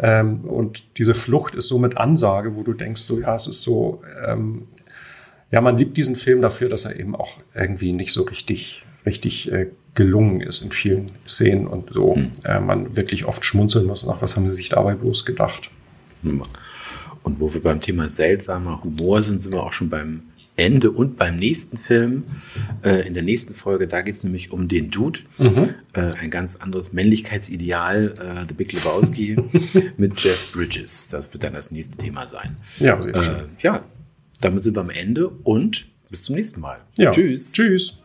Ähm, 0.00 0.40
und 0.44 0.84
diese 0.96 1.14
Flucht 1.14 1.54
ist 1.54 1.68
so 1.68 1.78
mit 1.78 1.96
Ansage, 1.96 2.56
wo 2.56 2.62
du 2.62 2.72
denkst, 2.72 3.02
so 3.02 3.20
ja, 3.20 3.34
es 3.34 3.46
ist 3.46 3.62
so, 3.62 4.02
ähm, 4.26 4.62
ja, 5.50 5.60
man 5.60 5.76
liebt 5.76 5.96
diesen 5.96 6.16
Film 6.16 6.40
dafür, 6.40 6.68
dass 6.68 6.84
er 6.84 6.98
eben 6.98 7.14
auch 7.14 7.38
irgendwie 7.54 7.92
nicht 7.92 8.12
so 8.12 8.22
richtig, 8.22 8.84
richtig 9.04 9.52
äh, 9.52 9.68
gelungen 9.94 10.40
ist 10.40 10.62
in 10.62 10.72
vielen 10.72 11.10
Szenen 11.26 11.66
und 11.66 11.90
so 11.92 12.14
hm. 12.14 12.32
äh, 12.44 12.60
man 12.60 12.96
wirklich 12.96 13.26
oft 13.26 13.44
schmunzeln 13.44 13.86
muss 13.86 14.06
nach, 14.06 14.22
was 14.22 14.36
haben 14.36 14.48
sie 14.48 14.56
sich 14.56 14.70
dabei 14.70 14.94
bloß 14.94 15.26
gedacht. 15.26 15.70
Und 16.22 17.40
wo 17.40 17.52
wir 17.52 17.62
beim 17.62 17.80
Thema 17.80 18.08
seltsamer 18.08 18.82
Humor 18.82 19.22
sind, 19.22 19.40
sind 19.40 19.52
wir 19.52 19.62
auch 19.62 19.72
schon 19.72 19.90
beim 19.90 20.22
Ende. 20.56 20.90
Und 20.90 21.16
beim 21.16 21.36
nächsten 21.36 21.76
Film, 21.76 22.24
äh, 22.84 23.06
in 23.06 23.14
der 23.14 23.22
nächsten 23.22 23.54
Folge, 23.54 23.88
da 23.88 24.02
geht 24.02 24.14
es 24.14 24.24
nämlich 24.24 24.52
um 24.52 24.68
den 24.68 24.90
Dude. 24.90 25.20
Mhm. 25.38 25.74
Äh, 25.92 26.12
ein 26.20 26.30
ganz 26.30 26.56
anderes 26.56 26.92
Männlichkeitsideal, 26.92 28.14
äh, 28.18 28.46
The 28.48 28.54
Big 28.54 28.72
Lebowski, 28.72 29.36
mit 29.96 30.20
Jeff 30.20 30.52
Bridges. 30.52 31.08
Das 31.08 31.32
wird 31.32 31.44
dann 31.44 31.54
das 31.54 31.70
nächste 31.70 31.98
Thema 31.98 32.26
sein. 32.26 32.56
Ja, 32.78 33.00
sehr 33.00 33.22
schön. 33.22 33.48
ja, 33.60 33.84
damit 34.40 34.62
sind 34.62 34.76
wir 34.76 34.80
am 34.80 34.90
Ende 34.90 35.28
und 35.28 35.86
bis 36.10 36.24
zum 36.24 36.36
nächsten 36.36 36.60
Mal. 36.60 36.80
Ja. 36.98 37.10
Tschüss. 37.10 37.52
Tschüss. 37.52 38.01